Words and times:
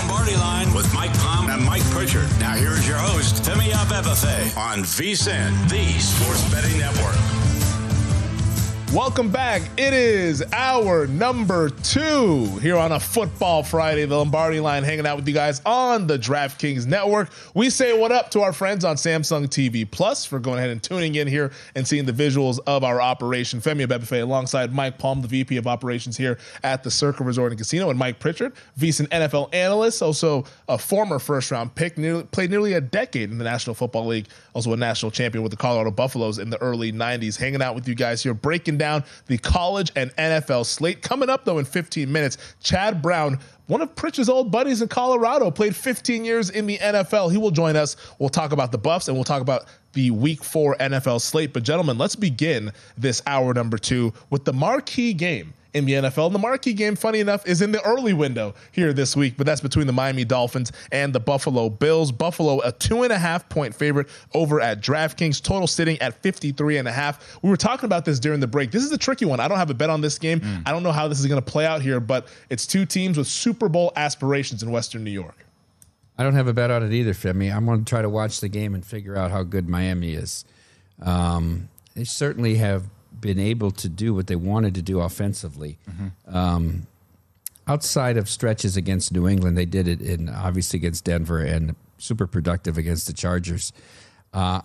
Femi 3.51 3.73
Abebefe 3.73 4.55
on 4.55 4.83
VSIN, 4.83 5.69
the 5.69 5.99
Sports 5.99 6.49
Betting 6.53 6.79
Network. 6.79 7.40
Welcome 8.93 9.29
back. 9.29 9.61
It 9.77 9.93
is 9.93 10.43
hour 10.51 11.07
number 11.07 11.69
two 11.69 12.45
here 12.57 12.75
on 12.75 12.91
a 12.91 12.99
Football 12.99 13.63
Friday. 13.63 14.03
The 14.03 14.17
Lombardi 14.17 14.59
line 14.59 14.83
hanging 14.83 15.07
out 15.07 15.15
with 15.15 15.25
you 15.25 15.33
guys 15.33 15.61
on 15.65 16.07
the 16.07 16.19
DraftKings 16.19 16.85
Network. 16.87 17.29
We 17.53 17.69
say 17.69 17.97
what 17.97 18.11
up 18.11 18.31
to 18.31 18.41
our 18.41 18.51
friends 18.51 18.83
on 18.83 18.97
Samsung 18.97 19.47
TV 19.47 19.89
Plus 19.89 20.25
for 20.25 20.39
going 20.39 20.57
ahead 20.57 20.71
and 20.71 20.83
tuning 20.83 21.15
in 21.15 21.25
here 21.25 21.53
and 21.73 21.87
seeing 21.87 22.03
the 22.03 22.11
visuals 22.11 22.59
of 22.67 22.83
our 22.83 22.99
operation. 22.99 23.61
Femi 23.61 23.87
Abebefe 23.87 24.21
alongside 24.21 24.73
Mike 24.73 24.97
Palm, 24.97 25.21
the 25.21 25.27
VP 25.29 25.55
of 25.55 25.67
Operations 25.67 26.17
here 26.17 26.37
at 26.61 26.83
the 26.83 26.91
Circa 26.91 27.23
Resort 27.23 27.53
and 27.53 27.59
Casino, 27.59 27.91
and 27.91 27.97
Mike 27.97 28.19
Pritchard, 28.19 28.51
VSIN 28.77 29.07
NFL 29.07 29.53
analyst, 29.55 30.01
also 30.01 30.43
a 30.67 30.77
former 30.77 31.17
first 31.17 31.49
round 31.49 31.73
pick, 31.75 31.97
nearly, 31.97 32.23
played 32.23 32.49
nearly 32.49 32.73
a 32.73 32.81
decade 32.81 33.31
in 33.31 33.37
the 33.37 33.45
National 33.45 33.73
Football 33.73 34.07
League, 34.07 34.27
also 34.53 34.73
a 34.73 34.77
national 34.77 35.13
champion 35.13 35.43
with 35.43 35.51
the 35.51 35.57
Colorado 35.57 35.91
Buffaloes 35.91 36.39
in 36.39 36.49
the 36.49 36.61
early 36.61 36.91
90s. 36.91 37.39
Hanging 37.39 37.61
out 37.61 37.73
with 37.73 37.87
you 37.87 37.95
guys 37.95 38.21
here, 38.21 38.33
breaking 38.33 38.80
down 38.81 39.03
the 39.27 39.37
college 39.37 39.91
and 39.95 40.13
NFL 40.15 40.65
slate. 40.65 41.03
Coming 41.03 41.29
up, 41.29 41.45
though, 41.45 41.59
in 41.59 41.65
15 41.65 42.11
minutes, 42.11 42.39
Chad 42.61 42.99
Brown, 42.99 43.39
one 43.67 43.79
of 43.79 43.95
Pritch's 43.95 44.27
old 44.27 44.51
buddies 44.51 44.81
in 44.81 44.87
Colorado, 44.87 45.51
played 45.51 45.75
15 45.75 46.25
years 46.25 46.49
in 46.49 46.65
the 46.65 46.79
NFL. 46.79 47.31
He 47.31 47.37
will 47.37 47.51
join 47.51 47.75
us. 47.75 47.95
We'll 48.17 48.29
talk 48.29 48.51
about 48.51 48.71
the 48.71 48.79
Buffs 48.79 49.07
and 49.07 49.15
we'll 49.15 49.23
talk 49.23 49.43
about 49.43 49.65
the 49.93 50.09
week 50.09 50.43
four 50.43 50.75
NFL 50.77 51.21
slate. 51.21 51.53
But, 51.53 51.61
gentlemen, 51.61 51.99
let's 51.99 52.15
begin 52.15 52.71
this 52.97 53.21
hour 53.27 53.53
number 53.53 53.77
two 53.77 54.13
with 54.31 54.45
the 54.45 54.53
marquee 54.53 55.13
game 55.13 55.53
in 55.73 55.85
the 55.85 55.93
NFL. 55.93 56.27
And 56.27 56.35
the 56.35 56.39
marquee 56.39 56.73
game, 56.73 56.95
funny 56.95 57.19
enough, 57.19 57.45
is 57.47 57.61
in 57.61 57.71
the 57.71 57.81
early 57.83 58.13
window 58.13 58.53
here 58.71 58.93
this 58.93 59.15
week, 59.15 59.35
but 59.37 59.45
that's 59.45 59.61
between 59.61 59.87
the 59.87 59.93
Miami 59.93 60.25
Dolphins 60.25 60.71
and 60.91 61.13
the 61.13 61.19
Buffalo 61.19 61.69
Bills. 61.69 62.11
Buffalo, 62.11 62.59
a 62.61 62.71
two 62.71 63.03
and 63.03 63.11
a 63.11 63.17
half 63.17 63.47
point 63.49 63.73
favorite 63.73 64.07
over 64.33 64.59
at 64.59 64.81
DraftKings, 64.81 65.41
total 65.41 65.67
sitting 65.67 65.99
at 65.99 66.21
53 66.21 66.77
and 66.77 66.87
a 66.87 66.91
half. 66.91 67.39
We 67.41 67.49
were 67.49 67.57
talking 67.57 67.85
about 67.85 68.05
this 68.05 68.19
during 68.19 68.39
the 68.39 68.47
break. 68.47 68.71
This 68.71 68.83
is 68.83 68.91
a 68.91 68.97
tricky 68.97 69.25
one. 69.25 69.39
I 69.39 69.47
don't 69.47 69.57
have 69.57 69.69
a 69.69 69.75
bet 69.75 69.89
on 69.89 70.01
this 70.01 70.17
game. 70.17 70.39
Mm. 70.39 70.63
I 70.65 70.71
don't 70.71 70.83
know 70.83 70.91
how 70.91 71.07
this 71.07 71.19
is 71.19 71.27
going 71.27 71.41
to 71.41 71.51
play 71.51 71.65
out 71.65 71.81
here, 71.81 71.99
but 71.99 72.27
it's 72.49 72.67
two 72.67 72.85
teams 72.85 73.17
with 73.17 73.27
Super 73.27 73.69
Bowl 73.69 73.91
aspirations 73.95 74.63
in 74.63 74.71
Western 74.71 75.03
New 75.03 75.11
York. 75.11 75.45
I 76.17 76.23
don't 76.23 76.35
have 76.35 76.47
a 76.47 76.53
bet 76.53 76.69
on 76.69 76.83
it 76.83 76.91
either, 76.91 77.13
Femi. 77.13 77.51
I'm 77.55 77.65
going 77.65 77.83
to 77.83 77.89
try 77.89 78.01
to 78.01 78.09
watch 78.09 78.41
the 78.41 78.49
game 78.49 78.75
and 78.75 78.85
figure 78.85 79.17
out 79.17 79.31
how 79.31 79.43
good 79.43 79.67
Miami 79.67 80.13
is. 80.13 80.45
Um, 81.01 81.69
they 81.95 82.03
certainly 82.03 82.55
have 82.55 82.83
been 83.21 83.39
able 83.39 83.71
to 83.71 83.87
do 83.87 84.13
what 84.13 84.27
they 84.27 84.35
wanted 84.35 84.75
to 84.75 84.81
do 84.81 84.99
offensively. 84.99 85.77
Mm-hmm. 85.89 86.35
Um, 86.35 86.87
outside 87.67 88.17
of 88.17 88.27
stretches 88.29 88.75
against 88.75 89.13
New 89.13 89.27
England, 89.27 89.57
they 89.57 89.65
did 89.65 89.87
it 89.87 90.01
in 90.01 90.27
obviously 90.27 90.77
against 90.77 91.05
Denver 91.05 91.39
and 91.39 91.75
super 91.97 92.27
productive 92.27 92.77
against 92.77 93.07
the 93.07 93.13
Chargers. 93.13 93.71
Uh, 94.33 94.61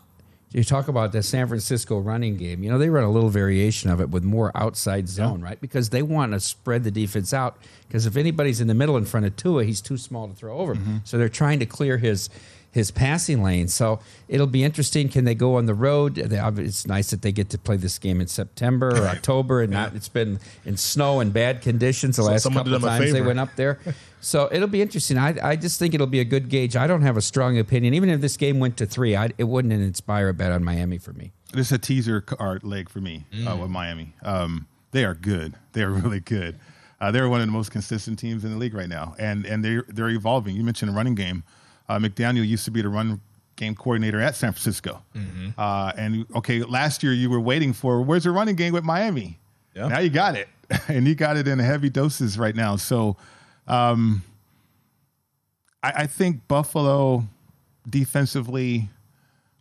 you 0.53 0.65
talk 0.65 0.89
about 0.89 1.13
the 1.13 1.23
San 1.23 1.49
Francisco 1.49 1.99
running 1.99 2.37
game. 2.37 2.63
You 2.63 2.71
know 2.71 2.79
they 2.79 2.89
run 2.89 3.05
a 3.05 3.11
little 3.11 3.29
variation 3.29 3.91
of 3.91 4.01
it 4.01 4.11
with 4.11 4.25
more 4.25 4.53
outside 4.55 5.09
zone, 5.09 5.41
yeah. 5.41 5.47
right? 5.47 5.61
Because 5.61 5.91
they 5.91 6.03
want 6.03 6.33
to 6.33 6.41
spread 6.41 6.85
the 6.85 6.91
defense 6.91 7.35
out. 7.35 7.59
Because 7.87 8.07
if 8.07 8.17
anybody's 8.17 8.61
in 8.61 8.69
the 8.69 8.75
middle 8.75 8.97
in 8.97 9.05
front 9.05 9.27
of 9.27 9.37
Tua, 9.37 9.65
he's 9.65 9.81
too 9.81 9.99
small 9.99 10.29
to 10.29 10.35
throw 10.35 10.57
over. 10.57 10.75
Mm-hmm. 10.75 10.99
So 11.05 11.19
they're 11.19 11.29
trying 11.29 11.59
to 11.59 11.67
clear 11.67 11.99
his 11.99 12.31
his 12.77 12.91
passing 12.91 13.43
lane. 13.43 13.69
So 13.69 14.01
it'll 14.29 14.47
be 14.47 14.63
interesting. 14.63 15.09
Can 15.09 15.25
they 15.25 15.35
go 15.35 15.57
on 15.57 15.65
the 15.65 15.75
road? 15.75 16.19
It's 16.19 16.87
nice 16.87 17.11
that 17.11 17.23
they 17.23 17.33
get 17.33 17.49
to 17.51 17.59
play 17.59 17.79
this 17.79 17.99
game 17.99 18.21
in 18.21 18.27
September 18.27 18.91
or 18.91 19.09
October, 19.17 19.63
and 19.63 19.73
yeah. 19.73 19.85
not 19.85 19.95
it's 19.95 20.11
been 20.11 20.39
in 20.65 20.77
snow 20.77 21.21
and 21.21 21.33
bad 21.33 21.63
conditions 21.63 22.17
the 22.17 22.23
so 22.23 22.31
last 22.31 22.53
couple 22.53 22.75
of 22.75 22.83
times 22.83 23.13
they 23.13 23.23
went 23.23 23.41
up 23.41 23.57
there. 23.57 23.81
So 24.19 24.49
it'll 24.51 24.67
be 24.67 24.83
interesting. 24.83 25.19
I, 25.19 25.37
I 25.41 25.55
just 25.55 25.79
think 25.79 25.95
it'll 25.95 26.09
be 26.09 26.19
a 26.19 26.25
good 26.25 26.49
gauge. 26.49 26.75
I 26.75 26.89
don't 26.89 27.03
have 27.03 27.17
a 27.17 27.23
strong 27.23 27.59
opinion. 27.59 27.95
Even 27.95 28.09
if 28.09 28.21
this 28.21 28.37
game 28.37 28.59
went 28.59 28.77
to 28.79 28.87
three, 28.87 29.15
I, 29.15 29.31
it 29.39 29.45
wouldn't 29.45 29.73
inspire 29.73 30.31
a 30.31 30.35
bet 30.35 30.51
on 30.51 30.65
Miami 30.65 30.99
for 30.99 31.13
me. 31.13 31.33
This 31.53 31.67
is 31.67 31.73
a 31.73 31.79
teaser 31.79 32.25
art 32.41 32.65
leg 32.65 32.89
for 32.89 33.01
me 33.01 33.27
uh, 33.33 33.37
mm. 33.37 33.53
uh, 33.53 33.57
with 33.57 33.71
Miami. 33.71 34.15
Um, 34.25 34.67
they 34.91 35.05
are 35.05 35.15
good. 35.15 35.55
They 35.75 35.83
are 35.83 35.91
really 35.91 36.21
good. 36.21 36.59
Uh, 37.01 37.13
they're 37.13 37.29
one 37.29 37.41
of 37.41 37.47
the 37.47 37.53
most 37.53 37.71
consistent 37.71 38.19
teams 38.19 38.45
in 38.45 38.51
the 38.51 38.57
league 38.57 38.75
right 38.75 38.89
now, 38.89 39.15
and 39.19 39.45
and 39.45 39.63
they 39.63 39.83
they're 39.89 40.09
evolving. 40.09 40.57
You 40.57 40.65
mentioned 40.65 40.91
a 40.91 40.95
running 40.95 41.15
game. 41.15 41.45
Uh, 41.89 41.99
McDaniel 41.99 42.47
used 42.47 42.65
to 42.65 42.71
be 42.71 42.83
the 42.83 42.89
run 42.89 43.21
game 43.57 43.75
coordinator 43.75 44.21
at 44.21 44.37
San 44.37 44.53
Francisco. 44.53 45.03
Mm-hmm. 45.15 45.59
Uh, 45.59 45.93
and 45.97 46.27
okay, 46.37 46.63
last 46.63 47.03
year 47.03 47.13
you 47.13 47.31
were 47.31 47.41
waiting 47.41 47.73
for 47.73 48.03
where's 48.03 48.25
the 48.25 48.31
running 48.31 48.57
game 48.57 48.73
with 48.73 48.85
Miami? 48.85 49.39
Yeah. 49.75 49.89
Now 49.89 49.99
you 49.99 50.11
got 50.11 50.37
it, 50.37 50.49
and 50.89 51.07
you 51.07 51.15
got 51.15 51.37
it 51.37 51.49
in 51.49 51.59
heavy 51.59 51.91
doses 51.91 52.39
right 52.39 52.55
now. 52.55 52.77
So 52.77 53.17
um, 53.67 54.23
I, 55.83 55.93
I, 55.97 56.07
think 56.07 56.47
Buffalo 56.49 57.25
defensively 57.89 58.89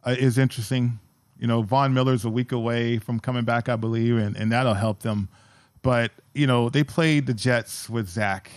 uh, 0.03 0.15
is 0.17 0.37
interesting. 0.37 0.99
You 1.39 1.47
know, 1.47 1.63
Von 1.63 1.93
Miller's 1.93 2.23
a 2.23 2.29
week 2.29 2.51
away 2.51 2.97
from 2.97 3.19
coming 3.19 3.43
back, 3.43 3.67
I 3.67 3.75
believe, 3.75 4.17
and, 4.17 4.37
and 4.37 4.51
that'll 4.51 4.73
help 4.75 4.99
them. 4.99 5.27
But 5.81 6.11
you 6.33 6.47
know, 6.47 6.69
they 6.69 6.83
played 6.83 7.25
the 7.25 7.33
Jets 7.33 7.89
with 7.89 8.07
Zach 8.07 8.51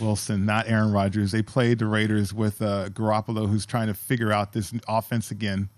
Wilson, 0.00 0.44
not 0.44 0.68
Aaron 0.68 0.92
Rodgers. 0.92 1.32
They 1.32 1.42
played 1.42 1.78
the 1.78 1.86
Raiders 1.86 2.34
with 2.34 2.60
uh, 2.60 2.88
Garoppolo, 2.90 3.48
who's 3.48 3.66
trying 3.66 3.86
to 3.88 3.94
figure 3.94 4.32
out 4.32 4.52
this 4.52 4.72
offense 4.88 5.30
again. 5.30 5.68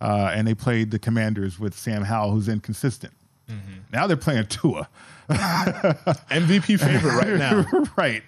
Uh, 0.00 0.30
and 0.32 0.46
they 0.46 0.54
played 0.54 0.90
the 0.90 0.98
Commanders 0.98 1.58
with 1.58 1.74
Sam 1.74 2.02
Howell, 2.02 2.32
who's 2.32 2.48
inconsistent. 2.48 3.12
Mm-hmm. 3.48 3.78
Now 3.92 4.06
they're 4.06 4.16
playing 4.16 4.46
Tua. 4.46 4.88
MVP 5.28 6.78
favorite 6.78 7.14
right 7.14 7.36
now. 7.36 7.66
right. 7.96 8.22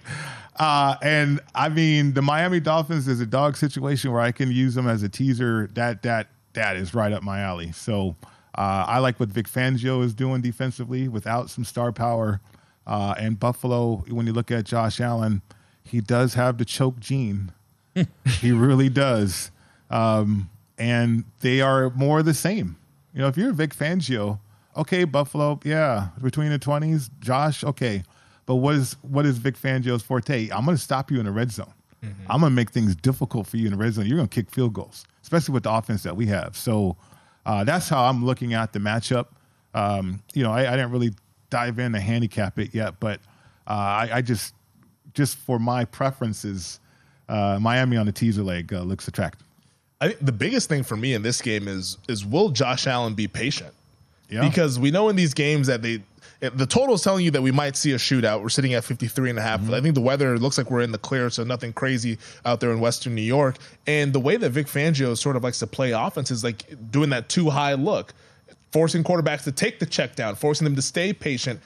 Uh, 0.57 0.95
and 1.01 1.39
I 1.55 1.69
mean, 1.69 2.13
the 2.13 2.21
Miami 2.21 2.59
Dolphins 2.59 3.07
is 3.07 3.19
a 3.19 3.25
dog 3.25 3.55
situation 3.55 4.11
where 4.11 4.21
I 4.21 4.31
can 4.31 4.51
use 4.51 4.75
them 4.75 4.87
as 4.87 5.01
a 5.01 5.09
teaser. 5.09 5.69
That 5.73 6.03
that 6.03 6.27
that 6.53 6.75
is 6.75 6.93
right 6.93 7.13
up 7.13 7.23
my 7.23 7.39
alley. 7.39 7.71
So 7.71 8.15
uh, 8.55 8.85
I 8.87 8.99
like 8.99 9.19
what 9.19 9.29
Vic 9.29 9.47
Fangio 9.47 10.03
is 10.03 10.13
doing 10.13 10.41
defensively 10.41 11.07
without 11.07 11.49
some 11.49 11.63
star 11.63 11.91
power. 11.91 12.41
Uh, 12.85 13.15
and 13.17 13.39
Buffalo, 13.39 14.03
when 14.09 14.27
you 14.27 14.33
look 14.33 14.51
at 14.51 14.65
Josh 14.65 14.99
Allen, 14.99 15.41
he 15.83 16.01
does 16.01 16.33
have 16.33 16.57
the 16.57 16.65
choke 16.65 16.99
gene. 16.99 17.51
he 18.39 18.51
really 18.51 18.89
does. 18.89 19.51
Um, 19.89 20.49
and 20.77 21.25
they 21.41 21.61
are 21.61 21.89
more 21.91 22.23
the 22.23 22.33
same. 22.33 22.77
You 23.13 23.21
know, 23.21 23.27
if 23.27 23.37
you're 23.37 23.53
Vic 23.53 23.75
Fangio, 23.75 24.39
okay, 24.75 25.03
Buffalo, 25.03 25.59
yeah, 25.63 26.09
between 26.21 26.49
the 26.49 26.59
20s, 26.59 27.09
Josh, 27.19 27.63
okay. 27.63 28.03
But 28.45 28.55
what 28.55 28.75
is 28.75 28.95
what 29.01 29.25
is 29.25 29.37
Vic 29.37 29.55
Fangio's 29.55 30.01
forte? 30.01 30.49
I'm 30.49 30.65
going 30.65 30.75
to 30.75 30.81
stop 30.81 31.11
you 31.11 31.19
in 31.19 31.25
the 31.25 31.31
red 31.31 31.51
zone. 31.51 31.73
Mm-hmm. 32.03 32.31
I'm 32.31 32.39
going 32.39 32.51
to 32.51 32.55
make 32.55 32.71
things 32.71 32.95
difficult 32.95 33.47
for 33.47 33.57
you 33.57 33.65
in 33.65 33.71
the 33.71 33.77
red 33.77 33.93
zone. 33.93 34.07
You're 34.07 34.17
going 34.17 34.27
to 34.27 34.33
kick 34.33 34.49
field 34.49 34.73
goals, 34.73 35.05
especially 35.21 35.53
with 35.53 35.63
the 35.63 35.71
offense 35.71 36.03
that 36.03 36.15
we 36.15 36.25
have. 36.27 36.57
So 36.57 36.97
uh, 37.45 37.63
that's 37.63 37.89
how 37.89 38.05
I'm 38.05 38.25
looking 38.25 38.53
at 38.53 38.73
the 38.73 38.79
matchup. 38.79 39.27
Um, 39.73 40.21
you 40.33 40.43
know, 40.43 40.51
I, 40.51 40.67
I, 40.67 40.75
didn't 40.75 40.91
really 40.91 41.11
dive 41.51 41.77
in 41.77 41.91
to 41.91 41.99
handicap 41.99 42.57
it 42.57 42.73
yet, 42.73 42.99
but 42.99 43.19
uh, 43.67 43.73
I, 43.73 44.09
I, 44.13 44.21
just 44.23 44.55
just 45.13 45.37
for 45.37 45.59
my 45.59 45.85
preferences, 45.85 46.79
uh, 47.29 47.59
Miami 47.61 47.97
on 47.97 48.07
the 48.07 48.11
teaser 48.11 48.41
leg 48.41 48.73
uh, 48.73 48.81
looks 48.81 49.07
attractive. 49.07 49.45
I 49.99 50.07
think 50.07 50.25
the 50.25 50.31
biggest 50.31 50.67
thing 50.67 50.81
for 50.81 50.97
me 50.97 51.13
in 51.13 51.21
this 51.21 51.41
game 51.41 51.67
is 51.67 51.97
is 52.07 52.25
will 52.25 52.49
Josh 52.49 52.87
Allen 52.87 53.13
be 53.13 53.27
patient? 53.27 53.73
Yeah. 54.29 54.41
Because 54.47 54.79
we 54.79 54.89
know 54.89 55.09
in 55.09 55.15
these 55.15 55.33
games 55.33 55.67
that 55.67 55.83
they 55.83 56.01
the 56.41 56.65
total 56.65 56.95
is 56.95 57.03
telling 57.03 57.23
you 57.23 57.29
that 57.31 57.41
we 57.43 57.51
might 57.51 57.75
see 57.75 57.91
a 57.91 57.97
shootout. 57.97 58.41
We're 58.41 58.49
sitting 58.49 58.73
at 58.73 58.83
53 58.83 59.29
and 59.29 59.37
a 59.37 59.43
half. 59.43 59.61
Mm-hmm. 59.61 59.75
I 59.75 59.81
think 59.81 59.93
the 59.93 60.01
weather 60.01 60.39
looks 60.39 60.57
like 60.57 60.71
we're 60.71 60.81
in 60.81 60.91
the 60.91 60.97
clear, 60.97 61.29
so 61.29 61.43
nothing 61.43 61.71
crazy 61.71 62.17
out 62.45 62.59
there 62.59 62.71
in 62.71 62.79
Western 62.79 63.13
New 63.13 63.21
York. 63.21 63.57
And 63.85 64.11
the 64.11 64.19
way 64.19 64.37
that 64.37 64.49
Vic 64.49 64.65
Fangio 64.65 65.15
sort 65.15 65.35
of 65.35 65.43
likes 65.43 65.59
to 65.59 65.67
play 65.67 65.91
offense 65.91 66.31
is 66.31 66.43
like 66.43 66.65
doing 66.89 67.11
that 67.11 67.29
too 67.29 67.51
high 67.51 67.75
look, 67.75 68.15
forcing 68.71 69.03
quarterbacks 69.03 69.43
to 69.43 69.51
take 69.51 69.79
the 69.79 69.85
check 69.85 70.15
down, 70.15 70.35
forcing 70.35 70.65
them 70.65 70.75
to 70.75 70.81
stay 70.81 71.13
patient. 71.13 71.59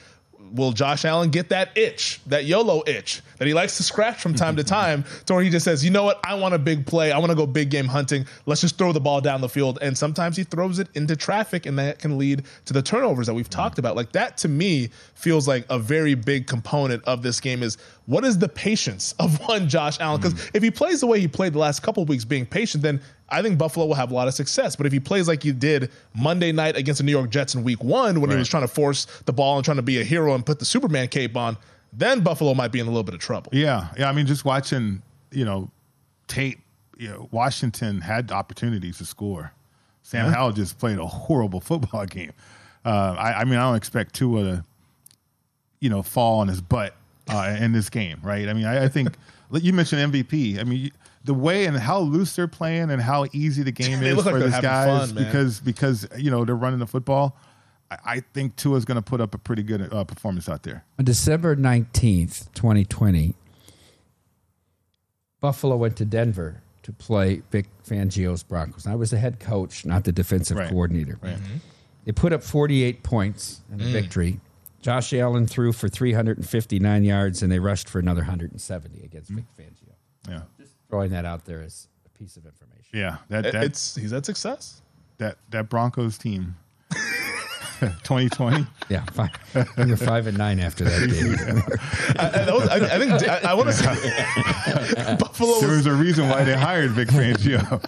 Will 0.51 0.73
Josh 0.73 1.05
Allen 1.05 1.31
get 1.31 1.49
that 1.49 1.75
itch, 1.75 2.21
that 2.27 2.45
YOLO 2.45 2.83
itch 2.85 3.21
that 3.39 3.47
he 3.47 3.53
likes 3.53 3.77
to 3.77 3.83
scratch 3.83 4.21
from 4.21 4.35
time 4.35 4.55
to 4.55 4.63
time, 4.63 5.03
to 5.25 5.33
where 5.33 5.43
he 5.43 5.49
just 5.49 5.65
says, 5.65 5.83
you 5.83 5.89
know 5.89 6.03
what, 6.03 6.19
I 6.23 6.35
want 6.35 6.53
a 6.53 6.59
big 6.59 6.85
play. 6.85 7.11
I 7.11 7.17
want 7.17 7.31
to 7.31 7.35
go 7.35 7.47
big 7.47 7.69
game 7.69 7.87
hunting. 7.87 8.25
Let's 8.45 8.61
just 8.61 8.77
throw 8.77 8.91
the 8.91 8.99
ball 8.99 9.21
down 9.21 9.41
the 9.41 9.49
field. 9.49 9.79
And 9.81 9.97
sometimes 9.97 10.37
he 10.37 10.43
throws 10.43 10.77
it 10.79 10.87
into 10.93 11.15
traffic, 11.15 11.65
and 11.65 11.79
that 11.79 11.99
can 11.99 12.17
lead 12.17 12.43
to 12.65 12.73
the 12.73 12.81
turnovers 12.81 13.27
that 13.27 13.33
we've 13.33 13.49
talked 13.49 13.79
about. 13.79 13.95
Like 13.95 14.11
that 14.11 14.37
to 14.39 14.47
me 14.47 14.89
feels 15.15 15.47
like 15.47 15.65
a 15.69 15.79
very 15.79 16.13
big 16.13 16.47
component 16.47 17.03
of 17.05 17.23
this 17.23 17.39
game 17.39 17.63
is 17.63 17.77
what 18.05 18.23
is 18.23 18.37
the 18.37 18.49
patience 18.49 19.13
of 19.19 19.39
one 19.47 19.67
Josh 19.67 19.99
Allen? 19.99 20.21
Because 20.21 20.49
if 20.53 20.61
he 20.61 20.71
plays 20.71 21.01
the 21.01 21.07
way 21.07 21.19
he 21.19 21.27
played 21.27 21.53
the 21.53 21.59
last 21.59 21.81
couple 21.81 22.03
of 22.03 22.09
weeks, 22.09 22.25
being 22.25 22.45
patient, 22.45 22.83
then 22.83 23.01
I 23.29 23.41
think 23.41 23.57
Buffalo 23.57 23.85
will 23.85 23.95
have 23.95 24.11
a 24.11 24.13
lot 24.13 24.27
of 24.27 24.33
success. 24.33 24.75
But 24.75 24.85
if 24.85 24.93
he 24.93 24.99
plays 24.99 25.27
like 25.27 25.43
he 25.43 25.51
did 25.51 25.91
Monday 26.13 26.51
night 26.51 26.77
against 26.77 26.99
the 26.99 27.03
New 27.03 27.11
York 27.11 27.29
Jets 27.29 27.55
in 27.55 27.63
week 27.63 27.83
one, 27.83 28.21
when 28.21 28.29
he 28.29 28.35
was 28.35 28.47
trying 28.47 28.63
to 28.63 28.67
force 28.67 29.05
the 29.25 29.33
ball 29.33 29.55
and 29.57 29.65
trying 29.65 29.77
to 29.77 29.83
be 29.83 29.99
a 29.99 30.03
hero 30.03 30.35
and 30.35 30.45
put 30.45 30.59
the 30.59 30.65
Superman 30.65 31.07
cape 31.07 31.35
on, 31.35 31.57
then 31.91 32.21
Buffalo 32.21 32.53
might 32.53 32.71
be 32.71 32.79
in 32.79 32.87
a 32.87 32.89
little 32.89 33.03
bit 33.03 33.15
of 33.15 33.21
trouble. 33.21 33.49
Yeah, 33.53 33.87
yeah. 33.97 34.09
I 34.09 34.11
mean, 34.11 34.25
just 34.25 34.45
watching, 34.45 35.01
you 35.31 35.45
know, 35.45 35.69
tape. 36.27 36.59
You 36.97 37.09
know, 37.09 37.27
Washington 37.31 37.99
had 37.99 38.31
opportunities 38.31 38.99
to 38.99 39.05
score. 39.05 39.51
Sam 40.03 40.31
Howell 40.31 40.53
just 40.53 40.79
played 40.79 40.97
a 40.97 41.05
horrible 41.05 41.59
football 41.61 42.05
game. 42.05 42.31
Uh, 42.85 43.15
I, 43.17 43.41
I 43.41 43.43
mean, 43.43 43.55
I 43.55 43.63
don't 43.63 43.75
expect 43.75 44.13
Tua 44.13 44.43
to, 44.43 44.63
you 45.81 45.89
know, 45.89 46.03
fall 46.03 46.39
on 46.39 46.47
his 46.47 46.61
butt 46.61 46.95
uh, 47.29 47.55
in 47.59 47.71
this 47.71 47.89
game, 47.89 48.19
right? 48.23 48.47
I 48.47 48.53
mean, 48.53 48.65
I, 48.65 48.85
I 48.85 48.87
think 48.87 49.15
you 49.51 49.73
mentioned 49.73 50.13
MVP. 50.13 50.59
I 50.59 50.63
mean, 50.63 50.91
the 51.23 51.33
way 51.33 51.65
and 51.65 51.75
how 51.77 51.99
loose 51.99 52.35
they're 52.35 52.47
playing 52.47 52.91
and 52.91 53.01
how 53.01 53.25
easy 53.33 53.63
the 53.63 53.71
game 53.71 54.01
is 54.03 54.15
look 54.15 54.25
like 54.25 54.35
for 54.35 54.39
these 54.39 54.59
guys 54.59 55.11
fun, 55.11 55.23
because 55.23 55.59
because 55.59 56.07
you 56.17 56.29
know 56.31 56.45
they're 56.45 56.55
running 56.55 56.79
the 56.79 56.87
football. 56.87 57.35
I, 57.91 57.97
I 58.05 58.19
think 58.33 58.55
Tua's 58.55 58.85
going 58.85 58.95
to 58.95 59.01
put 59.01 59.21
up 59.21 59.33
a 59.35 59.37
pretty 59.37 59.63
good 59.63 59.91
uh, 59.93 60.03
performance 60.03 60.47
out 60.49 60.63
there. 60.63 60.83
On 60.99 61.05
December 61.05 61.55
19th, 61.55 62.51
2020, 62.53 63.35
Buffalo 65.41 65.75
went 65.75 65.95
to 65.97 66.05
Denver 66.05 66.61
to 66.83 66.91
play 66.91 67.41
Vic 67.51 67.65
Fangio's 67.87 68.43
Broncos. 68.43 68.85
I 68.87 68.95
was 68.95 69.11
the 69.11 69.17
head 69.17 69.39
coach, 69.39 69.85
not 69.85 70.03
the 70.03 70.11
defensive 70.11 70.57
Right. 70.57 70.69
coordinator. 70.69 71.17
Right. 71.21 71.37
They 72.05 72.11
put 72.11 72.33
up 72.33 72.43
48 72.43 73.01
points 73.03 73.61
in 73.71 73.81
a 73.81 73.85
victory. 73.85 74.39
Josh 74.85 75.13
Allen 75.13 75.47
threw 75.47 75.73
for 75.73 75.89
359 75.89 77.03
yards, 77.03 77.41
and 77.41 77.51
they 77.51 77.57
rushed 77.57 77.89
for 77.89 77.97
another 77.97 78.21
170 78.21 79.03
against 79.03 79.31
hmm. 79.31 79.37
Vic 79.37 79.45
Fangio. 79.57 79.93
Yeah, 80.29 80.41
just 80.59 80.73
Throwing 80.91 81.09
that 81.09 81.25
out 81.25 81.45
there 81.45 81.63
as 81.63 81.87
a 82.05 82.09
piece 82.19 82.37
of 82.37 82.45
information. 82.45 82.91
yeah. 82.93 83.17
That 83.29 83.47
It- 83.47 83.53
that 83.53 83.63
it's 83.63 83.95
he's 83.95 84.11
had 84.11 84.27
success. 84.27 84.83
that 85.17 85.37
that 85.49 85.69
Broncos 85.69 86.19
team, 86.19 86.55
2020. 87.79 88.67
Yeah, 88.89 89.03
five, 89.05 89.31
we 89.75 89.85
were 89.87 89.97
five 89.97 90.27
and 90.27 90.37
nine 90.37 90.59
after 90.59 90.83
that 90.83 91.09
game. 91.09 91.63
I, 92.19 92.47
I, 92.47 92.53
was- 92.53 92.69
I- 92.69 92.95
I 92.95 92.99
think 92.99 93.27
I, 93.27 93.51
I 93.51 93.53
want 93.55 93.69
to 93.69 93.73
say 93.73 95.15
Buffalo. 95.19 95.61
There 95.61 95.69
Was, 95.69 95.77
was 95.77 95.87
a 95.87 95.93
reason 95.93 96.29
why 96.29 96.43
they 96.43 96.53
hired 96.55 96.91
Vic 96.91 97.07
Fangio. 97.07 97.81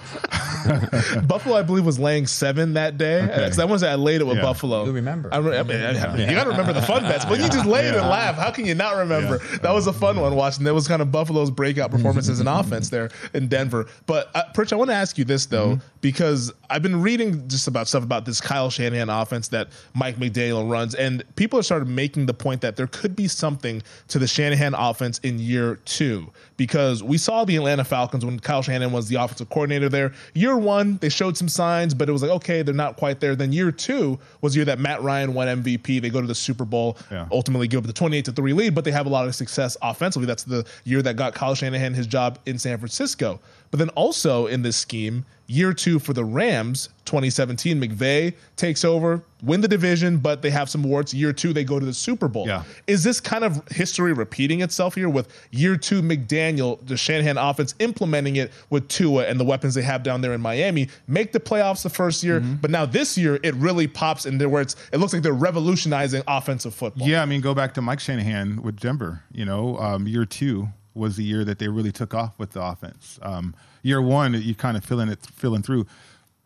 Buffalo, 1.27 1.55
I 1.55 1.61
believe, 1.63 1.85
was 1.85 1.99
laying 1.99 2.27
seven 2.27 2.73
that 2.73 2.97
day. 2.97 3.21
Because 3.21 3.59
I 3.59 3.65
want 3.65 3.79
to 3.79 3.85
say 3.85 3.91
I 3.91 3.95
laid 3.95 4.21
it 4.21 4.25
with 4.27 4.37
Yeah. 4.37 4.43
Buffalo. 4.43 4.85
You 4.85 4.91
remember. 4.91 5.33
I, 5.33 5.37
I 5.37 5.63
mean, 5.63 5.77
I- 5.81 6.17
you 6.29 6.35
got 6.35 6.45
to 6.45 6.49
remember 6.51 6.73
the 6.73 6.81
fun 6.81 7.03
bets. 7.03 7.25
When 7.25 7.41
you 7.41 7.47
just 7.49 7.65
laid 7.65 7.85
it 7.85 7.95
and 7.95 8.07
laugh, 8.07 8.35
how 8.35 8.51
can 8.51 8.65
you 8.65 8.75
not 8.75 8.95
remember? 8.97 9.37
That 9.61 9.71
was 9.73 9.87
a 9.87 9.93
fun 9.93 10.19
one 10.19 10.35
watching. 10.35 10.63
That 10.65 10.73
was 10.73 10.87
kind 10.87 11.01
of 11.01 11.11
Buffalo's 11.11 11.51
breakout 11.51 11.91
performances 11.91 12.39
in 12.39 12.47
offense 12.47 12.89
there 12.89 13.09
in 13.33 13.47
Denver. 13.47 13.87
But 14.05 14.29
uh, 14.35 14.43
Pritch, 14.53 14.71
I 14.71 14.75
want 14.75 14.89
to 14.89 14.95
ask 14.95 15.17
you 15.17 15.25
this 15.25 15.45
though, 15.45 15.79
because 16.01 16.51
I've 16.69 16.83
been 16.83 17.01
reading 17.01 17.47
just 17.47 17.67
about 17.67 17.87
stuff 17.87 18.03
about 18.03 18.25
this 18.25 18.41
Kyle 18.41 18.69
Shanahan 18.69 19.09
offense 19.09 19.47
that 19.49 19.69
Mike 19.93 20.17
McDaniel 20.17 20.69
runs, 20.69 20.95
and 20.95 21.23
people 21.35 21.57
have 21.57 21.65
started 21.65 21.87
making 21.87 22.25
the 22.25 22.33
point 22.33 22.61
that 22.61 22.75
there 22.75 22.87
could 22.87 23.15
be 23.15 23.27
something 23.27 23.81
to 24.09 24.19
the 24.19 24.27
Shanahan 24.27 24.73
offense 24.73 25.19
in 25.19 25.39
year 25.39 25.75
two 25.85 26.31
because 26.57 27.03
we 27.03 27.17
saw 27.17 27.45
the 27.45 27.55
Atlanta 27.55 27.83
Falcons 27.83 28.25
when 28.25 28.39
Kyle 28.39 28.61
Shanahan 28.61 28.91
was 28.91 29.07
the 29.07 29.15
offensive 29.15 29.49
coordinator 29.49 29.89
there. 29.89 30.11
Year 30.33 30.57
one, 30.57 30.97
they 30.97 31.09
showed 31.09 31.37
some 31.37 31.47
signs, 31.47 31.93
but 31.93 32.09
it 32.09 32.11
was 32.11 32.21
like, 32.23 32.31
okay, 32.31 32.63
they're 32.63 32.73
not 32.73 32.97
quite 32.97 33.19
there. 33.19 33.35
Then 33.35 33.53
year 33.53 33.71
two 33.71 34.19
was 34.41 34.53
the 34.53 34.57
year 34.59 34.65
that 34.65 34.79
Matt 34.79 35.01
Ryan 35.03 35.33
won 35.33 35.47
MVP. 35.63 36.01
They 36.01 36.09
go 36.09 36.19
to 36.19 36.27
the 36.27 36.35
Super 36.35 36.65
Bowl, 36.65 36.97
Yeah. 37.11 37.27
ultimately 37.31 37.67
give 37.67 37.79
up 37.79 37.85
the 37.87 37.93
28 37.93 38.25
to 38.25 38.31
3 38.31 38.53
lead, 38.53 38.73
but 38.75 38.83
they 38.83 38.91
have 38.91 39.05
a 39.05 39.09
lot 39.09 39.27
of 39.27 39.35
success 39.35 39.77
offensively. 39.81 40.25
That's 40.25 40.43
the 40.43 40.65
year 40.83 41.01
that 41.03 41.15
got 41.15 41.33
Kyle 41.35 41.53
Shanahan 41.55 41.93
his 41.93 42.07
job 42.07 42.39
in 42.45 42.57
San 42.57 42.77
Francisco. 42.79 43.39
But 43.71 43.79
then 43.79 43.89
also 43.89 44.47
in 44.47 44.61
this 44.61 44.77
scheme, 44.77 45.25
year 45.47 45.73
two 45.73 45.99
for 45.99 46.13
the 46.13 46.23
Rams, 46.25 46.89
2017, 47.05 47.79
McVay 47.81 48.33
takes 48.57 48.83
over, 48.83 49.21
win 49.41 49.61
the 49.61 49.67
division, 49.67 50.17
but 50.17 50.41
they 50.41 50.49
have 50.49 50.69
some 50.69 50.83
warts. 50.83 51.13
Year 51.13 51.31
two, 51.31 51.53
they 51.53 51.63
go 51.63 51.79
to 51.79 51.85
the 51.85 51.93
Super 51.93 52.27
Bowl. 52.27 52.45
Yeah. 52.47 52.63
Is 52.87 53.03
this 53.03 53.21
kind 53.21 53.43
of 53.45 53.65
history 53.69 54.11
repeating 54.13 54.61
itself 54.61 54.95
here 54.95 55.07
with 55.09 55.29
year 55.51 55.77
two 55.77 56.01
McDaniel, 56.01 56.85
the 56.85 56.97
Shanahan 56.97 57.37
offense, 57.37 57.75
implementing 57.79 58.35
it 58.37 58.51
with 58.69 58.87
Tua 58.89 59.25
and 59.27 59.39
the 59.39 59.45
weapons 59.45 59.73
they 59.73 59.81
have 59.83 60.03
down 60.03 60.19
there 60.21 60.33
in 60.33 60.41
Miami, 60.41 60.89
make 61.07 61.31
the 61.31 61.39
playoffs 61.39 61.83
the 61.83 61.89
first 61.89 62.23
year, 62.23 62.41
Mm-hmm. 62.41 62.55
but 62.55 62.69
now 62.71 62.85
this 62.85 63.17
year 63.17 63.39
it 63.43 63.55
really 63.55 63.87
pops 63.87 64.25
in 64.25 64.37
there 64.37 64.49
where 64.49 64.61
it's 64.61 64.75
it 64.91 64.97
looks 64.97 65.13
like 65.13 65.23
they're 65.23 65.33
revolutionizing 65.33 66.23
offensive 66.27 66.73
football. 66.73 67.07
yeah, 67.07 67.21
I 67.21 67.25
mean, 67.25 67.41
go 67.41 67.53
back 67.53 67.73
to 67.75 67.81
Mike 67.81 67.99
Shanahan 67.99 68.61
with 68.61 68.79
Denver. 68.79 69.23
You 69.31 69.45
know, 69.45 69.77
um, 69.79 70.07
year 70.07 70.25
two 70.25 70.67
was 70.97 71.15
the 71.15 71.23
year 71.23 71.45
that 71.45 71.59
they 71.59 71.67
really 71.67 71.91
took 71.91 72.13
off 72.13 72.37
with 72.37 72.51
the 72.51 72.61
offense. 72.61 73.19
Um, 73.21 73.55
year 73.83 74.01
one, 74.01 74.33
you 74.33 74.55
kind 74.55 74.75
of 74.75 74.83
feeling 74.83 75.09
it, 75.09 75.19
feeling 75.33 75.61
through. 75.61 75.85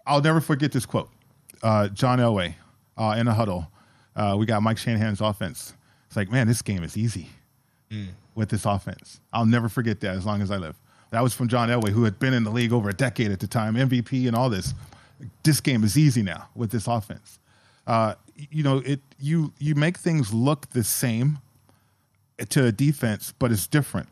I'll 0.06 0.22
never 0.22 0.42
forget 0.42 0.72
this 0.72 0.86
quote. 0.86 1.10
Uh, 1.64 1.88
John 1.90 2.20
Elway 2.20 2.56
uh, 2.98 3.16
in 3.18 3.28
a 3.28 3.34
huddle. 3.34 3.72
Uh, 4.16 4.36
we 4.38 4.46
got 4.46 4.62
Mike 4.62 4.78
Shanahan's 4.78 5.22
offense. 5.22 5.74
It's 6.08 6.16
like, 6.16 6.30
man, 6.32 6.48
this 6.48 6.62
game 6.62 6.84
is 6.84 6.98
easy 6.98 7.30
with 8.36 8.50
this 8.50 8.66
offense. 8.66 9.20
I'll 9.32 9.46
never 9.46 9.70
forget 9.70 10.00
that 10.02 10.16
as 10.16 10.26
long 10.26 10.42
as 10.42 10.52
I 10.52 10.58
live. 10.58 10.76
That 11.12 11.22
was 11.22 11.34
from 11.34 11.48
John 11.48 11.70
Elway, 11.70 11.90
who 11.90 12.04
had 12.04 12.20
been 12.20 12.34
in 12.34 12.44
the 12.44 12.50
league 12.52 12.72
over 12.72 12.90
a 12.90 12.94
decade 12.94 13.32
at 13.32 13.40
the 13.40 13.48
time, 13.48 13.76
MVP 13.76 14.28
and 14.28 14.36
all 14.36 14.50
this. 14.50 14.74
This 15.44 15.62
game 15.62 15.84
is 15.84 15.98
easy 15.98 16.22
now 16.22 16.48
with 16.56 16.72
this 16.72 16.88
offense. 16.88 17.40
Uh, 17.86 18.16
you 18.36 18.64
know, 18.64 18.78
it 18.86 19.02
you 19.20 19.54
you 19.60 19.76
make 19.76 19.98
things 19.98 20.34
look 20.34 20.70
the 20.70 20.84
same 20.84 21.40
to 22.50 22.66
a 22.66 22.72
defense, 22.72 23.34
but 23.38 23.52
it's 23.52 23.68
different. 23.68 24.08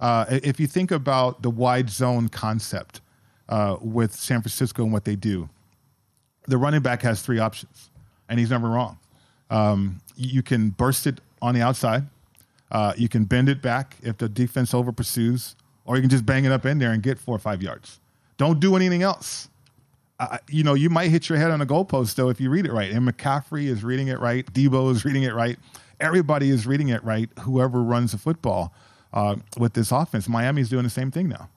Uh, 0.00 0.24
if 0.30 0.60
you 0.60 0.66
think 0.66 0.90
about 0.90 1.42
the 1.42 1.50
wide 1.50 1.90
zone 1.90 2.28
concept 2.28 3.00
uh, 3.48 3.76
with 3.80 4.14
San 4.14 4.40
Francisco 4.40 4.84
and 4.84 4.92
what 4.92 5.04
they 5.04 5.16
do, 5.16 5.48
the 6.46 6.56
running 6.56 6.80
back 6.80 7.02
has 7.02 7.20
three 7.22 7.38
options, 7.38 7.90
and 8.28 8.38
he's 8.38 8.50
never 8.50 8.68
wrong. 8.68 8.98
Um, 9.50 10.00
you 10.16 10.42
can 10.42 10.70
burst 10.70 11.06
it 11.06 11.20
on 11.40 11.54
the 11.54 11.62
outside, 11.62 12.04
uh, 12.70 12.92
you 12.96 13.08
can 13.08 13.24
bend 13.24 13.48
it 13.48 13.62
back 13.62 13.96
if 14.02 14.18
the 14.18 14.28
defense 14.28 14.74
over 14.74 14.92
pursues, 14.92 15.56
or 15.84 15.96
you 15.96 16.02
can 16.02 16.10
just 16.10 16.26
bang 16.26 16.44
it 16.44 16.52
up 16.52 16.66
in 16.66 16.78
there 16.78 16.92
and 16.92 17.02
get 17.02 17.18
four 17.18 17.34
or 17.34 17.38
five 17.38 17.62
yards. 17.62 18.00
Don't 18.36 18.60
do 18.60 18.76
anything 18.76 19.02
else. 19.02 19.48
Uh, 20.20 20.38
you 20.48 20.64
know, 20.64 20.74
you 20.74 20.90
might 20.90 21.10
hit 21.10 21.28
your 21.28 21.38
head 21.38 21.50
on 21.50 21.60
a 21.60 21.66
goalpost 21.66 22.16
though 22.16 22.28
if 22.28 22.40
you 22.40 22.50
read 22.50 22.66
it 22.66 22.72
right. 22.72 22.90
And 22.90 23.06
McCaffrey 23.06 23.66
is 23.66 23.84
reading 23.84 24.08
it 24.08 24.18
right. 24.18 24.44
Deebo 24.52 24.90
is 24.90 25.04
reading 25.04 25.22
it 25.22 25.34
right. 25.34 25.58
Everybody 26.00 26.50
is 26.50 26.66
reading 26.66 26.88
it 26.88 27.02
right. 27.04 27.30
Whoever 27.40 27.82
runs 27.82 28.12
the 28.12 28.18
football 28.18 28.74
uh, 29.12 29.36
with 29.58 29.74
this 29.74 29.92
offense, 29.92 30.28
Miami's 30.28 30.68
doing 30.68 30.84
the 30.84 30.90
same 30.90 31.10
thing 31.10 31.28
now 31.28 31.48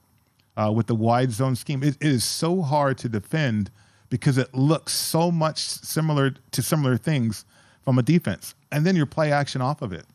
uh, 0.58 0.72
with 0.72 0.88
the 0.88 0.96
wide 0.96 1.32
zone 1.32 1.56
scheme. 1.56 1.84
It, 1.84 1.98
it 2.00 2.08
is 2.08 2.24
so 2.24 2.62
hard 2.62 2.98
to 3.00 3.10
defend 3.10 3.72
because 4.10 4.38
it 4.38 4.54
looks 4.54 4.94
so 4.94 5.32
much 5.32 5.60
similar 5.60 6.32
to 6.52 6.62
similar 6.62 6.98
things 6.98 7.46
from 7.84 7.98
a 7.98 8.04
defense, 8.04 8.56
and 8.72 8.86
then 8.86 8.96
your 8.96 9.06
play 9.06 9.32
action 9.32 9.62
off 9.62 9.82
of 9.82 9.94
it. 9.94 10.06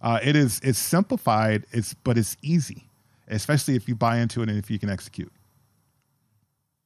Uh, 0.00 0.18
it 0.22 0.36
is 0.36 0.60
it's 0.62 0.78
simplified. 0.78 1.64
It's 1.72 1.94
but 1.94 2.16
it's 2.16 2.36
easy, 2.42 2.84
especially 3.28 3.74
if 3.74 3.88
you 3.88 3.94
buy 3.94 4.18
into 4.18 4.42
it 4.42 4.48
and 4.48 4.58
if 4.58 4.70
you 4.70 4.78
can 4.78 4.90
execute. 4.90 5.32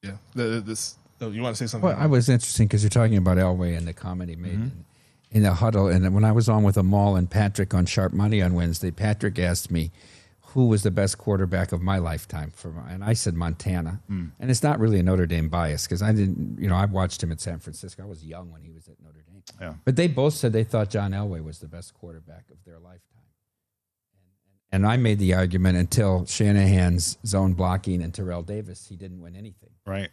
Yeah. 0.02 0.12
The, 0.34 0.62
this. 0.64 0.96
Oh, 1.20 1.30
you 1.30 1.42
want 1.42 1.56
to 1.56 1.58
say 1.58 1.68
something? 1.68 1.88
Well, 1.88 1.98
I 1.98 2.06
was 2.06 2.28
interesting 2.28 2.68
because 2.68 2.84
you're 2.84 2.90
talking 2.90 3.16
about 3.16 3.38
Elway 3.38 3.76
and 3.76 3.88
the 3.88 3.92
comment 3.92 4.30
he 4.30 4.36
made 4.36 4.52
in, 4.52 4.84
in 5.30 5.42
the 5.42 5.54
huddle. 5.54 5.88
And 5.88 6.14
when 6.14 6.24
I 6.24 6.32
was 6.32 6.48
on 6.48 6.62
with 6.62 6.76
Amal 6.76 7.16
and 7.16 7.30
Patrick 7.30 7.74
on 7.74 7.86
Sharp 7.86 8.12
Money 8.12 8.42
on 8.42 8.54
Wednesday, 8.54 8.90
Patrick 8.90 9.38
asked 9.38 9.70
me 9.70 9.90
who 10.52 10.66
was 10.66 10.82
the 10.82 10.90
best 10.90 11.18
quarterback 11.18 11.72
of 11.72 11.82
my 11.82 11.98
lifetime. 11.98 12.50
For 12.54 12.72
and 12.88 13.04
I 13.04 13.12
said 13.12 13.34
Montana. 13.34 14.00
Hmm. 14.06 14.26
And 14.40 14.50
it's 14.50 14.62
not 14.62 14.80
really 14.80 14.98
a 14.98 15.02
Notre 15.02 15.26
Dame 15.26 15.48
bias 15.48 15.86
because 15.86 16.02
I 16.02 16.12
didn't, 16.12 16.58
you 16.58 16.68
know, 16.68 16.74
I 16.74 16.86
watched 16.86 17.22
him 17.22 17.30
at 17.30 17.40
San 17.40 17.58
Francisco. 17.58 18.02
I 18.02 18.06
was 18.06 18.24
young 18.24 18.50
when 18.50 18.62
he 18.62 18.70
was 18.70 18.88
at 18.88 18.94
Notre 19.02 19.20
Dame. 19.20 19.42
Yeah. 19.60 19.74
But 19.84 19.96
they 19.96 20.08
both 20.08 20.34
said 20.34 20.52
they 20.52 20.64
thought 20.64 20.90
John 20.90 21.12
Elway 21.12 21.44
was 21.44 21.58
the 21.58 21.68
best 21.68 21.94
quarterback 21.94 22.44
of 22.50 22.56
their 22.64 22.78
lifetime. 22.78 23.02
And 24.70 24.86
I 24.86 24.96
made 24.98 25.18
the 25.18 25.34
argument 25.34 25.78
until 25.78 26.26
Shanahan's 26.26 27.16
zone 27.24 27.54
blocking 27.54 28.02
and 28.02 28.12
Terrell 28.12 28.42
Davis, 28.42 28.86
he 28.86 28.96
didn't 28.96 29.20
win 29.20 29.34
anything. 29.34 29.70
Right. 29.86 30.10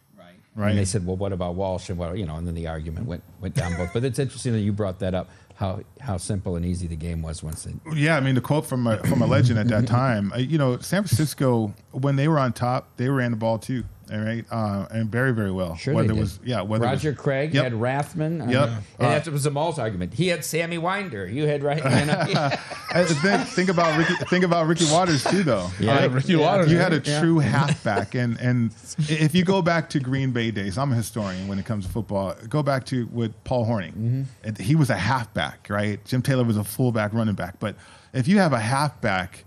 Right. 0.56 0.70
And 0.70 0.80
they 0.80 0.86
said, 0.86 1.06
well, 1.06 1.18
what 1.18 1.34
about 1.34 1.56
Walsh? 1.56 1.90
And 1.90 1.98
well, 1.98 2.16
you 2.16 2.26
know, 2.26 2.36
and 2.38 2.48
then 2.48 2.56
the 2.56 2.68
argument 2.68 3.08
went 3.08 3.24
went 3.42 3.56
down 3.56 3.76
both. 3.76 3.92
But 3.94 4.06
it's 4.06 4.20
interesting 4.20 4.54
that 4.54 4.60
you 4.62 4.72
brought 4.72 5.00
that 5.00 5.14
up. 5.14 5.30
How 5.56 5.82
how 6.02 6.18
simple 6.18 6.56
and 6.58 6.66
easy 6.66 6.88
the 6.88 6.96
game 6.98 7.22
was 7.22 7.42
once 7.44 7.64
they. 7.64 7.74
Yeah, 7.94 8.18
I 8.18 8.20
mean 8.22 8.36
the 8.36 8.42
quote 8.42 8.66
from 8.66 8.88
a, 8.88 8.98
from 9.04 9.22
a 9.22 9.26
legend 9.26 9.58
at 9.60 9.68
that 9.70 9.88
time. 10.02 10.32
uh, 10.34 10.38
You 10.38 10.58
know, 10.58 10.78
San 10.80 11.04
Francisco 11.04 11.74
when 11.92 12.16
they 12.18 12.28
were 12.28 12.40
on 12.40 12.52
top, 12.54 12.90
they 12.98 13.08
ran 13.10 13.32
the 13.32 13.38
ball 13.38 13.58
too. 13.60 13.84
All 14.12 14.20
right, 14.20 14.46
uh, 14.52 14.86
and 14.92 15.10
very 15.10 15.34
very 15.34 15.52
well. 15.52 15.76
Sure, 15.78 15.94
whether 15.96 16.10
they 16.10 16.14
it 16.14 16.16
did. 16.18 16.22
was 16.22 16.40
yeah, 16.44 16.62
whether 16.62 16.86
Roger 16.86 17.10
was, 17.10 17.20
Craig 17.20 17.54
Yep. 17.56 17.64
had 17.64 17.74
Rathman. 17.74 18.48
I 18.48 18.52
Yep. 18.52 18.70
mean, 18.70 18.78
Uh, 18.78 18.82
and 19.00 19.26
that 19.26 19.28
was 19.32 19.46
Zamal's 19.48 19.80
argument. 19.80 20.14
He 20.14 20.28
had 20.28 20.46
Sammy 20.46 20.78
Winder. 20.78 21.28
You 21.28 21.48
had 21.48 21.64
right. 21.64 21.78
You 21.84 22.06
know, 22.06 22.50
And 22.94 23.08
then 23.24 23.46
think 23.48 23.70
about 23.70 23.98
Ricky. 23.98 24.14
Think 24.30 24.46
about 24.46 24.68
Ricky 24.68 24.86
Watters 24.92 25.24
too, 25.24 25.42
though. 25.44 25.70
Yeah, 25.80 26.06
Uh, 26.06 26.10
Ricky 26.10 26.36
Watters, 26.36 26.72
You 26.72 26.78
had 26.78 26.94
a 26.94 27.02
yeah. 27.04 27.20
true 27.20 27.40
halfback, 27.40 28.14
and 28.16 28.40
and 28.40 28.72
if 29.10 29.34
you 29.34 29.44
go 29.44 29.62
back 29.64 29.90
to 29.90 30.00
Green 30.00 30.32
Bay 30.32 30.52
days, 30.52 30.78
I'm 30.78 30.92
a 30.92 30.96
historian 30.96 31.48
when 31.48 31.58
it 31.58 31.66
comes 31.66 31.86
to 31.88 31.92
football. 31.92 32.36
Go 32.48 32.62
back 32.62 32.86
to 32.86 33.08
with 33.12 33.32
Paul 33.44 33.66
Hornung. 33.66 33.94
Mm-hmm. 33.94 34.22
And 34.44 34.58
He 34.60 34.76
was 34.76 34.90
a 34.92 34.98
halfback, 34.98 35.68
right? 35.70 36.04
Jim 36.06 36.22
Taylor 36.22 36.44
was 36.44 36.58
a 36.58 36.64
fullback, 36.64 37.12
running 37.14 37.36
back. 37.36 37.60
But 37.60 37.76
if 38.14 38.28
you 38.28 38.38
have 38.38 38.54
a 38.54 38.60
halfback, 38.60 39.46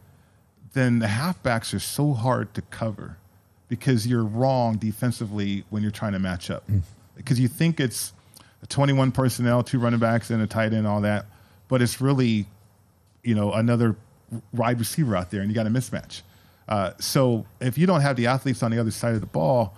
then 0.75 0.99
the 0.99 1.07
halfbacks 1.07 1.73
are 1.73 1.79
so 1.81 2.13
hard 2.13 2.53
to 2.55 2.63
cover 2.63 3.17
because 3.69 4.07
you're 4.07 4.25
wrong 4.25 4.77
defensively 4.77 5.65
when 5.71 5.83
you're 5.83 5.93
trying 5.93 6.13
to 6.13 6.19
match 6.19 6.51
up. 6.51 6.67
Mm. 6.69 6.83
Because 7.17 7.39
you 7.39 7.49
think 7.49 7.81
it's 7.81 8.13
21 8.69 9.13
personnel, 9.13 9.63
two 9.63 9.79
running 9.79 10.01
backs, 10.01 10.31
and 10.31 10.43
a 10.43 10.47
tight 10.47 10.73
end, 10.73 10.87
all 10.87 11.01
that, 11.03 11.27
but 11.69 11.81
it's 11.81 12.01
really 12.01 12.47
you 13.23 13.35
know 13.35 13.53
another 13.53 13.97
wide 14.53 14.79
receiver 14.79 15.17
out 15.17 15.31
there, 15.31 15.41
and 15.41 15.51
you 15.51 15.55
got 15.55 15.67
a 15.67 15.71
mismatch. 15.71 16.23
Uh, 16.69 16.93
so 16.99 17.47
if 17.61 17.79
you 17.79 17.87
don't 17.87 18.03
have 18.03 18.17
the 18.17 18.27
athletes 18.27 18.63
on 18.63 18.71
the 18.71 18.79
other 18.79 18.91
side 18.91 19.15
of 19.15 19.21
the 19.21 19.27
ball, 19.27 19.75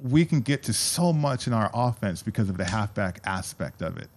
we 0.00 0.24
can 0.24 0.40
get 0.40 0.62
to 0.62 0.72
so 0.72 1.12
much 1.12 1.46
in 1.46 1.52
our 1.52 1.70
offense 1.74 2.22
because 2.22 2.48
of 2.48 2.56
the 2.56 2.64
halfback 2.64 3.20
aspect 3.24 3.82
of 3.82 3.96
it, 3.96 4.08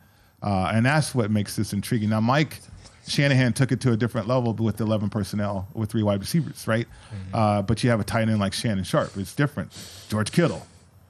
uh, 0.44 0.72
and 0.74 0.86
that's 0.86 1.16
what 1.16 1.32
makes 1.32 1.56
this 1.56 1.74
intriguing. 1.74 2.10
Now, 2.10 2.22
Mike 2.22 2.60
Shanahan 3.08 3.54
took 3.54 3.72
it 3.72 3.82
to 3.82 3.92
a 3.92 3.98
different 3.98 4.28
level 4.28 4.54
with 4.54 4.82
11 4.82 5.10
personnel 5.10 5.68
with 5.74 5.92
three 5.92 6.04
wide 6.04 6.20
receivers, 6.20 6.68
right? 6.68 6.88
Uh, 7.34 7.62
but 7.62 7.84
you 7.84 7.90
have 7.90 8.00
a 8.00 8.04
tight 8.04 8.30
end 8.30 8.40
like 8.40 8.54
Shannon 8.54 8.84
Sharpe. 8.84 9.16
It's 9.18 9.36
different. 9.36 9.72
George 10.10 10.32
Kittle. 10.32 10.66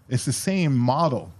It's 0.09 0.25
the 0.25 0.33
same 0.33 0.75
model, 0.75 1.31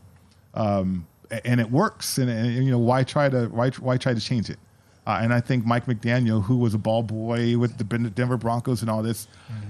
um, 0.53 1.05
and 1.43 1.59
it 1.59 1.69
works. 1.69 2.17
And, 2.17 2.29
and, 2.29 2.63
you 2.63 2.71
know 2.71 2.79
why 2.79 3.03
try 3.03 3.29
to 3.29 3.47
why 3.47 3.69
why 3.71 3.97
try 3.97 4.13
to 4.13 4.19
change 4.21 4.49
it? 4.49 4.57
Uh, 5.05 5.19
and 5.21 5.31
I 5.31 5.39
think 5.39 5.65
Mike 5.67 5.85
McDaniel, 5.85 6.43
who 6.43 6.57
was 6.57 6.73
a 6.73 6.79
ball 6.79 7.03
boy 7.03 7.57
with 7.59 7.77
the 7.77 7.83
Denver 7.83 8.37
Broncos 8.37 8.81
and 8.81 8.89
all 8.89 9.03
this, 9.03 9.27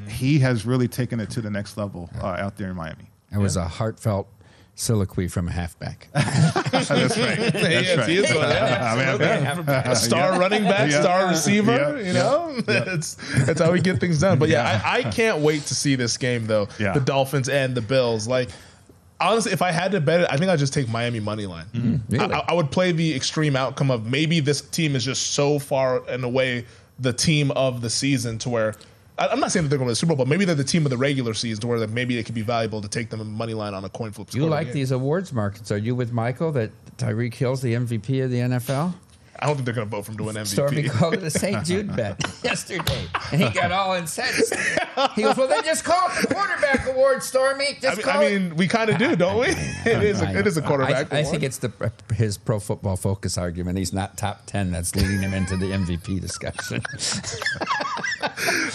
he 0.08 0.40
has 0.40 0.66
really 0.66 0.88
taken 0.88 1.20
it 1.20 1.30
to 1.32 1.42
the 1.42 1.50
next 1.50 1.76
level 1.76 2.10
uh, 2.22 2.28
out 2.28 2.56
there 2.56 2.70
in 2.70 2.76
Miami. 2.78 3.10
it 3.34 3.38
was 3.38 3.58
a 3.58 3.68
heartfelt 3.68 4.28
soliloquy 4.76 5.28
from 5.28 5.48
a 5.48 5.52
halfback. 5.52 6.10
That's 6.14 6.90
right. 6.92 7.10
That's 7.10 7.18
Yes, 7.56 7.98
right. 7.98 8.10
he 8.10 8.18
is 8.18 8.30
one, 8.34 8.50
yeah. 8.50 9.56
I 9.58 9.86
mean, 9.86 9.96
star 9.96 10.38
running 10.40 10.64
back, 10.64 10.92
Yeah. 10.92 11.02
star 11.02 11.28
receiver. 11.30 11.98
Yeah. 12.02 12.08
You 12.08 12.14
know, 12.14 12.56
it's 12.68 13.16
that's 13.46 13.62
how 13.62 13.72
we 13.72 13.80
get 13.80 14.00
things 14.00 14.20
done. 14.20 14.38
But 14.38 14.50
yeah, 14.50 14.82
I, 14.86 14.98
I 15.00 15.04
can't 15.04 15.40
wait 15.40 15.64
to 15.68 15.76
see 15.76 15.96
this 15.96 16.18
game 16.18 16.46
though. 16.46 16.68
Yeah. 16.78 16.94
The 16.94 17.00
Dolphins 17.00 17.48
and 17.50 17.74
the 17.76 17.82
Bills. 17.82 18.28
Like 18.28 18.50
honestly, 19.22 19.54
if 19.54 19.62
I 19.62 19.72
had 19.72 19.92
to 19.94 20.02
bet 20.02 20.22
it, 20.22 20.28
I 20.30 20.36
think 20.38 20.52
I'd 20.52 20.60
just 20.60 20.74
take 20.74 20.90
Miami 20.90 21.22
money 21.22 21.46
line. 21.46 21.66
Mm-hmm. 21.74 22.22
I, 22.34 22.44
I 22.50 22.54
would 22.54 22.70
play 22.70 22.92
the 22.92 23.16
extreme 23.16 23.56
outcome 23.56 23.90
of 23.92 24.06
maybe 24.06 24.42
this 24.42 24.62
team 24.62 24.96
is 24.96 25.06
just 25.06 25.32
so 25.32 25.58
far 25.58 26.04
and 26.10 26.24
away 26.26 26.66
the 27.00 27.14
team 27.14 27.52
of 27.52 27.82
the 27.82 27.90
season 27.90 28.38
to 28.40 28.50
where. 28.50 28.76
I'm 29.18 29.40
not 29.40 29.52
saying 29.52 29.64
that 29.64 29.70
they're 29.70 29.78
going 29.78 29.88
to 29.88 29.94
the 29.94 29.96
Super 29.96 30.16
Bowl, 30.16 30.26
but 30.26 30.28
maybe 30.28 30.44
they're 30.44 30.56
the 30.56 30.64
team 30.64 30.86
of 30.86 30.90
the 30.90 30.98
regular 30.98 31.34
season 31.34 31.62
to 31.62 31.68
where 31.68 31.80
that 31.80 31.90
maybe 31.90 32.18
it 32.18 32.26
could 32.26 32.36
be 32.36 32.42
valuable 32.42 32.82
to 32.82 32.90
take 32.90 33.10
them 33.10 33.22
a 33.22 33.24
money 33.24 33.54
line 33.54 33.74
on 33.74 33.86
a 33.86 33.90
coin 33.90 34.12
flip. 34.12 34.34
You 34.34 34.46
like 34.48 34.74
these 34.74 34.92
awards 34.92 35.32
markets? 35.32 35.72
Are 35.72 35.78
you 35.78 35.96
with 35.96 36.12
Michael 36.12 36.52
that 36.54 36.72
Tyreek 36.98 37.34
Hill's 37.34 37.62
the 37.62 37.74
MVP 37.74 38.24
of 38.24 38.32
the 38.32 38.40
NFL? 38.40 38.94
I 39.40 39.48
don't 39.48 39.56
think 39.56 39.66
they're 39.66 39.74
going 39.76 39.88
to 39.88 39.92
vote 39.96 40.06
for 40.06 40.12
him 40.12 40.18
to 40.18 40.24
win 40.24 40.36
MVP. 40.36 40.48
Stormy 40.48 40.84
called 40.90 41.14
it 41.16 41.24
a 41.24 41.30
St. 41.30 41.64
Jude 41.66 41.96
bet 41.96 42.22
yesterday, 42.44 43.06
and 43.32 43.42
he 43.42 43.50
got 43.50 43.72
all 43.72 43.94
incensed. 43.94 44.54
He 45.16 45.24
goes, 45.24 45.36
"Well, 45.36 45.48
then 45.48 45.64
just 45.64 45.84
call 45.84 46.10
it 46.10 46.22
the 46.28 46.34
quarterback 46.34 46.88
award, 46.88 47.22
Stormy. 47.24 47.66
I 47.66 47.78
Just 47.82 47.98
mean, 47.98 48.06
call 48.06 48.22
I 48.22 48.26
it." 48.26 48.40
mean, 48.42 48.56
we 48.56 48.68
kind 48.68 48.90
of 48.90 48.98
do, 48.98 49.16
don't 49.16 49.40
we? 49.40 49.48
it 49.86 50.04
is. 50.04 50.22
A, 50.22 50.38
it 50.40 50.48
is 50.48 50.58
a 50.58 50.62
quarterback. 50.62 51.12
I, 51.12 51.20
I 51.20 51.24
think 51.24 51.44
it's 51.44 51.58
the 51.58 51.92
his 52.14 52.38
pro 52.38 52.60
football 52.60 52.96
focus 52.96 53.38
argument. 53.38 53.78
He's 53.78 53.94
not 53.94 54.18
top 54.18 54.46
ten. 54.46 54.72
That's 54.72 54.96
leading 54.96 55.22
him 55.22 55.34
into 55.34 55.58
the 55.58 55.72
MVP 55.72 56.22
discussion. 56.22 56.82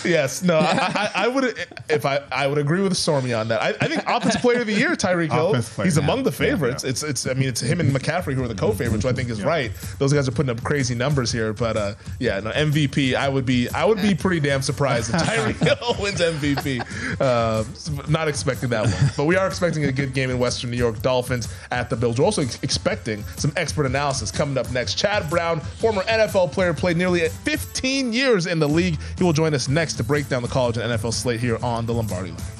yes. 0.04 0.42
No, 0.42 0.58
I, 0.58 1.10
I, 1.14 1.24
I 1.24 1.28
would 1.28 1.66
if 1.88 2.04
I 2.04 2.20
I 2.30 2.46
would 2.46 2.58
agree 2.58 2.80
with 2.82 2.96
Stormy 2.96 3.32
on 3.32 3.48
that. 3.48 3.62
I, 3.62 3.68
I 3.80 3.88
think 3.88 4.02
offensive 4.06 4.40
player 4.42 4.60
of 4.60 4.66
the 4.66 4.74
year, 4.74 4.90
Tyreek 4.94 5.32
Hill. 5.32 5.54
He's 5.84 5.96
yeah. 5.96 6.04
among 6.04 6.22
the 6.22 6.30
Yeah, 6.30 6.36
favorites. 6.36 6.84
It's 6.84 7.02
it's. 7.02 7.26
I 7.26 7.34
mean, 7.34 7.48
it's 7.48 7.60
him 7.60 7.80
and 7.80 7.90
McCaffrey 7.94 8.34
who 8.34 8.42
are 8.44 8.48
the 8.48 8.54
co-favorites, 8.54 9.04
which 9.04 9.12
I 9.12 9.16
think 9.16 9.30
is 9.30 9.42
right. 9.42 9.72
Those 9.98 10.12
guys 10.12 10.28
are 10.28 10.32
putting 10.32 10.49
up 10.50 10.62
crazy 10.62 10.94
numbers 10.94 11.32
here, 11.32 11.52
but 11.52 11.76
uh, 11.76 11.94
yeah, 12.18 12.40
no 12.40 12.50
MVP. 12.50 13.14
I 13.14 13.28
would 13.28 13.46
be 13.46 13.68
I 13.70 13.84
would 13.84 14.00
be 14.02 14.14
pretty 14.14 14.40
damn 14.40 14.62
surprised 14.62 15.14
if 15.14 15.20
Tyreek 15.22 15.56
Hill 15.56 15.96
wins 16.00 16.20
MVP. 16.20 17.20
Uh, 17.20 17.64
not 18.08 18.28
expecting 18.28 18.68
that 18.70 18.86
one, 18.86 19.10
but 19.16 19.24
we 19.24 19.36
are 19.36 19.46
expecting 19.46 19.84
a 19.84 19.92
good 19.92 20.12
game 20.12 20.30
in 20.30 20.38
Western 20.38 20.70
New 20.70 20.76
York. 20.76 21.00
Dolphins 21.02 21.48
at 21.70 21.90
the 21.90 21.96
Bills. 21.96 22.18
We're 22.18 22.24
also 22.24 22.42
ex- 22.42 22.58
expecting 22.62 23.24
some 23.36 23.52
expert 23.56 23.86
analysis 23.86 24.30
coming 24.30 24.58
up 24.58 24.70
next. 24.72 24.94
Chad 24.94 25.28
Brown, 25.30 25.60
former 25.60 26.02
NFL 26.02 26.52
player, 26.52 26.74
played 26.74 26.96
nearly 26.96 27.28
15 27.28 28.12
years 28.12 28.46
in 28.46 28.58
the 28.58 28.68
league. 28.68 28.98
He 29.16 29.24
will 29.24 29.32
join 29.32 29.54
us 29.54 29.68
next 29.68 29.94
to 29.94 30.04
break 30.04 30.28
down 30.28 30.42
the 30.42 30.48
college 30.48 30.76
and 30.76 30.90
NFL 30.92 31.12
slate 31.12 31.40
here 31.40 31.58
on 31.62 31.86
the 31.86 31.94
Lombardi 31.94 32.30
line. 32.30 32.59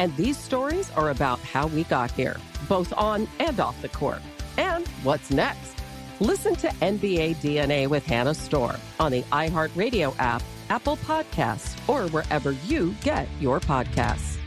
And 0.00 0.16
these 0.16 0.38
stories 0.38 0.90
are 0.92 1.10
about 1.10 1.40
how 1.40 1.66
we 1.66 1.84
got 1.84 2.10
here, 2.12 2.38
both 2.70 2.90
on 2.96 3.28
and 3.38 3.60
off 3.60 3.80
the 3.82 3.90
court. 3.90 4.22
And 4.56 4.88
what's 5.02 5.30
next? 5.30 5.76
Listen 6.20 6.56
to 6.56 6.68
NBA 6.68 7.36
DNA 7.36 7.86
with 7.86 8.06
Hannah 8.06 8.32
Storm 8.32 8.76
on 8.98 9.12
the 9.12 9.20
iHeartRadio 9.24 10.14
app, 10.18 10.42
Apple 10.70 10.96
Podcasts, 10.96 11.76
or 11.86 12.08
wherever 12.08 12.52
you 12.52 12.94
get 13.02 13.28
your 13.40 13.60
podcasts. 13.60 14.38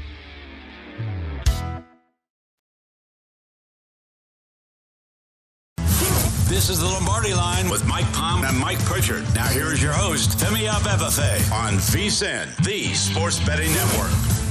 This 6.50 6.70
is 6.70 6.80
the 6.80 6.88
Lombardi 6.88 7.36
line 7.36 7.70
with 7.70 7.86
Mike 7.86 8.12
Palm 8.14 8.44
and 8.44 8.58
Mike 8.58 8.84
Pritchard. 8.86 9.24
Now 9.36 9.48
here 9.50 9.72
is 9.72 9.84
your 9.84 9.94
host, 9.94 10.40
Femi 10.40 10.68
Abebefe 10.68 11.52
on 11.52 11.74
VSIN, 11.74 12.56
the 12.64 12.92
Sports 12.96 13.40
Betting 13.46 13.72
Network. 13.72 14.43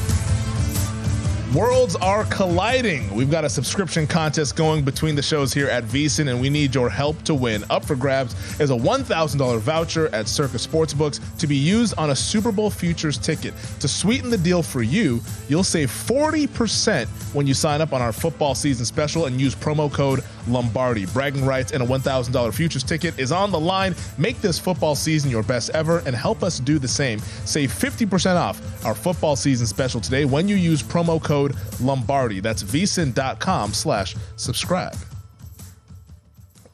Worlds 1.55 1.97
are 1.97 2.25
colliding. 2.27 3.15
We've 3.15 3.31
got 3.31 3.45
a 3.45 3.49
subscription 3.51 4.07
contest 4.07 4.57
going 4.57 4.85
between 4.85 5.15
the 5.15 5.23
shows 5.23 5.53
here 5.53 5.69
at 5.69 5.85
VSIN, 5.85 6.31
and 6.31 6.41
we 6.41 6.49
need 6.49 6.75
your 6.75 6.89
help 6.89 7.21
to 7.25 7.35
win. 7.35 7.63
Up 7.69 7.85
for 7.85 7.95
grabs 7.95 8.33
is 8.59 8.71
a 8.71 8.75
$1,000 8.75 9.59
voucher 9.59 10.09
at 10.15 10.29
Circa 10.29 10.57
Sportsbooks 10.57 11.21
to 11.37 11.47
be 11.47 11.57
used 11.57 11.93
on 11.99 12.09
a 12.09 12.17
Super 12.17 12.53
Bowl 12.53 12.71
futures 12.71 13.19
ticket. 13.19 13.53
To 13.81 13.89
sweeten 13.89 14.31
the 14.31 14.39
deal 14.39 14.63
for 14.63 14.83
you, 14.83 15.21
you'll 15.51 15.63
save 15.63 15.91
40% 15.91 17.07
when 17.35 17.47
you 17.47 17.53
sign 17.53 17.83
up 17.83 17.93
on 17.93 18.01
our 18.01 18.13
football 18.13 18.55
season 18.55 18.87
special 18.87 19.27
and 19.27 19.39
use 19.39 19.55
promo 19.55 19.93
code 19.93 20.25
Lombardi. 20.49 21.07
Bragging 21.07 21.45
rights 21.45 21.73
and 21.73 21.83
a 21.83 21.87
$1,000 21.87 22.55
futures 22.55 22.83
ticket 22.83 23.19
is 23.19 23.33
on 23.33 23.51
the 23.51 23.61
line. 23.61 23.95
Make 24.19 24.41
this 24.41 24.59
football 24.59 24.95
season 24.95 25.31
your 25.31 25.43
best 25.43 25.71
ever 25.71 26.03
and 26.07 26.15
help 26.15 26.43
us 26.43 26.59
do 26.59 26.79
the 26.79 26.89
same. 26.89 27.19
Save 27.45 27.73
50% 27.73 28.37
off 28.37 28.85
our 28.85 28.95
football 28.95 29.37
season 29.37 29.67
special 29.67 30.01
today 30.01 30.25
when 30.25 30.49
you 30.49 30.57
use 30.57 30.83
promo 30.83 31.23
code 31.23 31.57
Lombardi. 31.81 32.41
That's 32.41 32.63
vsin.com 32.63 33.73
slash 33.73 34.17
subscribe. 34.37 34.97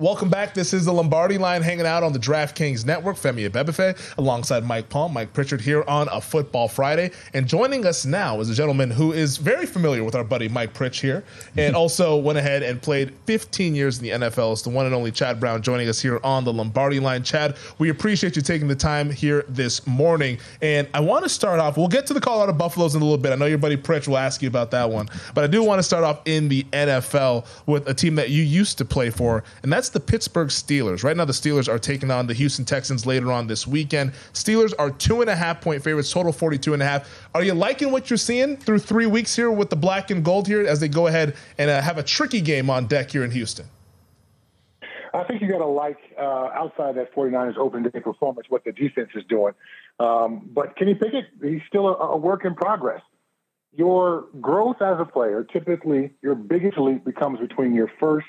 Welcome 0.01 0.31
back. 0.31 0.55
This 0.55 0.73
is 0.73 0.85
the 0.85 0.93
Lombardi 0.93 1.39
line 1.39 1.61
hanging 1.61 1.85
out 1.85 2.05
on 2.05 2.13
the 2.13 2.21
DraftKings 2.21 2.87
Network. 2.87 3.17
Femi 3.17 3.51
Abebefe 3.51 4.17
alongside 4.17 4.65
Mike 4.65 4.89
Palm, 4.89 5.13
Mike 5.13 5.33
Pritchard 5.33 5.61
here 5.61 5.83
on 5.89 6.09
a 6.13 6.21
Football 6.21 6.69
Friday. 6.69 7.11
And 7.35 7.49
joining 7.49 7.85
us 7.85 8.07
now 8.07 8.39
is 8.39 8.49
a 8.49 8.55
gentleman 8.55 8.93
who 8.93 9.13
is 9.13 9.39
very 9.39 9.67
familiar 9.67 10.05
with 10.05 10.15
our 10.15 10.23
buddy 10.23 10.49
Mike 10.49 10.73
Pritch 10.73 11.01
here 11.01 11.25
and 11.57 11.75
also 11.77 12.17
went 12.17 12.39
ahead 12.39 12.63
and 12.63 12.81
played 12.81 13.13
15 13.27 13.75
years 13.75 13.99
in 13.99 14.05
the 14.05 14.11
NFL. 14.29 14.53
It's 14.53 14.63
the 14.63 14.71
one 14.71 14.87
and 14.87 14.95
only 14.95 15.11
Chad 15.11 15.41
Brown 15.41 15.63
joining 15.63 15.89
us 15.89 16.01
here 16.01 16.21
on 16.23 16.45
the 16.45 16.53
Lombardi 16.53 17.01
line. 17.01 17.25
Chad, 17.25 17.57
we 17.79 17.89
appreciate 17.89 18.37
you 18.37 18.43
taking 18.43 18.69
the 18.69 18.77
time 18.77 19.11
here 19.11 19.45
this 19.49 19.85
morning. 19.85 20.39
And 20.63 20.87
I 20.95 21.01
want 21.01 21.25
to 21.25 21.29
start 21.29 21.59
off, 21.59 21.77
we'll 21.77 21.89
get 21.89 22.07
to 22.07 22.15
the 22.15 22.21
Colorado 22.21 22.53
Buffaloes 22.53 22.95
in 22.95 23.03
a 23.03 23.05
little 23.05 23.19
bit. 23.19 23.33
I 23.33 23.35
know 23.35 23.47
your 23.47 23.59
buddy 23.59 23.77
Pritch 23.77 24.07
will 24.07 24.19
ask 24.19 24.43
you 24.43 24.49
about 24.49 24.71
that 24.71 24.89
one. 24.89 25.09
But 25.35 25.43
I 25.43 25.49
do 25.49 25.65
want 25.65 25.81
to 25.81 25.83
start 25.83 26.05
off 26.05 26.21
in 26.25 26.49
the 26.49 26.63
NFL 26.73 27.47
with 27.67 27.89
a 27.89 27.95
team 27.95 28.15
that 28.15 28.31
you 28.31 28.45
used 28.45 28.79
to 28.79 28.85
play 28.85 29.11
for, 29.11 29.43
and 29.65 29.73
that's 29.73 29.88
the 29.91 30.01
Pittsburgh 30.01 30.49
Steelers. 30.49 31.05
Right 31.05 31.17
now, 31.17 31.25
the 31.25 31.33
Steelers 31.33 31.69
are 31.69 31.79
taking 31.79 32.11
on 32.11 32.27
the 32.27 32.35
Houston 32.35 32.65
Texans 32.65 33.07
later 33.07 33.33
on 33.33 33.47
this 33.47 33.67
weekend. 33.67 34.13
Steelers 34.33 34.73
are 34.79 34.91
two 34.91 35.21
and 35.21 35.31
a 35.31 35.37
half 35.37 35.61
point 35.61 35.83
favorites, 35.83 36.13
total 36.13 36.33
42 36.33 36.75
and 36.75 36.83
a 36.83 36.87
half. 36.87 37.29
Are 37.35 37.43
you 37.43 37.55
liking 37.55 37.93
what 37.93 38.11
you're 38.11 38.17
seeing 38.17 38.57
through 38.57 38.81
three 38.81 39.07
weeks 39.07 39.35
here 39.35 39.51
with 39.51 39.71
the 39.71 39.77
black 39.77 40.11
and 40.11 40.25
gold 40.25 40.47
here 40.47 40.67
as 40.67 40.81
they 40.81 40.89
go 40.89 41.07
ahead 41.07 41.37
and 41.59 41.71
uh, 41.71 41.81
have 41.81 41.99
a 41.99 42.03
tricky 42.03 42.41
game 42.41 42.71
on 42.71 42.87
deck 42.87 43.11
here 43.11 43.25
in 43.25 43.31
Houston? 43.31 43.67
I 45.15 45.25
think 45.25 45.41
you 45.41 45.49
got 45.49 45.59
to 45.59 45.67
like 45.67 45.99
uh, 46.19 46.51
outside 46.55 46.97
that 46.97 47.15
49ers 47.15 47.57
open 47.57 47.83
day 47.83 48.01
performance 48.01 48.47
what 48.49 48.65
the 48.65 48.73
defense 48.73 49.11
is 49.15 49.25
doing. 49.29 49.55
Um, 49.99 50.49
but 50.53 50.77
Kenny 50.77 50.95
Pickett, 50.95 51.27
he's 51.43 51.63
still 51.67 51.89
a, 51.89 51.95
a 51.95 52.17
work 52.17 52.45
in 52.45 52.55
progress. 52.55 53.03
Your 53.73 54.27
growth 54.41 54.81
as 54.81 54.99
a 54.99 55.05
player, 55.05 55.45
typically 55.45 56.13
your 56.23 56.35
biggest 56.35 56.79
leap 56.79 57.05
becomes 57.05 57.41
between 57.41 57.75
your 57.75 57.91
first 58.01 58.27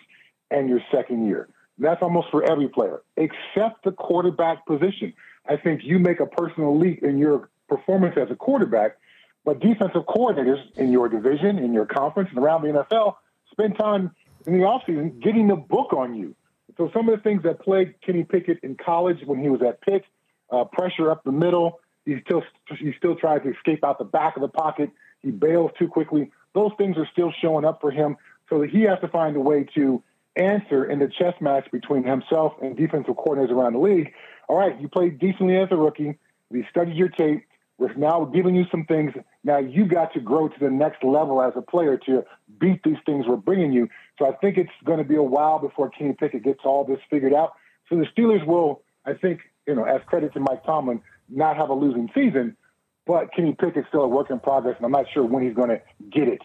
and 0.51 0.69
your 0.69 0.81
second 0.91 1.27
year. 1.27 1.49
That's 1.77 2.01
almost 2.01 2.29
for 2.29 2.43
every 2.43 2.67
player, 2.67 3.01
except 3.15 3.83
the 3.85 3.91
quarterback 3.91 4.65
position. 4.65 5.13
I 5.47 5.55
think 5.55 5.81
you 5.83 5.97
make 5.97 6.19
a 6.19 6.25
personal 6.25 6.77
leap 6.77 7.03
in 7.03 7.17
your 7.17 7.49
performance 7.69 8.15
as 8.17 8.29
a 8.29 8.35
quarterback, 8.35 8.97
but 9.45 9.59
defensive 9.59 10.03
coordinators 10.03 10.59
in 10.75 10.91
your 10.91 11.07
division, 11.07 11.57
in 11.57 11.73
your 11.73 11.85
conference, 11.85 12.29
and 12.31 12.39
around 12.39 12.63
the 12.63 12.83
NFL 12.83 13.15
spend 13.51 13.77
time 13.77 14.11
in 14.45 14.53
the 14.53 14.59
offseason 14.59 15.21
getting 15.21 15.47
the 15.47 15.55
book 15.55 15.93
on 15.93 16.15
you. 16.15 16.35
So 16.77 16.89
some 16.93 17.09
of 17.09 17.17
the 17.17 17.21
things 17.21 17.43
that 17.43 17.59
plagued 17.59 18.01
Kenny 18.01 18.23
Pickett 18.23 18.59
in 18.63 18.75
college 18.75 19.17
when 19.25 19.41
he 19.41 19.49
was 19.49 19.61
at 19.61 19.81
Pitt, 19.81 20.03
uh, 20.49 20.65
pressure 20.65 21.11
up 21.11 21.23
the 21.23 21.31
middle, 21.31 21.79
he 22.05 22.15
still 22.25 22.43
he 22.77 22.93
still 22.97 23.15
tries 23.15 23.43
to 23.43 23.51
escape 23.51 23.83
out 23.83 23.99
the 23.99 24.05
back 24.05 24.35
of 24.35 24.41
the 24.41 24.47
pocket. 24.47 24.89
He 25.21 25.31
bails 25.31 25.71
too 25.77 25.87
quickly. 25.87 26.31
Those 26.53 26.71
things 26.77 26.97
are 26.97 27.07
still 27.11 27.33
showing 27.41 27.65
up 27.65 27.81
for 27.81 27.91
him. 27.91 28.17
So 28.49 28.59
that 28.61 28.69
he 28.69 28.81
has 28.83 28.99
to 29.01 29.07
find 29.09 29.35
a 29.35 29.39
way 29.39 29.65
to 29.75 30.01
answer 30.39 30.85
in 30.85 30.99
the 30.99 31.07
chess 31.07 31.33
match 31.41 31.69
between 31.71 32.03
himself 32.03 32.53
and 32.61 32.75
defensive 32.75 33.15
coordinators 33.15 33.51
around 33.51 33.73
the 33.73 33.79
league. 33.79 34.13
All 34.47 34.57
right, 34.57 34.79
you 34.79 34.87
played 34.87 35.19
decently 35.19 35.57
as 35.57 35.67
a 35.71 35.75
rookie. 35.75 36.17
We 36.49 36.65
studied 36.69 36.95
your 36.95 37.09
tape. 37.09 37.45
We're 37.77 37.93
now 37.93 38.25
giving 38.25 38.55
you 38.55 38.65
some 38.71 38.85
things. 38.85 39.13
Now 39.43 39.59
you 39.59 39.85
got 39.85 40.13
to 40.13 40.19
grow 40.19 40.49
to 40.49 40.59
the 40.59 40.69
next 40.69 41.03
level 41.03 41.41
as 41.41 41.53
a 41.55 41.61
player 41.61 41.97
to 42.07 42.25
beat 42.59 42.83
these 42.83 42.97
things 43.05 43.25
we're 43.27 43.37
bringing 43.37 43.71
you. 43.71 43.87
So 44.17 44.27
I 44.27 44.35
think 44.35 44.57
it's 44.57 44.71
going 44.83 44.97
to 44.97 45.05
be 45.05 45.15
a 45.15 45.23
while 45.23 45.59
before 45.59 45.89
Kenny 45.89 46.13
Pickett 46.13 46.43
gets 46.43 46.59
all 46.65 46.83
this 46.83 46.99
figured 47.09 47.33
out. 47.33 47.53
So 47.87 47.95
the 47.95 48.05
Steelers 48.05 48.45
will, 48.45 48.81
I 49.05 49.13
think, 49.13 49.41
you 49.65 49.75
know, 49.75 49.85
as 49.85 50.01
credit 50.07 50.33
to 50.33 50.39
Mike 50.41 50.65
Tomlin, 50.65 51.01
not 51.29 51.55
have 51.55 51.69
a 51.69 51.73
losing 51.73 52.09
season. 52.13 52.57
But 53.05 53.33
Kenny 53.33 53.55
Pickett's 53.57 53.87
still 53.87 54.01
a 54.01 54.07
work 54.07 54.29
in 54.29 54.39
progress, 54.39 54.75
and 54.77 54.85
I'm 54.85 54.91
not 54.91 55.05
sure 55.13 55.23
when 55.23 55.41
he's 55.41 55.55
going 55.55 55.69
to 55.69 55.81
get 56.11 56.27
it. 56.27 56.41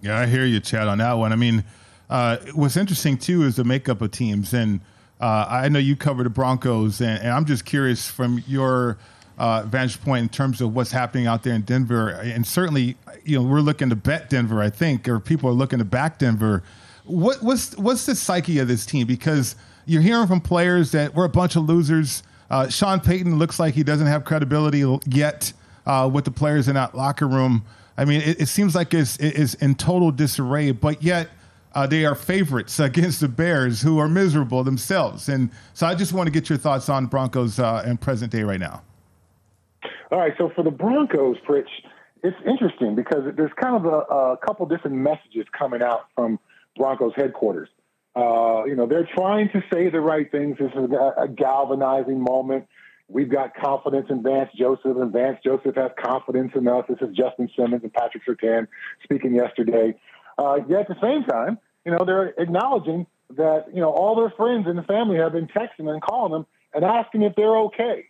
Yeah, 0.00 0.18
I 0.18 0.26
hear 0.26 0.44
you, 0.44 0.60
Chad, 0.60 0.86
on 0.88 0.98
that 0.98 1.14
one. 1.14 1.32
I 1.32 1.36
mean, 1.36 1.64
uh, 2.10 2.38
what's 2.54 2.76
interesting 2.76 3.18
too 3.18 3.42
is 3.42 3.56
the 3.56 3.64
makeup 3.64 4.02
of 4.02 4.10
teams, 4.10 4.52
and 4.52 4.80
uh, 5.20 5.46
I 5.48 5.68
know 5.68 5.78
you 5.78 5.96
cover 5.96 6.22
the 6.22 6.30
Broncos, 6.30 7.00
and, 7.00 7.18
and 7.18 7.30
I'm 7.30 7.44
just 7.44 7.64
curious 7.64 8.08
from 8.08 8.42
your 8.46 8.98
uh, 9.38 9.62
vantage 9.62 10.00
point 10.02 10.22
in 10.22 10.28
terms 10.28 10.60
of 10.60 10.74
what's 10.74 10.92
happening 10.92 11.26
out 11.26 11.42
there 11.42 11.54
in 11.54 11.62
Denver, 11.62 12.10
and 12.10 12.46
certainly, 12.46 12.96
you 13.24 13.38
know, 13.38 13.48
we're 13.48 13.60
looking 13.60 13.90
to 13.90 13.96
bet 13.96 14.30
Denver, 14.30 14.60
I 14.60 14.70
think, 14.70 15.08
or 15.08 15.20
people 15.20 15.50
are 15.50 15.54
looking 15.54 15.78
to 15.78 15.84
back 15.84 16.18
Denver. 16.18 16.62
What, 17.04 17.42
what's 17.42 17.76
what's 17.76 18.06
the 18.06 18.14
psyche 18.14 18.58
of 18.58 18.68
this 18.68 18.84
team? 18.84 19.06
Because 19.06 19.56
you're 19.86 20.02
hearing 20.02 20.26
from 20.26 20.40
players 20.40 20.90
that 20.92 21.14
we're 21.14 21.24
a 21.24 21.28
bunch 21.28 21.56
of 21.56 21.64
losers. 21.64 22.22
Uh, 22.50 22.68
Sean 22.68 23.00
Payton 23.00 23.38
looks 23.38 23.58
like 23.58 23.74
he 23.74 23.82
doesn't 23.82 24.06
have 24.06 24.24
credibility 24.24 24.84
yet 25.06 25.52
uh, 25.86 26.08
with 26.12 26.24
the 26.24 26.30
players 26.30 26.68
in 26.68 26.74
that 26.74 26.94
locker 26.94 27.26
room. 27.26 27.64
I 27.96 28.04
mean, 28.04 28.20
it, 28.20 28.42
it 28.42 28.46
seems 28.46 28.74
like 28.74 28.92
it's, 28.92 29.16
it's 29.18 29.54
in 29.54 29.74
total 29.74 30.10
disarray, 30.10 30.72
but 30.72 31.02
yet 31.02 31.28
uh, 31.76 31.86
they 31.86 32.06
are 32.06 32.14
favorites 32.14 32.80
against 32.90 33.20
the 33.20 33.28
Bears, 33.28 33.82
who 33.82 33.98
are 33.98 34.08
miserable 34.08 34.64
themselves. 34.64 35.28
And 35.28 35.50
so 35.74 35.86
I 35.86 35.94
just 35.94 36.12
want 36.12 36.26
to 36.26 36.30
get 36.32 36.48
your 36.48 36.58
thoughts 36.58 36.88
on 36.88 37.06
Broncos 37.06 37.58
uh, 37.58 37.82
and 37.86 38.00
present 38.00 38.32
day 38.32 38.42
right 38.42 38.58
now. 38.58 38.82
All 40.10 40.18
right. 40.18 40.32
So 40.38 40.50
for 40.54 40.64
the 40.64 40.70
Broncos, 40.70 41.36
Pritch, 41.46 41.68
it's 42.22 42.36
interesting 42.46 42.94
because 42.94 43.24
there's 43.36 43.52
kind 43.60 43.76
of 43.76 43.84
a, 43.84 43.98
a 43.98 44.36
couple 44.38 44.66
different 44.66 44.96
messages 44.96 45.44
coming 45.56 45.82
out 45.82 46.06
from 46.14 46.38
Broncos 46.76 47.12
headquarters. 47.14 47.68
Uh, 48.16 48.64
you 48.64 48.74
know, 48.74 48.86
they're 48.86 49.08
trying 49.14 49.50
to 49.50 49.62
say 49.70 49.90
the 49.90 50.00
right 50.00 50.30
things. 50.30 50.56
This 50.58 50.70
is 50.72 50.90
a, 50.90 51.28
galvanizing 51.28 52.18
moment. 52.18 52.66
We've 53.08 53.30
got 53.30 53.54
confidence 53.54 54.06
in 54.08 54.22
Vance 54.22 54.50
Joseph, 54.58 54.96
and 54.96 55.12
Vance 55.12 55.38
Joseph 55.44 55.76
has 55.76 55.90
confidence 56.02 56.52
in 56.54 56.66
us. 56.66 56.84
This 56.88 56.98
is 57.02 57.14
Justin 57.14 57.50
Simmons 57.54 57.82
and 57.82 57.92
Patrick 57.92 58.24
Surtain 58.26 58.66
speaking 59.04 59.34
yesterday. 59.34 59.94
Uh, 60.38 60.58
yet 60.68 60.80
at 60.80 60.88
the 60.88 61.00
same 61.00 61.24
time, 61.24 61.58
you 61.84 61.92
know, 61.92 62.04
they're 62.04 62.28
acknowledging 62.38 63.06
that, 63.36 63.66
you 63.72 63.80
know, 63.80 63.90
all 63.90 64.16
their 64.16 64.30
friends 64.30 64.66
and 64.66 64.78
the 64.78 64.82
family 64.82 65.16
have 65.16 65.32
been 65.32 65.48
texting 65.48 65.88
and 65.88 66.02
calling 66.02 66.32
them 66.32 66.46
and 66.74 66.84
asking 66.84 67.22
if 67.22 67.34
they're 67.34 67.56
okay. 67.56 68.06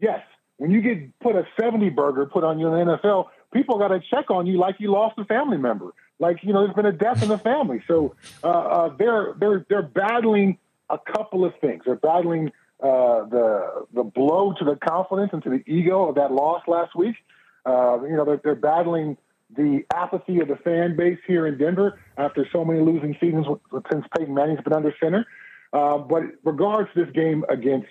Yes, 0.00 0.20
when 0.56 0.70
you 0.70 0.80
get 0.80 1.18
put 1.20 1.36
a 1.36 1.46
70 1.60 1.90
burger 1.90 2.26
put 2.26 2.44
on 2.44 2.58
you 2.58 2.72
in 2.72 2.88
the 2.88 2.96
NFL, 2.96 3.26
people 3.52 3.78
got 3.78 3.88
to 3.88 4.00
check 4.10 4.30
on 4.30 4.46
you 4.46 4.58
like 4.58 4.76
you 4.78 4.90
lost 4.90 5.18
a 5.18 5.24
family 5.24 5.56
member, 5.56 5.92
like 6.18 6.38
you 6.42 6.52
know 6.52 6.64
there's 6.64 6.74
been 6.74 6.86
a 6.86 6.92
death 6.92 7.22
in 7.22 7.28
the 7.28 7.38
family. 7.38 7.82
So 7.86 8.14
uh, 8.42 8.48
uh, 8.48 8.96
they're 8.96 9.34
they're 9.38 9.66
they're 9.68 9.82
battling 9.82 10.58
a 10.90 10.98
couple 10.98 11.44
of 11.44 11.54
things. 11.60 11.82
They're 11.86 11.96
battling 11.96 12.52
uh, 12.82 13.24
the 13.26 13.86
the 13.94 14.04
blow 14.04 14.52
to 14.58 14.64
the 14.64 14.76
confidence 14.76 15.30
and 15.32 15.42
to 15.44 15.50
the 15.50 15.62
ego 15.66 16.08
of 16.08 16.16
that 16.16 16.32
loss 16.32 16.62
last 16.66 16.94
week. 16.94 17.16
Uh, 17.64 18.02
you 18.02 18.16
know 18.16 18.24
they're, 18.24 18.40
they're 18.42 18.54
battling 18.54 19.16
the 19.56 19.84
apathy 19.94 20.40
of 20.40 20.48
the 20.48 20.56
fan 20.56 20.96
base 20.96 21.18
here 21.26 21.46
in 21.46 21.58
Denver 21.58 21.98
after 22.16 22.46
so 22.52 22.64
many 22.64 22.80
losing 22.80 23.16
seasons 23.20 23.46
since 23.90 24.04
Peyton 24.16 24.34
Manning's 24.34 24.60
been 24.62 24.74
under 24.74 24.94
center. 25.02 25.26
Uh, 25.72 25.98
but 25.98 26.22
regards 26.44 26.90
to 26.94 27.04
this 27.04 27.14
game 27.14 27.44
against 27.48 27.88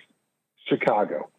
Chicago, 0.68 1.30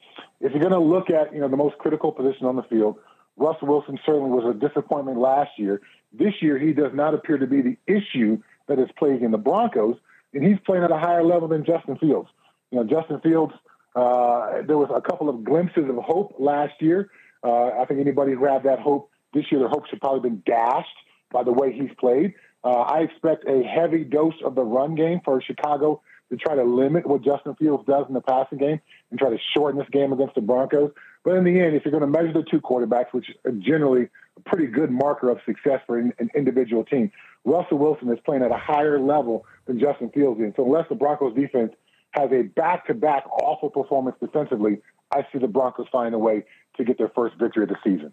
if 0.42 0.52
you're 0.52 0.62
going 0.62 0.72
to 0.72 0.80
look 0.80 1.10
at 1.10 1.34
you 1.34 1.40
know 1.40 1.48
the 1.48 1.58
most 1.58 1.78
critical 1.78 2.12
position 2.12 2.46
on 2.46 2.56
the 2.56 2.64
field, 2.64 2.98
Russell 3.38 3.68
Wilson 3.68 3.98
certainly 4.06 4.30
was 4.30 4.56
a 4.56 4.58
disappointment 4.58 5.18
last 5.18 5.52
year. 5.58 5.82
This 6.12 6.34
year, 6.42 6.58
he 6.58 6.74
does 6.74 6.92
not 6.94 7.14
appear 7.14 7.38
to 7.38 7.48
be 7.48 7.62
the 7.62 7.78
issue 7.88 8.42
that 8.68 8.80
is 8.80 8.90
plaguing 8.98 9.32
the 9.32 9.38
Broncos, 9.38 9.98
and 10.34 10.44
he's 10.44 10.58
playing 10.66 10.84
at 10.84 10.92
a 10.92 10.98
higher 10.98 11.24
level 11.24 11.48
than 11.48 11.66
Justin 11.66 11.98
Fields. 11.98 12.30
You 12.72 12.80
know, 12.80 12.84
Justin 12.84 13.20
Fields. 13.22 13.54
Uh, 13.96 14.62
there 14.68 14.78
was 14.78 14.90
a 14.94 15.02
couple 15.02 15.30
of 15.30 15.44
glimpses 15.44 15.90
of 15.90 15.96
hope 15.98 16.36
last 16.38 16.74
year. 16.80 17.10
Uh, 17.44 17.70
I 17.70 17.86
think 17.86 18.00
anybody 18.00 18.34
who 18.34 18.46
had 18.46 18.64
that 18.64 18.80
hope 18.80 19.09
this 19.34 19.46
year, 19.52 19.60
their 19.60 19.70
hopes 19.70 19.90
have 19.92 20.00
probably 20.00 20.30
been 20.30 20.44
dashed 20.46 20.88
by 21.32 21.44
the 21.44 21.52
way 21.52 21.72
he's 21.72 21.92
played. 22.00 22.34
Uh, 22.64 22.82
I 22.82 23.00
expect 23.02 23.46
a 23.48 23.64
heavy 23.64 24.04
dose 24.04 24.34
of 24.44 24.56
the 24.56 24.64
run 24.64 24.96
game 24.96 25.22
for 25.24 25.42
Chicago 25.42 26.02
to 26.30 26.38
try 26.38 26.56
to 26.56 26.64
limit 26.64 27.08
what 27.08 27.24
Justin 27.24 27.56
Fields 27.56 27.86
does 27.88 28.06
in 28.08 28.14
the 28.14 28.22
passing 28.22 28.58
game 28.58 28.80
and 29.10 29.20
try 29.20 29.30
to 29.30 29.38
shorten 29.56 29.80
this 29.80 29.90
game 29.92 30.14
against 30.14 30.36
the 30.36 30.42
Broncos. 30.42 30.92
But 31.24 31.36
in 31.36 31.44
the 31.44 31.60
end, 31.60 31.76
if 31.76 31.84
you're 31.86 31.98
going 31.98 32.02
to 32.02 32.20
measure 32.20 32.34
the 32.34 32.46
two 32.50 32.62
quarterbacks, 32.62 33.12
which 33.12 33.30
is 33.30 33.64
generally 33.64 34.10
a 34.38 34.50
pretty 34.50 34.68
good 34.68 34.92
marker 34.92 35.30
of 35.30 35.40
success 35.46 35.82
for 35.86 35.98
an, 35.98 36.14
an 36.20 36.30
individual 36.36 36.84
team, 36.84 37.12
Russell 37.46 37.78
Wilson 37.78 38.10
is 38.12 38.20
playing 38.26 38.44
at 38.44 38.52
a 38.52 38.58
higher 38.58 39.00
level 39.00 39.46
than 39.66 39.80
Justin 39.80 40.10
Fields 40.10 40.40
is. 40.40 40.54
So 40.56 40.66
unless 40.66 40.88
the 40.90 40.96
Broncos 40.96 41.36
defense 41.36 41.74
has 42.12 42.30
a 42.32 42.44
back-to-back 42.44 43.26
awful 43.32 43.70
performance 43.70 44.18
defensively, 44.20 44.82
I 45.12 45.26
see 45.32 45.40
the 45.40 45.48
Broncos 45.48 45.88
find 45.92 46.14
a 46.14 46.20
way 46.20 46.44
to 46.78 46.84
get 46.84 46.98
their 46.98 47.10
first 47.16 47.36
victory 47.40 47.64
of 47.64 47.70
the 47.70 47.78
season. 47.84 48.12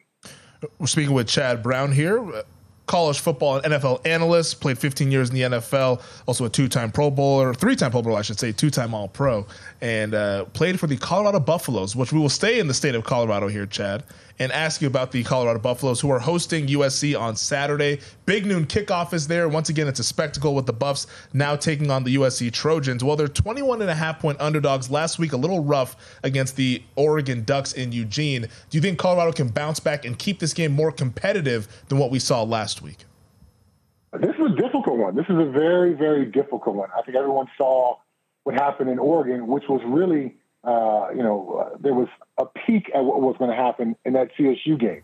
We're 0.79 0.87
speaking 0.87 1.15
with 1.15 1.29
Chad 1.29 1.63
Brown 1.63 1.93
here 1.93 2.45
college 2.87 3.19
football 3.19 3.57
and 3.57 3.75
NFL 3.75 4.07
analyst, 4.07 4.61
played 4.61 4.79
15 4.79 5.11
years 5.11 5.29
in 5.29 5.35
the 5.35 5.43
NFL, 5.43 6.03
also 6.27 6.45
a 6.45 6.49
two 6.49 6.69
time 6.69 6.91
Pro 6.91 7.11
Bowler, 7.11 7.53
three 7.53 7.77
time 7.77 7.91
Pro 7.91 8.03
Bowler, 8.03 8.19
I 8.19 8.23
should 8.23 8.39
say, 8.39 8.53
two 8.53 8.71
time 8.71 8.95
All 8.95 9.09
Pro, 9.09 9.47
and 9.81 10.15
uh, 10.15 10.45
played 10.47 10.79
for 10.79 10.87
the 10.87 10.97
Colorado 10.97 11.41
Buffaloes, 11.41 11.95
which 11.97 12.13
we 12.13 12.19
will 12.19 12.29
stay 12.29 12.59
in 12.59 12.69
the 12.69 12.75
state 12.75 12.95
of 12.95 13.05
Colorado 13.05 13.49
here, 13.49 13.67
Chad, 13.67 14.05
and 14.39 14.53
ask 14.53 14.81
you 14.81 14.87
about 14.87 15.13
the 15.13 15.23
Colorado 15.23 15.59
Buffaloes, 15.59 16.01
who 16.01 16.11
are 16.11 16.19
hosting 16.19 16.67
USC 16.67 17.19
on 17.19 17.37
Saturday. 17.37 18.01
Big 18.27 18.47
noon 18.47 18.67
kickoff 18.67 19.13
is 19.13 19.29
there. 19.29 19.49
Once 19.49 19.69
again, 19.69 19.89
it's 19.89 20.01
a 20.01 20.05
spectacle 20.05 20.55
with 20.55 20.67
the 20.67 20.73
Buffs 20.73 21.07
now 21.33 21.57
taking 21.57 21.91
on 21.91 22.05
the 22.05 22.17
USC 22.17 22.53
Trojans. 22.53 23.03
Well, 23.03 23.17
they're 23.17 23.29
21 23.29 23.81
and 23.83 23.91
a 23.91 23.95
half 23.95 24.19
point 24.19 24.41
underdogs 24.41 24.91
last 24.91 25.19
week, 25.19 25.33
a 25.33 25.37
little 25.37 25.65
rough 25.65 25.97
against 26.23 26.57
the 26.57 26.83
Oregon 26.97 27.45
Ducks 27.45 27.73
in 27.73 27.93
Eugene. 27.93 28.43
Do 28.43 28.79
you 28.79 28.81
think 28.81 28.99
Colorado 28.99 29.33
can 29.33 29.49
bounce 29.49 29.81
back 29.81 30.05
and 30.05 30.19
keep 30.19 30.39
this 30.39 30.53
game 30.53 30.73
more 30.73 30.93
competitive 30.93 31.69
than 31.89 31.99
what 31.99 32.11
we 32.11 32.19
saw 32.19 32.43
last 32.43 32.83
week? 32.83 33.05
This 34.13 34.35
is 34.35 34.53
a 34.53 34.57
difficult 34.57 34.99
one. 34.99 35.15
This 35.15 35.27
is 35.29 35.37
a 35.37 35.51
very, 35.51 35.93
very 35.93 36.27
difficult 36.27 36.77
one. 36.77 36.89
I 36.97 37.03
think 37.03 37.17
everyone 37.17 37.47
saw 37.59 37.97
what 38.45 38.55
happened 38.55 38.89
in 38.89 38.99
Oregon, 38.99 39.47
which 39.47 39.65
was 39.69 39.81
really 39.85 40.37
uh, 40.65 41.09
you 41.15 41.23
know, 41.23 41.67
uh, 41.73 41.77
there 41.79 41.95
was 41.95 42.09
a 42.39 42.47
peek 42.47 42.91
at 42.95 43.05
what 43.05 43.21
was 43.21 43.37
going 43.39 43.51
to 43.51 43.57
happen 43.57 43.97
in 44.05 44.15
that 44.15 44.31
CSU 44.39 44.79
game. 44.79 45.03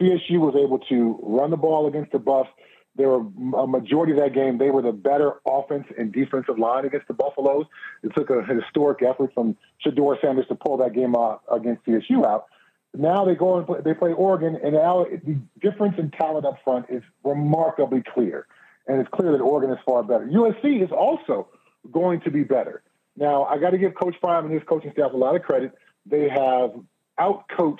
CSU 0.00 0.38
was 0.38 0.54
able 0.56 0.78
to 0.90 1.18
run 1.22 1.50
the 1.50 1.56
ball 1.56 1.86
against 1.86 2.12
the 2.12 2.18
Buffs. 2.18 2.50
They 2.96 3.06
were 3.06 3.20
a 3.20 3.66
majority 3.66 4.12
of 4.12 4.18
that 4.18 4.34
game. 4.34 4.58
They 4.58 4.70
were 4.70 4.82
the 4.82 4.92
better 4.92 5.34
offense 5.46 5.86
and 5.96 6.12
defensive 6.12 6.58
line 6.58 6.84
against 6.84 7.06
the 7.06 7.14
Buffaloes. 7.14 7.66
It 8.02 8.12
took 8.16 8.28
a 8.30 8.42
historic 8.44 9.02
effort 9.02 9.32
from 9.34 9.56
Shedeur 9.84 10.20
Sanders 10.20 10.46
to 10.48 10.56
pull 10.56 10.78
that 10.78 10.94
game 10.94 11.14
out 11.14 11.42
against 11.50 11.84
CSU 11.84 12.26
out. 12.26 12.46
Now 12.94 13.24
they 13.24 13.34
go 13.34 13.58
and 13.58 13.66
play, 13.66 13.80
they 13.84 13.94
play 13.94 14.12
Oregon, 14.12 14.58
and 14.62 14.74
now 14.74 15.04
the 15.04 15.38
difference 15.60 15.94
in 15.98 16.10
talent 16.10 16.44
up 16.44 16.56
front 16.64 16.86
is 16.88 17.02
remarkably 17.22 18.02
clear, 18.14 18.46
and 18.88 19.00
it's 19.00 19.10
clear 19.10 19.30
that 19.30 19.40
Oregon 19.40 19.70
is 19.70 19.78
far 19.86 20.02
better. 20.02 20.26
USC 20.26 20.82
is 20.82 20.90
also 20.90 21.48
going 21.92 22.20
to 22.22 22.30
be 22.30 22.42
better. 22.42 22.82
Now, 23.18 23.44
I 23.44 23.58
got 23.58 23.70
to 23.70 23.78
give 23.78 23.94
Coach 23.94 24.14
Prime 24.20 24.44
and 24.44 24.54
his 24.54 24.62
coaching 24.62 24.92
staff 24.92 25.12
a 25.12 25.16
lot 25.16 25.34
of 25.34 25.42
credit. 25.42 25.72
They 26.06 26.28
have 26.28 26.70
outcoached 27.18 27.78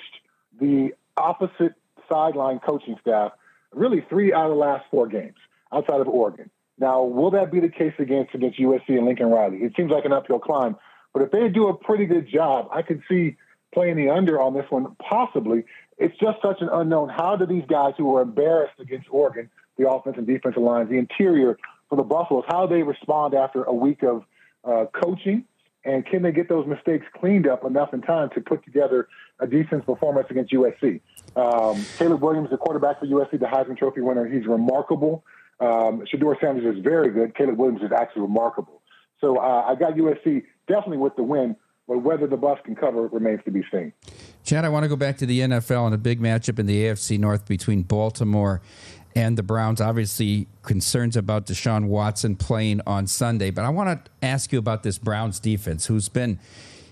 the 0.59 0.93
opposite 1.15 1.75
sideline 2.09 2.59
coaching 2.59 2.97
staff 2.99 3.31
really 3.73 4.05
three 4.09 4.33
out 4.33 4.45
of 4.45 4.49
the 4.49 4.55
last 4.55 4.85
four 4.91 5.07
games 5.07 5.37
outside 5.71 6.01
of 6.01 6.07
Oregon. 6.07 6.49
Now, 6.77 7.03
will 7.03 7.31
that 7.31 7.51
be 7.51 7.59
the 7.59 7.69
case 7.69 7.93
against 7.99 8.33
against 8.33 8.59
USC 8.59 8.89
and 8.89 9.05
Lincoln 9.05 9.27
Riley? 9.27 9.57
It 9.57 9.73
seems 9.77 9.91
like 9.91 10.05
an 10.05 10.11
uphill 10.11 10.39
climb, 10.39 10.75
but 11.13 11.21
if 11.21 11.31
they 11.31 11.47
do 11.47 11.67
a 11.67 11.73
pretty 11.73 12.05
good 12.05 12.27
job, 12.27 12.67
I 12.71 12.81
could 12.81 13.01
see 13.09 13.37
playing 13.73 13.95
the 13.95 14.09
under 14.09 14.41
on 14.41 14.53
this 14.53 14.65
one 14.69 14.95
possibly. 14.95 15.63
It's 15.97 16.17
just 16.17 16.41
such 16.41 16.61
an 16.61 16.69
unknown. 16.71 17.09
How 17.09 17.35
do 17.35 17.45
these 17.45 17.65
guys 17.69 17.93
who 17.97 18.05
were 18.05 18.21
embarrassed 18.21 18.79
against 18.79 19.07
Oregon, 19.09 19.49
the 19.77 19.89
offense 19.89 20.17
and 20.17 20.27
defensive 20.27 20.63
lines, 20.63 20.89
the 20.89 20.97
interior 20.97 21.57
for 21.89 21.95
the 21.95 22.03
Buffaloes, 22.03 22.45
how 22.47 22.67
they 22.67 22.83
respond 22.83 23.33
after 23.33 23.63
a 23.63 23.73
week 23.73 24.03
of 24.03 24.23
uh, 24.63 24.85
coaching, 24.93 25.45
and 25.85 26.05
can 26.05 26.21
they 26.21 26.31
get 26.31 26.49
those 26.49 26.67
mistakes 26.67 27.05
cleaned 27.19 27.47
up 27.47 27.63
enough 27.63 27.93
in 27.93 28.01
time 28.01 28.29
to 28.35 28.41
put 28.41 28.63
together 28.65 29.07
a 29.39 29.47
decent 29.47 29.85
performance 29.85 30.27
against 30.29 30.51
USC? 30.51 31.01
Um, 31.35 31.83
Caleb 31.97 32.21
Williams, 32.21 32.49
the 32.49 32.57
quarterback 32.57 32.99
for 32.99 33.05
USC, 33.05 33.31
the 33.31 33.45
Heisman 33.45 33.77
Trophy 33.77 34.01
winner, 34.01 34.27
he's 34.27 34.45
remarkable. 34.45 35.23
Um, 35.59 36.03
Shedeur 36.11 36.39
Sanders 36.39 36.77
is 36.77 36.83
very 36.83 37.11
good. 37.11 37.35
Caleb 37.35 37.57
Williams 37.57 37.81
is 37.81 37.91
actually 37.95 38.23
remarkable. 38.23 38.81
So 39.21 39.37
uh, 39.37 39.65
I 39.67 39.75
got 39.75 39.93
USC 39.93 40.43
definitely 40.67 40.97
with 40.97 41.15
the 41.15 41.23
win, 41.23 41.55
but 41.87 41.99
whether 41.99 42.27
the 42.27 42.37
Buffs 42.37 42.61
can 42.63 42.75
cover 42.75 43.07
remains 43.07 43.41
to 43.45 43.51
be 43.51 43.63
seen. 43.71 43.91
Chad, 44.43 44.63
I 44.63 44.69
want 44.69 44.83
to 44.83 44.89
go 44.89 44.95
back 44.95 45.17
to 45.17 45.25
the 45.25 45.41
NFL 45.41 45.85
and 45.85 45.95
a 45.95 45.97
big 45.97 46.21
matchup 46.21 46.59
in 46.59 46.65
the 46.65 46.85
AFC 46.85 47.19
North 47.19 47.47
between 47.47 47.83
Baltimore 47.83 48.61
and 49.15 49.37
the 49.37 49.43
Browns. 49.43 49.81
Obviously, 49.81 50.47
concerns 50.63 51.17
about 51.17 51.45
Deshaun 51.45 51.87
Watson 51.87 52.35
playing 52.35 52.81
on 52.85 53.07
Sunday. 53.07 53.51
But 53.51 53.65
I 53.65 53.69
want 53.69 54.05
to 54.05 54.11
ask 54.21 54.51
you 54.51 54.59
about 54.59 54.83
this 54.83 54.97
Browns 54.97 55.39
defense, 55.39 55.85
who's 55.85 56.09
been 56.09 56.39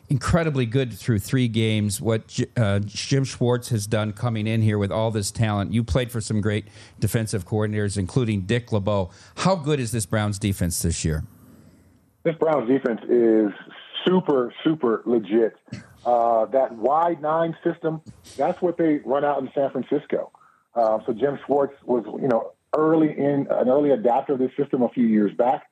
incredibly 0.09 0.65
good 0.65 0.93
through 0.93 1.19
three 1.19 1.47
games. 1.47 1.99
What 2.01 2.39
uh, 2.55 2.79
Jim 2.79 3.23
Schwartz 3.23 3.69
has 3.69 3.87
done 3.87 4.13
coming 4.13 4.47
in 4.47 4.61
here 4.61 4.77
with 4.77 4.91
all 4.91 5.11
this 5.11 5.31
talent. 5.31 5.73
You 5.73 5.83
played 5.83 6.11
for 6.11 6.21
some 6.21 6.41
great 6.41 6.65
defensive 6.99 7.45
coordinators, 7.45 7.97
including 7.97 8.41
Dick 8.41 8.71
LeBeau. 8.71 9.09
How 9.37 9.55
good 9.55 9.79
is 9.79 9.91
this 9.91 10.05
Browns 10.05 10.39
defense 10.39 10.81
this 10.81 11.03
year? 11.03 11.23
This 12.23 12.35
Browns 12.35 12.69
defense 12.69 13.01
is 13.09 13.51
super, 14.05 14.53
super 14.63 15.03
legit. 15.05 15.57
Uh, 16.05 16.45
that 16.45 16.73
wide 16.73 17.21
nine 17.21 17.55
system, 17.63 18.01
that's 18.37 18.61
what 18.61 18.77
they 18.77 18.99
run 19.05 19.25
out 19.25 19.41
in 19.41 19.49
San 19.53 19.69
Francisco. 19.71 20.31
Uh, 20.77 20.99
so 21.07 21.13
Jim 21.13 21.39
Schwartz 21.45 21.73
was, 21.85 22.03
you 22.21 22.27
know, 22.27 22.53
early 22.77 23.09
in 23.09 23.47
an 23.49 23.67
early 23.67 23.89
adapter 23.89 24.33
of 24.33 24.39
this 24.39 24.51
system 24.55 24.83
a 24.83 24.89
few 24.89 25.07
years 25.07 25.33
back. 25.35 25.63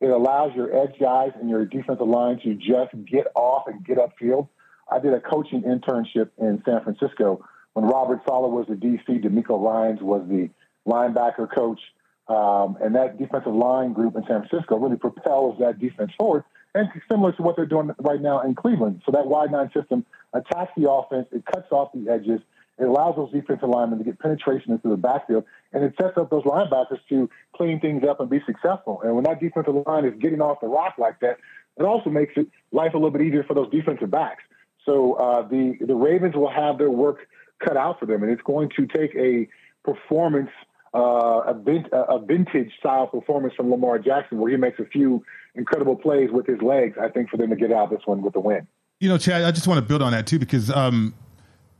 It 0.00 0.10
allows 0.10 0.52
your 0.54 0.76
edge 0.76 0.98
guys 1.00 1.30
and 1.40 1.48
your 1.48 1.64
defensive 1.64 2.06
line 2.06 2.40
to 2.42 2.54
just 2.54 2.92
get 3.06 3.28
off 3.36 3.68
and 3.68 3.84
get 3.84 3.98
upfield. 3.98 4.48
I 4.90 4.98
did 4.98 5.14
a 5.14 5.20
coaching 5.20 5.62
internship 5.62 6.30
in 6.38 6.62
San 6.64 6.82
Francisco 6.82 7.44
when 7.74 7.84
Robert 7.84 8.20
Saleh 8.26 8.50
was 8.50 8.66
the 8.68 8.74
DC. 8.74 9.24
DeMeco 9.24 9.62
Ryans 9.62 10.00
was 10.02 10.26
the 10.28 10.50
linebacker 10.88 11.48
coach. 11.54 11.80
Um, 12.26 12.76
and 12.82 12.94
that 12.96 13.18
defensive 13.18 13.54
line 13.54 13.92
group 13.92 14.16
in 14.16 14.24
San 14.26 14.46
Francisco 14.46 14.76
really 14.76 14.96
propels 14.96 15.58
that 15.60 15.78
defense 15.78 16.10
forward. 16.18 16.44
And 16.74 16.88
similar 17.10 17.32
to 17.32 17.42
what 17.42 17.56
they're 17.56 17.66
doing 17.66 17.90
right 17.98 18.20
now 18.20 18.42
in 18.42 18.54
Cleveland. 18.54 19.02
So 19.06 19.12
that 19.12 19.26
wide 19.26 19.50
nine 19.50 19.70
system 19.72 20.04
attacks 20.32 20.72
the 20.76 20.90
offense, 20.90 21.28
it 21.32 21.44
cuts 21.46 21.70
off 21.70 21.92
the 21.92 22.10
edges, 22.10 22.40
it 22.78 22.84
allows 22.84 23.16
those 23.16 23.32
defensive 23.32 23.68
linemen 23.68 23.98
to 23.98 24.04
get 24.04 24.18
penetration 24.18 24.72
into 24.72 24.88
the 24.88 24.96
backfield, 24.96 25.44
and 25.72 25.84
it 25.84 25.94
sets 26.00 26.16
up 26.16 26.30
those 26.30 26.44
linebackers 26.44 27.00
to 27.08 27.28
clean 27.56 27.80
things 27.80 28.04
up 28.08 28.20
and 28.20 28.30
be 28.30 28.40
successful. 28.46 29.00
And 29.02 29.14
when 29.14 29.24
that 29.24 29.40
defensive 29.40 29.74
line 29.86 30.04
is 30.04 30.14
getting 30.20 30.40
off 30.40 30.60
the 30.60 30.68
rock 30.68 30.94
like 30.98 31.20
that, 31.20 31.38
it 31.76 31.82
also 31.82 32.10
makes 32.10 32.32
it 32.36 32.46
life 32.72 32.94
a 32.94 32.96
little 32.96 33.10
bit 33.10 33.22
easier 33.22 33.44
for 33.44 33.54
those 33.54 33.70
defensive 33.70 34.10
backs. 34.10 34.42
So 34.84 35.14
uh, 35.14 35.46
the 35.48 35.76
the 35.80 35.94
Ravens 35.94 36.34
will 36.34 36.50
have 36.50 36.78
their 36.78 36.90
work 36.90 37.18
cut 37.64 37.76
out 37.76 37.98
for 37.98 38.06
them, 38.06 38.22
and 38.22 38.32
it's 38.32 38.42
going 38.42 38.70
to 38.76 38.86
take 38.86 39.14
a 39.16 39.48
performance, 39.84 40.50
uh, 40.94 41.42
a, 41.46 41.54
vin- 41.54 41.88
a 41.92 42.18
vintage 42.18 42.70
style 42.78 43.06
performance 43.06 43.54
from 43.54 43.70
Lamar 43.70 43.98
Jackson, 43.98 44.38
where 44.38 44.50
he 44.50 44.56
makes 44.56 44.78
a 44.78 44.84
few 44.84 45.24
incredible 45.54 45.96
plays 45.96 46.30
with 46.32 46.46
his 46.46 46.60
legs. 46.62 46.96
I 47.00 47.08
think 47.08 47.30
for 47.30 47.36
them 47.36 47.50
to 47.50 47.56
get 47.56 47.72
out 47.72 47.84
of 47.84 47.90
this 47.90 48.06
one 48.06 48.22
with 48.22 48.34
the 48.34 48.40
win. 48.40 48.66
You 49.00 49.08
know, 49.08 49.18
Chad, 49.18 49.42
I 49.42 49.50
just 49.50 49.66
want 49.66 49.78
to 49.78 49.86
build 49.86 50.02
on 50.02 50.12
that 50.12 50.26
too 50.26 50.38
because 50.38 50.70
um, 50.70 51.14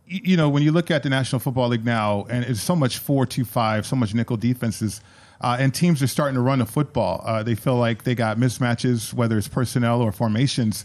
you 0.08 0.36
know, 0.36 0.48
when 0.48 0.62
you 0.62 0.72
look 0.72 0.90
at 0.90 1.02
the 1.02 1.10
National 1.10 1.38
Football 1.38 1.68
League 1.68 1.84
now, 1.84 2.26
and 2.30 2.44
it's 2.44 2.62
so 2.62 2.74
much 2.74 2.98
four-two-five, 2.98 3.86
so 3.86 3.96
much 3.96 4.14
nickel 4.14 4.36
defenses, 4.36 5.00
uh, 5.40 5.56
and 5.60 5.74
teams 5.74 6.02
are 6.02 6.06
starting 6.06 6.34
to 6.34 6.40
run 6.40 6.58
the 6.58 6.66
football. 6.66 7.22
Uh, 7.24 7.42
they 7.42 7.54
feel 7.54 7.76
like 7.76 8.04
they 8.04 8.14
got 8.14 8.38
mismatches, 8.38 9.12
whether 9.12 9.38
it's 9.38 9.48
personnel 9.48 10.00
or 10.00 10.10
formations. 10.10 10.84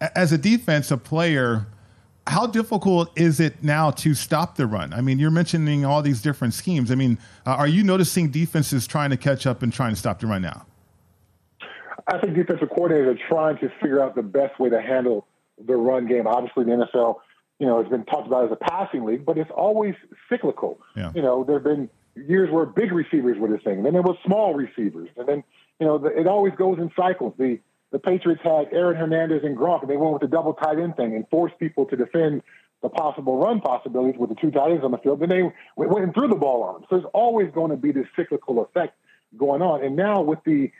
As 0.00 0.32
a 0.32 0.38
defensive 0.38 1.04
player, 1.04 1.66
how 2.26 2.46
difficult 2.46 3.16
is 3.16 3.40
it 3.40 3.62
now 3.62 3.90
to 3.90 4.14
stop 4.14 4.56
the 4.56 4.66
run? 4.66 4.92
I 4.92 5.00
mean, 5.00 5.18
you're 5.18 5.30
mentioning 5.30 5.84
all 5.84 6.02
these 6.02 6.22
different 6.22 6.54
schemes. 6.54 6.90
I 6.90 6.94
mean, 6.94 7.18
uh, 7.46 7.50
are 7.50 7.68
you 7.68 7.84
noticing 7.84 8.30
defenses 8.30 8.86
trying 8.86 9.10
to 9.10 9.16
catch 9.16 9.46
up 9.46 9.62
and 9.62 9.72
trying 9.72 9.90
to 9.90 9.96
stop 9.96 10.20
the 10.20 10.26
run 10.26 10.42
now? 10.42 10.66
I 12.08 12.18
think 12.18 12.34
defensive 12.34 12.68
coordinators 12.68 13.14
are 13.14 13.28
trying 13.28 13.58
to 13.58 13.68
figure 13.80 14.02
out 14.02 14.16
the 14.16 14.22
best 14.22 14.58
way 14.58 14.70
to 14.70 14.80
handle 14.80 15.26
the 15.64 15.76
run 15.76 16.08
game. 16.08 16.26
Obviously, 16.26 16.64
the 16.64 16.70
NFL, 16.70 17.16
you 17.62 17.68
know, 17.68 17.80
has 17.80 17.88
been 17.88 18.04
talked 18.04 18.26
about 18.26 18.46
as 18.46 18.50
a 18.50 18.56
passing 18.56 19.04
league, 19.04 19.24
but 19.24 19.38
it's 19.38 19.50
always 19.52 19.94
cyclical. 20.28 20.80
Yeah. 20.96 21.12
You 21.14 21.22
know, 21.22 21.44
there 21.44 21.54
have 21.54 21.62
been 21.62 21.88
years 22.16 22.50
where 22.50 22.66
big 22.66 22.90
receivers 22.90 23.38
were 23.38 23.46
the 23.46 23.58
thing, 23.58 23.76
and 23.76 23.86
then 23.86 23.92
there 23.92 24.02
was 24.02 24.16
small 24.26 24.52
receivers, 24.52 25.08
and 25.16 25.28
then 25.28 25.44
you 25.78 25.86
know, 25.86 25.96
the, 25.96 26.08
it 26.08 26.26
always 26.26 26.52
goes 26.54 26.78
in 26.78 26.90
cycles. 26.96 27.34
The 27.38 27.60
the 27.92 28.00
Patriots 28.00 28.40
had 28.42 28.72
Aaron 28.72 28.96
Hernandez 28.96 29.44
and 29.44 29.56
Gronk, 29.56 29.82
and 29.82 29.88
they 29.88 29.96
went 29.96 30.12
with 30.12 30.22
the 30.22 30.26
double 30.26 30.54
tight 30.54 30.80
end 30.80 30.96
thing 30.96 31.14
and 31.14 31.24
forced 31.30 31.56
people 31.60 31.86
to 31.86 31.94
defend 31.94 32.42
the 32.82 32.88
possible 32.88 33.38
run 33.38 33.60
possibilities 33.60 34.18
with 34.18 34.30
the 34.30 34.36
two 34.40 34.50
tight 34.50 34.72
ends 34.72 34.82
on 34.82 34.90
the 34.90 34.98
field. 34.98 35.20
Then 35.20 35.28
they 35.28 35.42
went, 35.42 35.92
went 35.92 36.04
and 36.04 36.12
threw 36.12 36.26
the 36.26 36.34
ball 36.34 36.64
on 36.64 36.74
them. 36.74 36.82
So 36.90 36.96
there's 36.96 37.10
always 37.14 37.48
going 37.54 37.70
to 37.70 37.76
be 37.76 37.92
this 37.92 38.06
cyclical 38.16 38.60
effect 38.60 38.96
going 39.36 39.62
on. 39.62 39.84
And 39.84 39.94
now 39.94 40.20
with 40.20 40.40
the, 40.44 40.72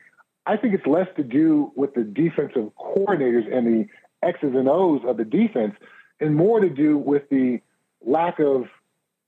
I 0.46 0.56
think 0.56 0.74
it's 0.74 0.86
less 0.86 1.06
to 1.14 1.22
do 1.22 1.70
with 1.76 1.94
the 1.94 2.02
defensive 2.02 2.72
coordinators 2.76 3.46
and 3.56 3.68
the 3.68 3.86
X's 4.26 4.54
and 4.54 4.68
O's 4.68 5.02
of 5.06 5.16
the 5.16 5.24
defense, 5.24 5.76
and 6.22 6.34
more 6.34 6.60
to 6.60 6.70
do 6.70 6.96
with 6.96 7.28
the 7.30 7.60
lack 8.00 8.38
of 8.38 8.64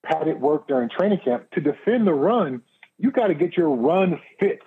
padded 0.05 0.41
work 0.41 0.69
during 0.69 0.89
training 0.89 1.21
camp 1.25 1.51
to 1.53 1.61
defend 1.61 2.07
the 2.07 2.15
run. 2.15 2.63
You 2.99 3.11
got 3.11 3.27
to 3.29 3.35
get 3.35 3.57
your 3.57 3.71
run 3.71 4.21
fits 4.39 4.65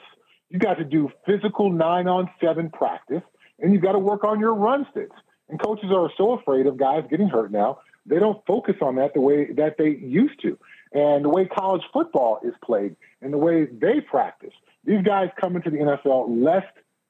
you 0.50 0.60
got 0.60 0.76
to 0.76 0.84
do 0.84 1.12
physical 1.26 1.72
nine 1.72 2.08
on 2.08 2.30
seven 2.42 2.70
practice, 2.70 3.24
and 3.60 3.74
you 3.74 3.80
got 3.80 3.94
to 3.94 4.00
work 4.00 4.24
on 4.24 4.40
your 4.40 4.54
run 4.54 4.86
sticks. 4.92 5.16
And 5.50 5.62
coaches 5.62 5.92
are 5.94 6.10
so 6.18 6.34
afraid 6.34 6.68
of 6.68 6.78
guys 6.78 7.04
getting 7.10 7.30
hurt 7.30 7.52
now, 7.52 7.80
they 8.06 8.20
don't 8.20 8.46
focus 8.46 8.76
on 8.82 8.96
that 8.96 9.13
the 9.13 9.22
way 9.22 9.52
that 9.54 9.76
they 9.78 9.90
used 9.90 10.42
to. 10.42 10.58
And 10.94 11.26
the 11.26 11.30
way 11.30 11.46
college 11.46 11.82
football 11.92 12.40
is 12.44 12.54
played 12.63 12.96
and 13.22 13.34
the 13.34 13.38
way 13.38 13.66
they 13.66 14.00
practice, 14.00 14.54
these 14.86 15.02
guys 15.04 15.30
come 15.40 15.58
into 15.58 15.70
the 15.70 15.78
NFL 15.78 16.44
less 16.44 16.63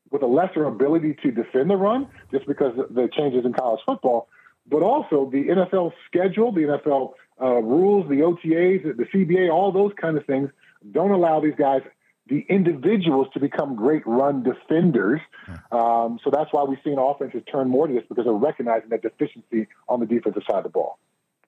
with 0.09 0.23
a 0.23 0.27
lesser 0.27 0.65
ability 0.65 1.15
to 1.21 1.31
defend 1.31 1.69
the 1.69 1.75
run 1.75 2.07
just 2.31 2.47
because 2.47 2.77
of 2.79 2.93
the 2.95 3.07
changes 3.15 3.45
in 3.45 3.53
college 3.53 3.81
football, 3.85 4.29
but 4.69 4.83
also 4.83 5.29
the 5.31 5.45
NFL 5.45 5.93
schedule, 6.07 6.51
the 6.51 6.61
NFL 6.61 7.13
uh, 7.41 7.61
rules, 7.61 8.07
the 8.09 8.15
OTAs, 8.15 8.83
the 8.97 9.05
CBA, 9.05 9.51
all 9.51 9.71
those 9.71 9.91
kind 9.99 10.17
of 10.17 10.25
things 10.25 10.49
don't 10.91 11.11
allow 11.11 11.39
these 11.39 11.55
guys 11.57 11.81
the 12.29 12.45
individuals 12.49 13.27
to 13.33 13.39
become 13.39 13.75
great 13.75 14.05
run 14.05 14.43
defenders. 14.43 15.21
Um, 15.71 16.19
so 16.23 16.29
that's 16.29 16.51
why 16.51 16.63
we've 16.63 16.79
seen 16.83 16.97
offenses 16.99 17.41
turn 17.49 17.69
more 17.69 17.87
to 17.87 17.93
this 17.93 18.03
because 18.09 18.25
they're 18.25 18.33
recognizing 18.33 18.89
that 18.89 19.01
deficiency 19.01 19.67
on 19.87 19.99
the 19.99 20.05
defensive 20.05 20.43
side 20.49 20.57
of 20.57 20.63
the 20.63 20.69
ball. 20.69 20.99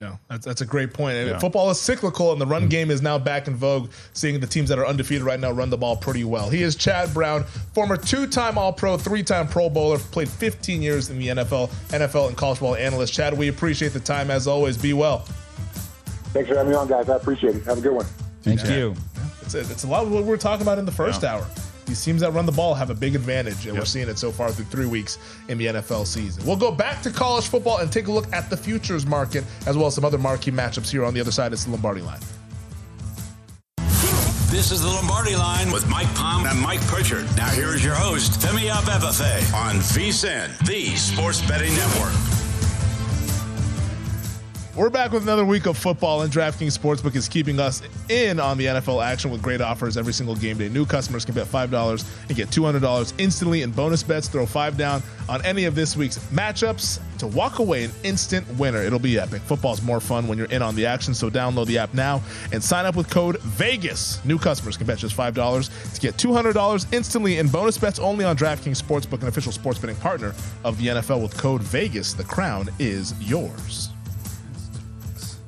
No, 0.02 0.18
that's 0.30 0.46
that's 0.46 0.62
a 0.62 0.66
great 0.66 0.94
point. 0.94 1.18
Yeah. 1.18 1.38
Football 1.40 1.70
is 1.72 1.80
cyclical, 1.80 2.32
and 2.32 2.40
the 2.40 2.46
run 2.46 2.68
mm. 2.68 2.70
game 2.70 2.90
is 2.90 3.02
now 3.02 3.20
back 3.20 3.50
in 3.50 3.56
vogue. 3.58 3.92
Seeing 4.14 4.40
the 4.40 4.48
teams 4.48 4.70
that 4.70 4.80
are 4.80 4.86
undefeated 4.86 5.24
right 5.24 5.38
now 5.38 5.52
run 5.52 5.70
the 5.70 5.78
ball 5.78 5.98
pretty 5.98 6.24
well. 6.24 6.50
He 6.50 6.64
is 6.64 6.78
Chad 6.78 7.14
Brown, 7.14 7.44
former 7.74 7.98
two-time 7.98 8.58
All-Pro, 8.58 8.98
three-time 8.98 9.50
Pro 9.50 9.70
Bowler, 9.70 10.00
played 10.00 10.30
15 10.30 10.82
years 10.82 11.10
in 11.10 11.20
the 11.20 11.28
NFL, 11.28 11.70
NFL 11.90 12.30
and 12.30 12.38
college 12.38 12.62
ball 12.62 12.76
analyst. 12.76 13.14
Chad, 13.14 13.38
we 13.38 13.50
appreciate 13.50 13.92
the 13.92 14.00
time 14.00 14.32
as 14.32 14.48
always. 14.48 14.78
Be 14.78 14.94
well. 14.94 15.20
Thanks 16.32 16.48
for 16.48 16.56
having 16.56 16.72
me 16.72 16.78
on, 16.78 16.88
guys. 16.88 17.10
I 17.10 17.18
appreciate 17.18 17.58
it. 17.58 17.66
Have 17.66 17.80
a 17.80 17.82
good 17.82 17.94
one. 17.94 18.06
Thank 18.44 18.66
you. 18.70 18.96
It's, 19.42 19.56
a, 19.56 19.60
it's 19.60 19.84
a 19.84 19.88
lot 19.88 20.04
of 20.04 20.12
what 20.14 20.24
we're 20.24 20.38
talking 20.38 20.62
about 20.62 20.78
in 20.78 20.86
the 20.86 20.94
first 20.94 21.24
Yeah. 21.24 21.36
hour. 21.36 21.48
These 21.90 22.06
teams 22.06 22.22
that 22.22 22.32
run 22.34 22.46
the 22.46 22.52
ball 22.52 22.76
have 22.76 22.92
a 22.92 22.94
big 22.94 23.16
advantage, 23.16 23.66
and 23.66 23.76
we're 23.76 23.84
seeing 23.84 24.08
it 24.08 24.20
so 24.20 24.32
far 24.32 24.52
through 24.52 24.66
three 24.66 24.86
weeks 24.86 25.18
in 25.48 25.58
the 25.58 25.66
NFL 25.66 26.06
season. 26.06 26.46
We'll 26.46 26.56
go 26.56 26.72
back 26.72 27.02
to 27.02 27.10
college 27.10 27.48
football 27.48 27.80
and 27.80 27.92
take 27.92 28.06
a 28.06 28.12
look 28.12 28.32
at 28.32 28.48
the 28.52 28.56
futures 28.56 29.08
market, 29.08 29.44
as 29.66 29.76
well 29.76 29.88
as 29.88 29.96
some 29.96 30.06
other 30.06 30.20
marquee 30.20 30.52
matchups 30.52 30.92
here 30.92 31.04
on 31.04 31.16
the 31.16 31.20
other 31.20 31.32
side. 31.32 31.52
It's 31.52 31.64
the 31.64 31.72
Lombardi 31.72 32.02
line. 32.02 32.20
This 34.52 34.72
is 34.72 34.82
the 34.82 34.88
Lombardi 34.88 35.36
line 35.36 35.72
with 35.72 35.88
Mike 35.90 36.14
Palm 36.14 36.46
and 36.46 36.60
Mike 36.62 36.82
Pritchard. 36.82 37.26
Now 37.36 37.50
here 37.50 37.74
is 37.74 37.84
your 37.84 37.96
host, 37.96 38.40
Femi 38.40 38.70
Abebefe 38.70 39.52
on 39.56 39.78
VSIN, 39.78 40.56
the 40.68 40.96
Sports 40.96 41.42
Betting 41.48 41.74
Network. 41.74 42.39
We're 44.80 44.90
back 44.90 45.12
with 45.12 45.24
another 45.24 45.44
week 45.44 45.66
of 45.66 45.78
football, 45.78 46.22
and 46.22 46.32
DraftKings 46.32 46.80
Sportsbook 46.80 47.14
is 47.14 47.28
keeping 47.28 47.60
us 47.60 47.82
in 48.08 48.40
on 48.40 48.58
the 48.58 48.68
NFL 48.68 49.04
action 49.04 49.30
with 49.30 49.42
great 49.42 49.60
offers 49.60 49.98
every 49.98 50.14
single 50.14 50.38
game 50.38 50.58
day. 50.58 50.70
New 50.70 50.86
customers 50.86 51.26
can 51.26 51.36
bet 51.36 51.48
$5 51.48 52.06
and 52.30 52.38
get 52.38 52.48
$200 52.48 53.14
instantly 53.18 53.64
in 53.64 53.72
bonus 53.72 54.04
bets. 54.04 54.30
Throw 54.30 54.46
5 54.46 54.78
down 54.78 55.04
on 55.28 55.44
any 55.44 55.66
of 55.66 55.76
this 55.76 55.98
week's 55.98 56.18
matchups 56.30 57.02
to 57.18 57.28
walk 57.28 57.60
away 57.60 57.84
an 57.84 57.92
instant 58.06 58.48
winner. 58.58 58.82
It'll 58.82 59.00
be 59.00 59.20
epic. 59.20 59.42
Football's 59.42 59.82
more 59.82 60.00
fun 60.00 60.30
when 60.30 60.38
you're 60.38 60.48
in 60.48 60.62
on 60.62 60.78
the 60.78 60.86
action, 60.86 61.14
so 61.14 61.30
download 61.30 61.66
the 61.66 61.78
app 61.78 61.94
now 61.94 62.22
and 62.54 62.64
sign 62.64 62.86
up 62.86 62.96
with 62.96 63.10
code 63.10 63.36
VEGAS. 63.42 64.24
New 64.24 64.38
customers 64.38 64.78
can 64.78 64.88
bet 64.88 65.00
just 65.00 65.18
$5 65.18 65.94
to 65.94 66.00
get 66.00 66.16
$200 66.16 66.94
instantly 66.94 67.40
in 67.40 67.50
bonus 67.50 67.78
bets 67.78 68.00
only 68.00 68.24
on 68.24 68.38
DraftKings 68.38 68.82
Sportsbook, 68.82 69.22
an 69.24 69.28
official 69.28 69.52
sports 69.52 69.78
betting 69.78 69.98
partner 69.98 70.34
of 70.64 70.78
the 70.78 70.88
NFL 70.88 71.22
with 71.22 71.36
code 71.38 71.64
VEGAS. 71.64 72.16
The 72.16 72.24
crown 72.24 72.70
is 72.80 73.14
yours. 73.20 73.90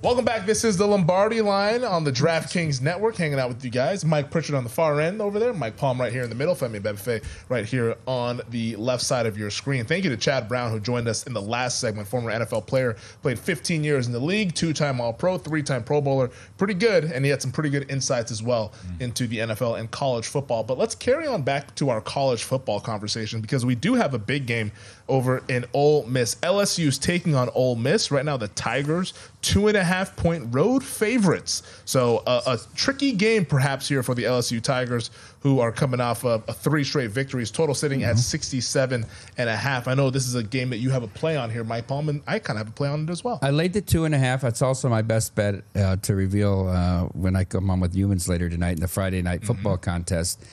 Welcome 0.04 0.26
back. 0.26 0.48
This 0.48 0.64
is 0.64 0.78
the 0.78 0.88
Lombardi 0.88 1.42
line 1.42 1.84
on 1.84 2.04
the 2.04 2.12
DraftKings 2.12 2.82
Network, 2.82 3.16
hanging 3.16 3.38
out 3.38 3.50
with 3.50 3.64
you 3.64 3.70
guys. 3.70 4.04
Mike 4.04 4.32
Pritchard 4.32 4.56
on 4.56 4.64
the 4.64 4.70
far 4.70 5.00
end 5.00 5.22
over 5.22 5.38
there, 5.38 5.54
Mike 5.54 5.78
Palm 5.78 6.02
right 6.02 6.12
here 6.12 6.24
in 6.24 6.30
the 6.30 6.36
middle, 6.36 6.56
Femi 6.56 6.80
Bebefe 6.80 7.24
right 7.50 7.66
here 7.66 7.96
on 8.08 8.42
the 8.50 8.76
left 8.78 9.04
side 9.04 9.28
of 9.28 9.38
your 9.38 9.52
screen. 9.52 9.86
Thank 9.86 10.04
you 10.04 10.10
to 10.10 10.18
Chad 10.18 10.48
Brown, 10.48 10.72
who 10.72 10.80
joined 10.80 11.08
us 11.08 11.28
in 11.28 11.34
the 11.34 11.42
last 11.42 11.80
segment, 11.80 12.08
former 12.08 12.32
NFL 12.32 12.66
player, 12.66 12.96
played 13.22 13.38
15 13.38 13.84
years 13.84 14.08
in 14.08 14.14
the 14.14 14.20
league, 14.20 14.56
two 14.56 14.74
time 14.74 15.00
All 15.00 15.14
Pro, 15.14 15.38
three 15.38 15.62
time 15.62 15.84
Pro 15.84 16.02
Bowler. 16.02 16.32
Pretty 16.58 16.74
good, 16.74 17.04
and 17.04 17.24
he 17.24 17.30
had 17.30 17.40
some 17.40 17.52
pretty 17.52 17.70
good 17.70 17.92
insights 17.92 18.32
as 18.32 18.42
well 18.42 18.74
mm. 18.88 19.02
into 19.02 19.28
the 19.28 19.38
NFL 19.38 19.80
and 19.80 19.92
college 19.92 20.26
football. 20.26 20.64
But 20.64 20.80
let's 20.80 20.96
carry 20.96 21.28
on 21.28 21.44
back 21.44 21.76
to 21.76 21.92
our 21.92 22.02
college 22.02 22.44
football 22.44 22.80
conversation 22.80 23.40
because 23.40 23.68
we 23.68 23.76
do 23.76 23.94
have 23.94 24.16
a 24.16 24.20
big 24.20 24.48
game 24.48 24.72
over 25.08 25.44
in 25.48 25.66
Ole 25.74 26.06
Miss. 26.06 26.36
LSU 26.36 26.88
is 26.88 26.98
taking 26.98 27.36
on 27.36 27.50
Ole 27.54 27.76
Miss. 27.76 28.12
Right 28.12 28.26
now, 28.26 28.38
the 28.38 28.48
Tigers, 28.50 29.14
two 29.42 29.68
and 29.68 29.78
a 29.78 29.84
half 29.84 30.16
point 30.16 30.54
road 30.54 30.84
favorites. 30.84 31.64
So 31.86 32.24
uh, 32.26 32.42
a 32.46 32.76
tricky 32.76 33.12
game 33.12 33.46
perhaps 33.46 33.88
here 33.88 34.04
for 34.04 34.16
the 34.16 34.24
LSU 34.24 34.62
Tigers, 34.62 35.12
who 35.42 35.60
are 35.60 35.72
coming 35.72 36.00
off 36.00 36.24
of 36.24 36.44
a 36.48 36.54
three 36.54 36.84
straight 36.84 37.12
victories, 37.12 37.52
total 37.52 37.74
sitting 37.74 38.04
at 38.04 38.18
67 38.18 39.06
and 39.38 39.50
a 39.50 39.56
half. 39.56 39.88
I 39.88 39.94
know 39.96 40.10
this 40.10 40.28
is 40.28 40.36
a 40.36 40.44
game 40.44 40.70
that 40.70 40.78
you 40.78 40.92
have 40.92 41.04
a 41.04 41.08
play 41.08 41.36
on 41.36 41.50
here, 41.50 41.64
Mike 41.64 41.88
Palm, 41.88 42.10
and 42.10 42.22
I 42.28 42.40
kind 42.40 42.58
of 42.60 42.68
have 42.68 42.74
a 42.74 42.76
play 42.76 42.90
on 42.90 43.04
it 43.04 43.10
as 43.10 43.24
well. 43.24 43.40
I 43.42 43.50
laid 43.50 43.74
the 43.74 43.82
two 43.82 44.06
and 44.06 44.14
a 44.14 44.20
half. 44.20 44.42
That's 44.42 44.62
also 44.62 44.88
my 44.88 45.02
best 45.02 45.36
bet 45.36 45.64
uh, 45.76 45.96
to 45.98 46.16
reveal 46.16 46.68
uh, 46.68 47.04
when 47.14 47.36
I 47.36 47.44
come 47.44 47.70
on 47.70 47.80
with 47.80 47.96
humans 47.96 48.30
later 48.30 48.50
tonight 48.50 48.74
in 48.74 48.80
the 48.80 48.88
Friday 48.88 49.22
night 49.22 49.44
football 49.44 49.78
contest. 49.78 50.44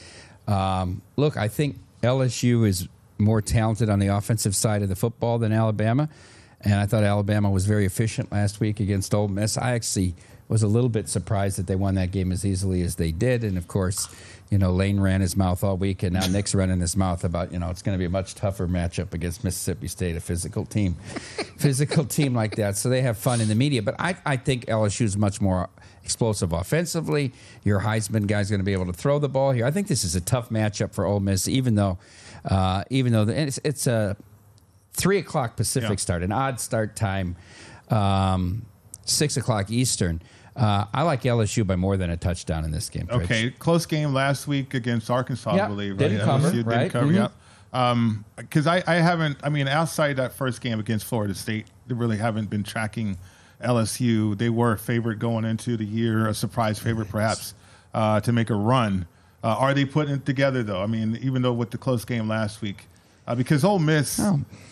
Um, 0.46 1.02
look, 1.16 1.36
I 1.36 1.48
think 1.48 1.76
LSU 2.02 2.66
is 2.66 2.88
more 3.18 3.42
talented 3.42 3.88
on 3.88 3.98
the 3.98 4.08
offensive 4.08 4.54
side 4.54 4.82
of 4.82 4.88
the 4.88 4.96
football 4.96 5.38
than 5.38 5.52
Alabama, 5.52 6.08
and 6.60 6.74
I 6.74 6.86
thought 6.86 7.04
Alabama 7.04 7.50
was 7.50 7.66
very 7.66 7.86
efficient 7.86 8.32
last 8.32 8.60
week 8.60 8.80
against 8.80 9.14
Ole 9.14 9.28
Miss. 9.28 9.56
I 9.56 9.72
actually 9.72 10.14
was 10.48 10.62
a 10.62 10.68
little 10.68 10.88
bit 10.88 11.08
surprised 11.08 11.58
that 11.58 11.66
they 11.66 11.76
won 11.76 11.94
that 11.96 12.10
game 12.10 12.32
as 12.32 12.44
easily 12.44 12.82
as 12.82 12.96
they 12.96 13.12
did, 13.12 13.44
and 13.44 13.56
of 13.58 13.68
course. 13.68 14.08
You 14.50 14.56
know, 14.56 14.72
Lane 14.72 14.98
ran 14.98 15.20
his 15.20 15.36
mouth 15.36 15.62
all 15.62 15.76
week, 15.76 16.02
and 16.02 16.14
now 16.14 16.26
Nick's 16.26 16.54
running 16.54 16.80
his 16.80 16.96
mouth 16.96 17.22
about, 17.22 17.52
you 17.52 17.58
know, 17.58 17.68
it's 17.68 17.82
going 17.82 17.94
to 17.94 17.98
be 17.98 18.06
a 18.06 18.10
much 18.10 18.34
tougher 18.34 18.66
matchup 18.66 19.12
against 19.12 19.44
Mississippi 19.44 19.88
State, 19.88 20.16
a 20.16 20.20
physical 20.20 20.64
team. 20.64 20.94
physical 21.58 22.02
team 22.02 22.34
like 22.34 22.56
that. 22.56 22.78
So 22.78 22.88
they 22.88 23.02
have 23.02 23.18
fun 23.18 23.42
in 23.42 23.48
the 23.48 23.54
media. 23.54 23.82
But 23.82 23.96
I, 23.98 24.16
I 24.24 24.38
think 24.38 24.64
LSU 24.64 25.02
is 25.02 25.18
much 25.18 25.42
more 25.42 25.68
explosive 26.02 26.54
offensively. 26.54 27.32
Your 27.64 27.80
Heisman 27.80 28.26
guy's 28.26 28.48
going 28.48 28.60
to 28.60 28.64
be 28.64 28.72
able 28.72 28.86
to 28.86 28.94
throw 28.94 29.18
the 29.18 29.28
ball 29.28 29.52
here. 29.52 29.66
I 29.66 29.70
think 29.70 29.88
this 29.88 30.04
is 30.04 30.16
a 30.16 30.20
tough 30.22 30.48
matchup 30.48 30.94
for 30.94 31.04
Ole 31.04 31.20
Miss, 31.20 31.46
even 31.46 31.74
though, 31.74 31.98
uh, 32.44 32.84
even 32.90 33.12
though 33.12 33.24
the, 33.24 33.40
it's, 33.40 33.58
it's 33.64 33.86
a 33.86 34.16
three 34.92 35.18
o'clock 35.18 35.56
Pacific 35.56 35.90
Yeah. 35.90 35.96
start, 35.96 36.22
an 36.22 36.32
odd 36.32 36.60
start 36.60 36.96
time, 36.96 37.36
um, 37.90 38.64
six 39.04 39.36
o'clock 39.36 39.70
Eastern. 39.70 40.20
Uh, 40.56 40.86
I 40.92 41.02
like 41.02 41.22
LSU 41.22 41.64
by 41.66 41.76
more 41.76 41.96
than 41.96 42.10
a 42.10 42.16
touchdown 42.16 42.64
in 42.64 42.72
this 42.72 42.88
game. 42.90 43.06
Okay, 43.10 43.50
close 43.58 43.86
game 43.86 44.12
last 44.12 44.48
week 44.48 44.74
against 44.74 45.08
Arkansas, 45.08 45.54
Yeah, 45.54 45.66
I 45.66 45.68
believe. 45.68 45.96
didn't 45.96 46.18
right? 46.18 46.24
cover, 46.24 46.48
LSU 46.48 46.52
didn't 46.52 46.66
right? 46.66 46.90
cover, 46.90 47.06
Mhm. 47.06 47.14
yeah. 47.14 47.28
Um, 47.72 48.24
because 48.36 48.66
I, 48.66 48.82
I 48.86 48.94
haven't, 48.96 49.38
I 49.42 49.50
mean, 49.50 49.68
outside 49.68 50.16
that 50.16 50.32
first 50.32 50.60
game 50.60 50.80
against 50.80 51.04
Florida 51.06 51.34
State, 51.34 51.66
they 51.86 51.94
really 51.94 52.16
haven't 52.16 52.50
been 52.50 52.64
tracking 52.64 53.18
LSU. 53.62 54.36
They 54.36 54.48
were 54.48 54.72
a 54.72 54.78
favorite 54.78 55.18
going 55.18 55.44
into 55.44 55.76
the 55.76 55.84
year, 55.84 56.26
a 56.28 56.34
surprise 56.34 56.78
favorite 56.78 57.08
perhaps 57.08 57.54
uh, 57.94 58.20
to 58.20 58.32
make 58.32 58.50
a 58.50 58.54
run. 58.54 59.06
Uh, 59.42 59.48
are 59.48 59.74
they 59.74 59.84
putting 59.84 60.14
it 60.14 60.26
together 60.26 60.62
though? 60.62 60.82
I 60.82 60.86
mean, 60.86 61.18
even 61.22 61.42
though 61.42 61.52
with 61.52 61.70
the 61.70 61.78
close 61.78 62.04
game 62.04 62.28
last 62.28 62.60
week, 62.60 62.86
uh, 63.26 63.34
because 63.34 63.62
Ole 63.62 63.78
Miss 63.78 64.20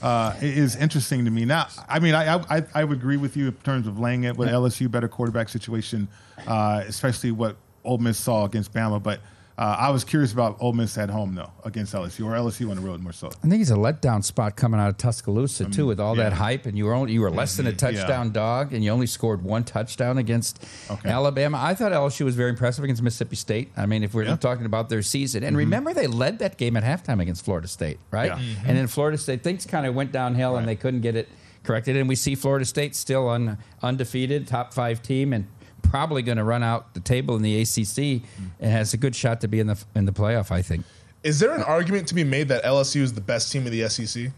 uh, 0.02 0.36
is 0.40 0.76
interesting 0.76 1.24
to 1.26 1.30
me. 1.30 1.44
Now, 1.44 1.68
I 1.88 1.98
mean, 1.98 2.14
I, 2.14 2.36
I 2.50 2.64
I 2.74 2.84
would 2.84 2.96
agree 2.98 3.18
with 3.18 3.36
you 3.36 3.48
in 3.48 3.52
terms 3.64 3.86
of 3.86 3.98
laying 3.98 4.24
it 4.24 4.36
with 4.36 4.48
LSU 4.48 4.90
better 4.90 5.08
quarterback 5.08 5.50
situation, 5.50 6.08
uh, 6.46 6.82
especially 6.86 7.32
what 7.32 7.56
Ole 7.84 7.98
Miss 7.98 8.18
saw 8.18 8.46
against 8.46 8.72
Bama. 8.72 9.02
But 9.02 9.20
Uh, 9.58 9.74
I 9.78 9.90
was 9.90 10.04
curious 10.04 10.34
about 10.34 10.58
Ole 10.60 10.74
Miss 10.74 10.98
at 10.98 11.08
home 11.08 11.34
though 11.34 11.50
against 11.64 11.94
LSU 11.94 12.26
or 12.26 12.32
LSU 12.32 12.68
on 12.70 12.76
the 12.76 12.82
road 12.82 13.00
more 13.00 13.12
so. 13.12 13.28
I 13.42 13.48
think 13.48 13.62
it's 13.62 13.70
a 13.70 13.74
letdown 13.74 14.22
spot 14.22 14.54
coming 14.54 14.78
out 14.78 14.90
of 14.90 14.98
Tuscaloosa 14.98 15.64
too, 15.70 15.86
with 15.86 15.98
all 15.98 16.14
that 16.16 16.22
yeah. 16.24 16.28
Mm-hmm. 16.30 16.38
hype, 16.42 16.66
and 16.66 16.76
you 16.76 16.84
were 16.84 16.92
only 16.92 17.14
you 17.14 17.22
were 17.22 17.30
less 17.30 17.56
than 17.56 17.66
a 17.66 17.70
Yeah. 17.70 17.76
touchdown 17.76 18.32
dog, 18.32 18.74
and 18.74 18.84
you 18.84 18.90
only 18.90 19.06
scored 19.06 19.42
one 19.42 19.64
touchdown 19.64 20.18
against 20.18 20.62
Alabama. 21.06 21.58
I 21.60 21.74
thought 21.74 21.92
LSU 21.92 22.26
was 22.26 22.34
very 22.36 22.50
impressive 22.50 22.84
against 22.84 23.02
Mississippi 23.02 23.36
State. 23.36 23.72
I 23.76 23.86
mean, 23.86 24.02
if 24.04 24.12
we're 24.12 24.24
Yeah. 24.24 24.36
talking 24.36 24.66
about 24.66 24.90
their 24.90 25.00
season, 25.02 25.42
and 25.42 25.54
Mhm. 25.56 25.60
remember 25.60 25.94
they 25.94 26.06
led 26.06 26.38
that 26.40 26.58
game 26.58 26.76
at 26.76 26.84
halftime 26.84 27.20
against 27.22 27.44
Florida 27.44 27.68
State, 27.68 27.98
right? 28.10 28.26
Yeah. 28.32 28.38
Mhm. 28.38 28.68
And 28.68 28.76
then 28.76 28.86
Florida 28.88 29.16
State 29.16 29.42
things 29.42 29.64
kind 29.64 29.86
of 29.86 29.94
went 29.94 30.12
downhill, 30.12 30.56
and 30.56 30.68
they 30.68 30.76
couldn't 30.76 31.00
get 31.00 31.16
it 31.16 31.28
corrected. 31.64 31.96
And 31.96 32.08
we 32.08 32.14
see 32.14 32.34
Florida 32.34 32.64
State 32.66 32.94
still 32.94 33.28
un, 33.28 33.56
undefeated, 33.82 34.46
top 34.46 34.74
five 34.74 35.02
team, 35.02 35.32
and 35.32 35.46
probably 35.90 36.22
going 36.22 36.38
to 36.38 36.44
run 36.44 36.62
out 36.62 36.94
the 36.94 37.00
table 37.00 37.36
in 37.36 37.42
the 37.42 37.60
ACC, 37.60 38.22
and 38.60 38.72
has 38.72 38.94
a 38.94 38.96
good 38.96 39.14
shot 39.14 39.40
to 39.42 39.48
be 39.48 39.60
in 39.60 39.66
the 39.66 39.82
in 39.94 40.04
the 40.04 40.12
playoff. 40.12 40.50
I 40.50 40.62
think. 40.62 40.84
Is 41.22 41.40
there 41.40 41.52
an 41.52 41.62
argument 41.62 42.06
to 42.08 42.14
be 42.14 42.24
made 42.24 42.48
that 42.48 42.62
LSU 42.62 43.00
is 43.00 43.12
the 43.12 43.20
best 43.20 43.50
team 43.50 43.66
in 43.66 43.72
the 43.72 43.88
SEC? 43.88 44.30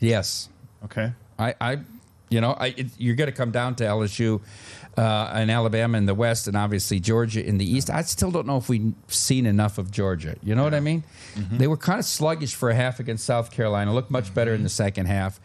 Yes. 0.00 0.50
Okay. 0.84 1.12
I, 1.38 1.54
I 1.60 1.78
you 2.28 2.40
know, 2.40 2.52
I, 2.52 2.74
it, 2.76 2.88
you're 2.98 3.14
going 3.14 3.30
to 3.30 3.36
come 3.36 3.50
down 3.50 3.74
to 3.76 3.84
LSU 3.84 4.40
uh, 4.98 5.30
and 5.32 5.50
Alabama 5.50 5.96
in 5.98 6.06
the 6.06 6.14
West, 6.14 6.46
and 6.46 6.56
obviously 6.56 7.00
Georgia 7.00 7.44
in 7.44 7.58
the 7.58 7.64
East. 7.64 7.90
I 7.90 8.02
still 8.02 8.30
don't 8.30 8.46
know 8.46 8.56
if 8.56 8.68
we've 8.68 8.92
seen 9.08 9.46
enough 9.46 9.78
of 9.78 9.90
Georgia. 9.90 10.36
You 10.42 10.54
know 10.54 10.64
what 10.64 10.74
I 10.74 10.80
mean? 10.80 11.04
They 11.52 11.66
were 11.66 11.76
kind 11.76 11.98
of 11.98 12.04
sluggish 12.04 12.54
for 12.54 12.70
a 12.70 12.74
half 12.74 13.00
against 13.00 13.24
South 13.24 13.50
Carolina. 13.50 13.94
Looked 13.94 14.10
much 14.10 14.34
better 14.34 14.54
in 14.54 14.62
the 14.62 14.68
second 14.68 15.06
half. 15.06 15.40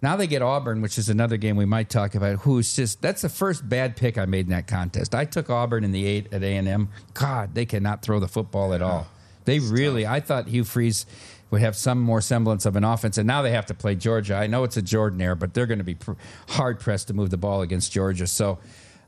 Now 0.00 0.14
they 0.16 0.26
get 0.28 0.42
Auburn, 0.42 0.80
which 0.80 0.96
is 0.96 1.08
another 1.08 1.36
game 1.36 1.56
we 1.56 1.64
might 1.64 1.90
talk 1.90 2.14
about. 2.14 2.40
Who's 2.40 2.76
just 2.76 3.02
that's 3.02 3.22
the 3.22 3.28
first 3.28 3.68
bad 3.68 3.96
pick 3.96 4.16
I 4.16 4.26
made 4.26 4.46
in 4.46 4.50
that 4.50 4.66
contest. 4.68 5.14
I 5.14 5.24
took 5.24 5.50
Auburn 5.50 5.82
in 5.82 5.90
the 5.92 6.06
eight 6.06 6.32
at 6.32 6.42
A 6.42 6.56
and 6.56 6.68
M. 6.68 6.88
God, 7.14 7.54
they 7.54 7.66
cannot 7.66 8.02
throw 8.02 8.20
the 8.20 8.28
football 8.28 8.72
at 8.74 8.82
all. 8.82 9.08
They 9.44 9.58
really. 9.58 10.06
I 10.06 10.20
thought 10.20 10.46
Hugh 10.48 10.62
Freeze 10.64 11.06
would 11.50 11.62
have 11.62 11.74
some 11.74 12.00
more 12.00 12.20
semblance 12.20 12.66
of 12.66 12.76
an 12.76 12.84
offense, 12.84 13.16
and 13.18 13.26
now 13.26 13.40
they 13.42 13.50
have 13.52 13.66
to 13.66 13.74
play 13.74 13.94
Georgia. 13.94 14.34
I 14.34 14.46
know 14.46 14.64
it's 14.64 14.76
a 14.76 14.82
Jordan-Hare, 14.82 15.34
but 15.34 15.54
they're 15.54 15.66
going 15.66 15.78
to 15.78 15.84
be 15.84 15.94
pr- 15.94 16.12
hard 16.50 16.78
pressed 16.78 17.08
to 17.08 17.14
move 17.14 17.30
the 17.30 17.38
ball 17.38 17.62
against 17.62 17.90
Georgia. 17.90 18.26
So 18.26 18.58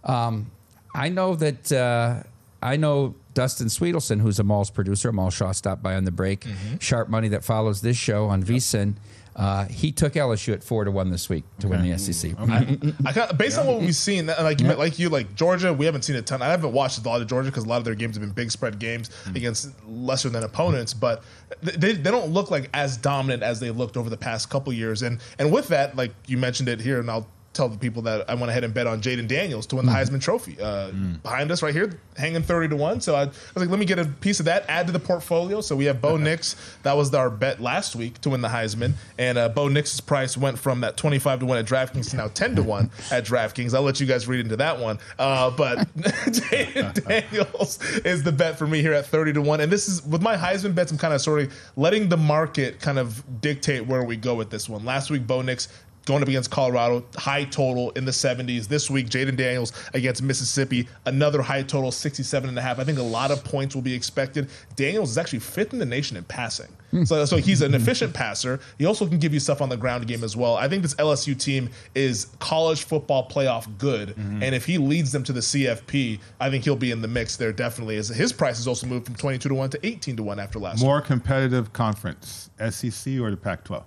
um, 0.04 0.50
I 0.94 1.10
know 1.10 1.34
that 1.36 1.70
uh, 1.70 2.22
I 2.62 2.76
know 2.78 3.14
Dustin 3.34 3.68
Sweetelson, 3.68 4.20
who's 4.20 4.38
a 4.38 4.44
Malls 4.44 4.70
producer. 4.70 5.12
Mall 5.12 5.30
Shaw 5.30 5.52
stopped 5.52 5.82
by 5.82 5.94
on 5.94 6.04
the 6.04 6.10
break. 6.10 6.46
Sharp 6.80 7.08
Money 7.10 7.28
that 7.28 7.44
follows 7.44 7.82
this 7.82 7.96
show 7.98 8.26
on 8.26 8.42
VSIN. 8.42 8.94
Uh, 9.40 9.64
he 9.68 9.90
took 9.90 10.12
LSU 10.12 10.52
at 10.52 10.62
four 10.62 10.84
to 10.84 10.90
one 10.90 11.10
this 11.10 11.30
week 11.30 11.44
to 11.60 11.66
win 11.66 11.80
the 11.80 11.96
SEC. 11.96 12.38
I, 12.38 12.76
I 13.06 13.32
based 13.32 13.58
on 13.58 13.66
what 13.66 13.80
we've 13.80 13.96
seen, 13.96 14.26
like 14.26 14.60
you, 14.60 14.68
like 14.74 14.98
you, 14.98 15.08
like 15.08 15.34
Georgia, 15.34 15.72
we 15.72 15.86
haven't 15.86 16.02
seen 16.02 16.16
a 16.16 16.20
ton. 16.20 16.42
I 16.42 16.48
haven't 16.48 16.72
watched 16.72 16.98
a 16.98 17.08
lot 17.08 17.22
of 17.22 17.26
Georgia 17.26 17.48
because 17.50 17.64
a 17.64 17.68
lot 17.68 17.78
of 17.78 17.86
their 17.86 17.94
games 17.94 18.16
have 18.16 18.20
been 18.20 18.34
big 18.34 18.50
spread 18.50 18.78
games 18.78 19.08
against 19.34 19.70
lesser 19.88 20.28
than 20.28 20.42
opponents, 20.42 20.92
but 20.92 21.24
they, 21.62 21.94
they 21.94 22.10
don't 22.10 22.32
look 22.32 22.50
like 22.50 22.68
as 22.74 22.98
dominant 22.98 23.42
as 23.42 23.60
they 23.60 23.70
looked 23.70 23.96
over 23.96 24.10
the 24.10 24.16
past 24.18 24.50
couple 24.50 24.74
years. 24.74 25.00
And 25.00 25.20
and 25.38 25.50
with 25.50 25.68
that, 25.68 25.96
like 25.96 26.12
you 26.26 26.36
mentioned 26.36 26.68
it 26.68 26.78
here, 26.78 27.00
and 27.00 27.10
I'll 27.10 27.26
tell 27.52 27.68
the 27.68 27.76
people 27.78 28.02
that 28.02 28.30
I 28.30 28.34
went 28.34 28.50
ahead 28.50 28.62
and 28.62 28.72
bet 28.72 28.86
on 28.86 29.02
Jayden 29.02 29.26
Daniels 29.26 29.66
to 29.66 29.76
win 29.76 29.84
the 29.86 29.92
Heisman 29.92 30.20
Trophy. 30.20 30.56
Uh, 30.60 30.90
Behind 31.22 31.50
us 31.50 31.62
right 31.62 31.74
here, 31.74 31.98
hanging 32.16 32.42
30 32.42 32.68
to 32.68 32.76
1. 32.76 33.00
So 33.00 33.16
I, 33.16 33.22
I 33.22 33.26
was 33.26 33.36
like, 33.56 33.68
let 33.68 33.78
me 33.80 33.86
get 33.86 33.98
a 33.98 34.04
piece 34.04 34.38
of 34.38 34.46
that, 34.46 34.64
add 34.68 34.86
to 34.86 34.92
the 34.92 35.00
portfolio. 35.00 35.60
So 35.60 35.74
we 35.74 35.86
have 35.86 36.00
Bo 36.00 36.16
Nix. 36.16 36.54
That 36.84 36.96
was 36.96 37.12
our 37.12 37.28
bet 37.28 37.60
last 37.60 37.96
week 37.96 38.20
to 38.20 38.30
win 38.30 38.40
the 38.40 38.48
Heisman. 38.48 38.92
And 39.18 39.36
uh, 39.36 39.48
Bo 39.48 39.66
Nix's 39.68 40.00
price 40.00 40.36
went 40.36 40.58
from 40.58 40.80
that 40.82 40.96
25 40.96 41.40
to 41.40 41.46
1 41.46 41.58
at 41.58 41.64
DraftKings 41.66 42.10
to 42.10 42.16
now 42.16 42.28
10 42.28 42.54
to 42.56 42.62
1 42.62 42.90
at 43.10 43.24
DraftKings. 43.24 43.74
I'll 43.74 43.82
let 43.82 43.98
you 43.98 44.06
guys 44.06 44.28
read 44.28 44.40
into 44.40 44.56
that 44.58 44.78
one. 44.78 44.98
Uh, 45.18 45.50
but 45.50 45.78
Jayden 45.98 47.04
Daniels 47.08 47.82
is 48.04 48.22
the 48.22 48.32
bet 48.32 48.58
for 48.58 48.66
me 48.66 48.80
here 48.80 48.92
at 48.92 49.06
30 49.06 49.32
to 49.34 49.42
1. 49.42 49.60
And 49.60 49.72
this 49.72 49.88
is, 49.88 50.04
with 50.06 50.22
my 50.22 50.36
Heisman 50.36 50.74
bets, 50.74 50.92
I'm 50.92 50.98
kind 50.98 51.14
of 51.14 51.20
sort 51.20 51.40
of 51.40 51.52
letting 51.76 52.08
the 52.08 52.16
market 52.16 52.80
kind 52.80 52.98
of 52.98 53.22
dictate 53.40 53.86
where 53.86 54.04
we 54.04 54.16
go 54.16 54.34
with 54.34 54.50
this 54.50 54.68
one. 54.68 54.84
Last 54.84 55.10
week, 55.10 55.26
Bo 55.26 55.42
Nix 55.42 55.68
going 56.06 56.22
up 56.22 56.28
against 56.28 56.50
Colorado, 56.50 57.04
high 57.16 57.44
total 57.44 57.90
in 57.90 58.04
the 58.04 58.10
70s. 58.10 58.68
This 58.68 58.90
week, 58.90 59.08
Jayden 59.08 59.36
Daniels 59.36 59.72
against 59.94 60.22
Mississippi, 60.22 60.88
another 61.06 61.42
high 61.42 61.62
total, 61.62 61.92
67 61.92 62.48
and 62.48 62.58
a 62.58 62.62
half. 62.62 62.78
I 62.78 62.84
think 62.84 62.98
a 62.98 63.02
lot 63.02 63.30
of 63.30 63.44
points 63.44 63.74
will 63.74 63.82
be 63.82 63.94
expected. 63.94 64.48
Daniels 64.76 65.10
is 65.10 65.18
actually 65.18 65.40
fifth 65.40 65.72
in 65.72 65.78
the 65.78 65.86
nation 65.86 66.16
in 66.16 66.24
passing. 66.24 66.68
Hmm. 66.90 67.04
So, 67.04 67.24
so 67.24 67.36
he's 67.36 67.62
an 67.62 67.74
efficient 67.74 68.14
passer. 68.14 68.60
He 68.78 68.86
also 68.86 69.06
can 69.06 69.18
give 69.18 69.32
you 69.32 69.40
stuff 69.40 69.60
on 69.60 69.68
the 69.68 69.76
ground 69.76 70.06
game 70.06 70.24
as 70.24 70.36
well. 70.36 70.56
I 70.56 70.68
think 70.68 70.82
this 70.82 70.94
LSU 70.96 71.38
team 71.38 71.70
is 71.94 72.26
college 72.40 72.84
football 72.84 73.28
playoff 73.28 73.66
good. 73.78 74.10
Mm-hmm. 74.10 74.42
And 74.42 74.54
if 74.54 74.64
he 74.64 74.78
leads 74.78 75.12
them 75.12 75.22
to 75.24 75.32
the 75.32 75.40
CFP, 75.40 76.18
I 76.40 76.50
think 76.50 76.64
he'll 76.64 76.76
be 76.76 76.90
in 76.90 77.00
the 77.00 77.08
mix 77.08 77.36
there 77.36 77.52
definitely. 77.52 77.96
As 77.96 78.08
his 78.08 78.32
price 78.32 78.56
has 78.56 78.66
also 78.66 78.86
moved 78.86 79.06
from 79.06 79.14
22 79.14 79.48
to 79.48 79.54
1 79.54 79.70
to 79.70 79.86
18 79.86 80.16
to 80.16 80.22
1 80.22 80.40
after 80.40 80.58
last 80.58 80.82
More 80.82 81.00
competitive 81.00 81.72
conference, 81.72 82.50
SEC 82.70 83.20
or 83.20 83.30
the 83.30 83.36
Pac-12? 83.36 83.84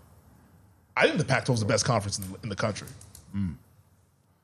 I 0.96 1.08
think 1.08 1.18
the 1.18 1.26
Pac-12 1.26 1.54
is 1.56 1.60
the 1.60 1.66
best 1.66 1.86
conference 1.86 2.20
in 2.20 2.32
the, 2.32 2.40
in 2.44 2.50
the 2.50 2.56
country. 2.56 2.88
Mm. 3.36 3.56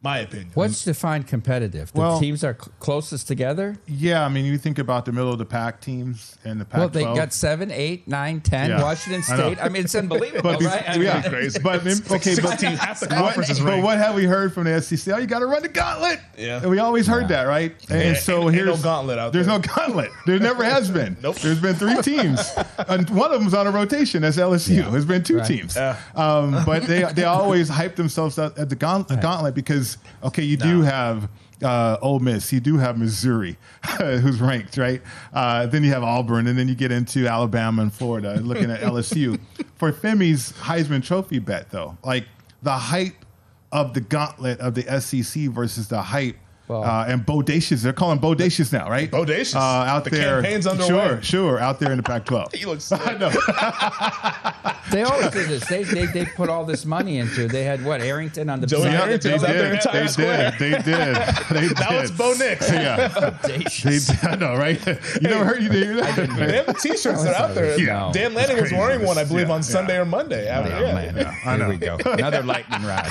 My 0.01 0.19
opinion. 0.19 0.51
What's 0.53 0.85
defined 0.85 1.27
competitive? 1.27 1.91
The 1.91 1.99
Well- 1.99 2.19
teams 2.21 2.41
are 2.45 2.53
cl- 2.53 2.71
closest 2.79 3.27
together. 3.27 3.75
Yeah, 3.85 4.23
I 4.23 4.29
mean, 4.29 4.45
you 4.45 4.57
think 4.57 4.79
about 4.79 5.03
the 5.03 5.11
middle 5.11 5.33
of 5.33 5.39
the 5.39 5.45
pack 5.45 5.81
teams 5.81 6.37
and 6.45 6.61
the 6.61 6.63
Pac-12. 6.63 6.79
Well, 6.79 6.87
they 7.13 7.19
got 7.19 7.33
seven, 7.33 7.69
eight, 7.69 8.07
nine, 8.07 8.39
ten. 8.39 8.69
Yeah. 8.69 8.81
Washington 8.81 9.23
State. 9.23 9.57
I, 9.61 9.67
mean, 9.67 9.83
it's 9.83 9.95
unbelievable, 9.95 10.41
But 10.51 10.59
these- 10.59 10.69
right? 10.69 10.89
I 10.89 10.95
yeah, 10.95 11.13
mean, 11.21 11.23
crazy. 11.29 11.59
But 11.61 11.81
okay, 12.11 12.35
but, 12.41 12.61
half 12.61 13.01
the 13.01 13.07
what- 13.07 13.17
conference 13.17 13.49
is 13.49 13.59
but 13.59 13.83
what 13.83 13.97
have 13.97 14.15
we 14.15 14.23
heard 14.23 14.53
from 14.53 14.63
the 14.63 14.81
SEC? 14.81 15.13
Oh, 15.13 15.17
you 15.17 15.27
got 15.27 15.39
to 15.39 15.47
run 15.47 15.63
the 15.63 15.67
gauntlet. 15.67 16.21
Yeah. 16.37 16.61
and 16.61 16.69
we 16.71 16.79
always 16.79 17.05
heard 17.05 17.27
that, 17.27 17.43
right? 17.43 17.75
And, 17.89 18.01
Ain't- 18.01 18.17
so 18.19 18.43
ain't 18.43 18.53
here's 18.53 18.67
no 18.67 18.77
gauntlet 18.81 19.19
out 19.19 19.33
there. 19.33 19.43
There's 19.43 19.47
no 19.47 19.59
gauntlet. 19.59 20.11
There 20.25 20.39
never 20.39 20.63
has 20.63 20.89
been. 20.99 21.17
Nope. 21.21 21.35
There's 21.39 21.59
been 21.59 21.75
three 21.75 22.01
teams, 22.01 22.53
and 22.87 23.09
one 23.09 23.33
of 23.33 23.41
them's 23.41 23.53
on 23.53 23.67
a 23.67 23.71
rotation. 23.71 24.21
That's 24.21 24.37
LSU. 24.37 24.89
There's 24.89 25.03
been 25.03 25.25
two 25.25 25.39
Right. 25.39 25.45
teams, 25.45 25.75
Yeah. 25.75 25.97
um, 26.15 26.63
but 26.65 26.83
they 26.83 27.03
they 27.03 27.25
always 27.25 27.67
hype 27.67 27.97
themselves 27.97 28.37
up 28.37 28.57
at 28.57 28.69
the 28.69 28.77
gauntlet, 28.77 29.19
gauntlet 29.19 29.55
because 29.95 30.27
okay, 30.29 30.43
you 30.43 30.57
do 30.57 30.81
have. 30.81 31.29
Uh, 31.61 31.97
Ole 32.01 32.19
Miss, 32.19 32.53
you 32.53 32.61
do 32.61 32.77
have 32.77 32.97
Missouri, 32.97 33.57
who's 33.97 34.39
ranked 34.39 34.77
right. 34.77 35.01
Uh, 35.33 35.65
then 35.65 35.83
you 35.83 35.91
have 35.91 36.03
Auburn, 36.03 36.47
and 36.47 36.57
then 36.57 36.69
you 36.69 36.75
get 36.75 36.89
into 36.89 37.27
Alabama 37.27 37.81
and 37.81 37.93
Florida. 37.93 38.39
Looking 38.39 38.71
at 38.71 38.79
LSU 38.93 39.37
for 39.75 39.91
Femi's 39.91 40.53
Heisman 40.53 41.03
Trophy 41.03 41.39
bet, 41.39 41.69
though, 41.69 41.97
like 42.01 42.23
the 42.63 42.71
hype 42.71 43.25
of 43.73 43.93
the 43.93 43.99
gauntlet 43.99 44.59
of 44.61 44.73
the 44.73 45.01
SEC 45.01 45.43
versus 45.49 45.89
the 45.89 46.01
hype. 46.01 46.37
Uh, 46.69 47.05
and 47.07 47.25
bodacious, 47.25 47.81
they're 47.81 47.93
calling 47.93 48.19
bodacious 48.19 48.71
now, 48.71 48.87
right? 48.89 49.09
Bodacious. 49.09 49.55
uh, 49.55 49.59
out 49.59 50.03
The 50.03 50.11
there. 50.11 50.41
campaign's 50.41 50.67
underway. 50.67 50.87
Sure, 50.89 51.21
sure, 51.23 51.59
out 51.59 51.79
there 51.79 51.91
in 51.91 51.97
the 51.97 52.03
Pac-12. 52.03 52.53
He 52.59 52.65
looks 52.65 52.83
sick. 52.85 52.99
I 53.03 53.13
know. 53.17 53.29
they 54.91 55.03
always 55.03 55.29
do 55.31 55.45
this. 55.45 55.67
They, 55.67 55.83
they 55.83 56.05
they 56.07 56.25
put 56.25 56.49
all 56.49 56.65
this 56.65 56.85
money 56.85 57.17
into. 57.17 57.47
They 57.47 57.63
had 57.63 57.83
what 57.83 58.01
Harrington 58.01 58.49
on 58.49 58.59
the 58.61 58.67
Joey 58.67 58.83
side 58.83 58.87
of 59.11 59.21
the 59.21 59.29
Harrington 59.29 59.31
was 59.33 59.41
building. 59.43 59.61
out 59.61 59.61
there 59.61 59.73
in 59.73 59.79
They 59.79 59.99
Times 59.99 60.13
Square. 60.13 60.51
did. 60.51 60.59
They 60.59 60.69
did. 60.83 61.15
They 61.49 61.67
did. 61.69 61.79
Now 61.79 61.99
it's 61.99 62.11
Bo 62.11 62.33
Nix. 62.33 62.71
Yeah. 62.71 63.09
Bodacious. 63.09 64.21
They, 64.21 64.27
I 64.29 64.35
know, 64.35 64.55
right? 64.55 64.85
You 64.85 65.27
never 65.29 65.45
heard 65.45 65.63
you 65.63 65.69
did 65.69 65.97
that? 65.97 66.15
They 66.37 66.55
have 66.57 66.65
the 66.67 66.73
T-shirts 66.73 67.23
that 67.23 67.33
are 67.35 67.47
out 67.49 67.55
there. 67.55 67.79
Yeah. 67.79 68.11
Dan 68.13 68.33
Lanning 68.33 68.61
was 68.61 68.71
wearing 68.71 69.05
one, 69.05 69.17
I 69.17 69.23
believe, 69.23 69.47
Yeah, 69.47 69.53
on 69.55 69.63
Sunday 69.63 69.97
or 69.97 70.05
Monday. 70.05 70.47
After, 70.47 70.73
Oh, 70.73 70.81
yeah. 70.81 70.93
man. 70.93 71.25
I 71.45 71.55
Here 71.55 71.57
know. 71.57 71.69
we 71.69 71.77
go. 71.77 71.97
Another 72.05 72.43
lightning 72.43 72.83
rod. 72.83 73.07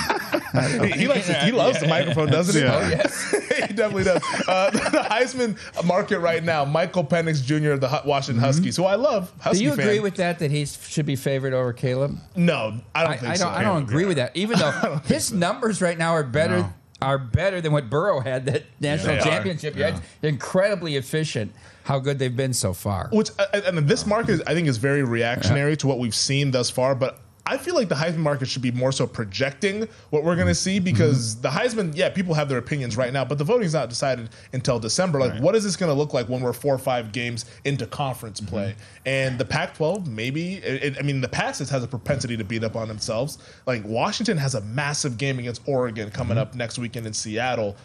He, 0.51 0.91
he 1.01 1.07
likes 1.07 1.29
it. 1.29 1.37
He 1.43 1.51
loves 1.51 1.79
the 1.79 1.87
microphone, 1.87 2.27
doesn't 2.27 2.55
he? 2.55 2.67
Yeah. 2.67 2.79
Oh, 2.83 2.89
yes. 2.89 3.31
he 3.67 3.73
definitely 3.73 4.03
does. 4.03 4.21
Uh, 4.47 4.69
the 4.71 4.79
Heisman 5.09 5.57
market 5.85 6.19
right 6.19 6.43
now, 6.43 6.65
Michael 6.65 7.03
Penix 7.03 7.43
Jr. 7.43 7.71
of 7.71 7.81
the 7.81 7.89
Hu- 7.89 8.07
Washington 8.07 8.43
Huskies, 8.43 8.75
who 8.77 8.85
I 8.85 8.95
love. 8.95 9.31
Husky 9.39 9.59
Do 9.59 9.63
you 9.65 9.69
fan. 9.75 9.79
agree 9.87 9.99
with 9.99 10.15
that? 10.15 10.39
That 10.39 10.51
he 10.51 10.65
should 10.65 11.05
be 11.05 11.15
favored 11.15 11.53
over 11.53 11.73
Caleb? 11.73 12.17
No, 12.35 12.79
I 12.95 13.03
don't 13.03 13.11
I, 13.13 13.17
think 13.17 13.31
I 13.31 13.35
so. 13.35 13.45
don't. 13.45 13.53
I 13.53 13.63
don't 13.63 13.83
agree 13.83 14.05
with 14.05 14.17
that. 14.17 14.35
Even 14.35 14.59
though 14.59 15.01
his 15.05 15.31
numbers 15.31 15.81
right 15.81 15.97
now 15.97 16.11
are 16.13 16.23
better. 16.23 16.59
No. 16.59 16.73
Are 17.01 17.17
better 17.17 17.61
than 17.61 17.71
what 17.71 17.89
Burrow 17.89 18.19
had 18.19 18.45
that 18.47 18.65
national 18.81 19.13
They 19.15 19.19
are. 19.21 19.23
championship. 19.23 19.73
Yeah. 19.77 20.01
Incredibly 20.21 20.97
efficient. 20.97 21.53
How 21.83 21.97
good 21.97 22.19
they've 22.19 22.35
been 22.35 22.53
so 22.53 22.73
far. 22.73 23.07
Which 23.13 23.29
uh, 23.39 23.45
and 23.65 23.77
this 23.87 24.05
market, 24.05 24.31
is, 24.31 24.41
I 24.45 24.53
think, 24.53 24.67
is 24.67 24.75
very 24.75 25.01
reactionary 25.03 25.77
to 25.77 25.87
what 25.87 25.97
we've 25.97 26.13
seen 26.13 26.51
thus 26.51 26.69
far. 26.69 26.95
But 26.95 27.21
I 27.49 27.57
feel 27.57 27.73
like 27.73 27.89
the 27.89 27.95
Heisman 27.95 28.17
market 28.17 28.47
should 28.47 28.61
be 28.61 28.71
more 28.71 28.91
so 28.91 29.07
projecting 29.07 29.87
what 30.11 30.23
we're 30.23 30.35
going 30.35 30.47
to 30.47 30.53
see 30.55 30.77
because 30.77 31.33
mm-hmm. 31.33 31.41
the 31.41 31.49
Heisman, 31.49 31.97
yeah, 31.97 32.09
people 32.09 32.35
have 32.35 32.47
their 32.47 32.59
opinions 32.59 32.95
right 32.95 33.11
now, 33.11 33.25
but 33.25 33.39
the 33.39 33.43
voting's 33.43 33.73
not 33.73 33.89
decided 33.89 34.29
until 34.53 34.79
December. 34.79 35.19
Like, 35.19 35.41
what 35.41 35.55
is 35.55 35.63
this 35.63 35.75
going 35.75 35.89
to 35.89 35.95
look 35.95 36.13
like 36.13 36.29
when 36.29 36.41
we're 36.41 36.53
four 36.53 36.75
or 36.75 36.77
five 36.77 37.11
games 37.11 37.45
into 37.65 37.87
conference 37.87 38.39
mm-hmm. 38.39 38.49
play? 38.49 38.75
And 39.07 39.39
the 39.39 39.45
Pac-12, 39.45 40.05
maybe. 40.05 40.57
It, 40.57 40.99
I 40.99 41.01
mean, 41.01 41.21
the 41.21 41.27
past 41.27 41.59
it 41.59 41.69
has 41.69 41.83
a 41.83 41.87
propensity 41.87 42.37
to 42.37 42.43
beat 42.43 42.63
up 42.63 42.75
on 42.75 42.87
themselves. 42.87 43.39
Like 43.65 43.83
Washington 43.83 44.37
has 44.37 44.53
a 44.53 44.61
massive 44.61 45.17
game 45.17 45.39
against 45.39 45.67
Oregon 45.67 46.11
coming 46.11 46.37
mm-hmm. 46.37 46.41
up 46.41 46.53
next 46.53 46.77
weekend 46.77 47.07
in 47.07 47.13
Seattle. 47.13 47.75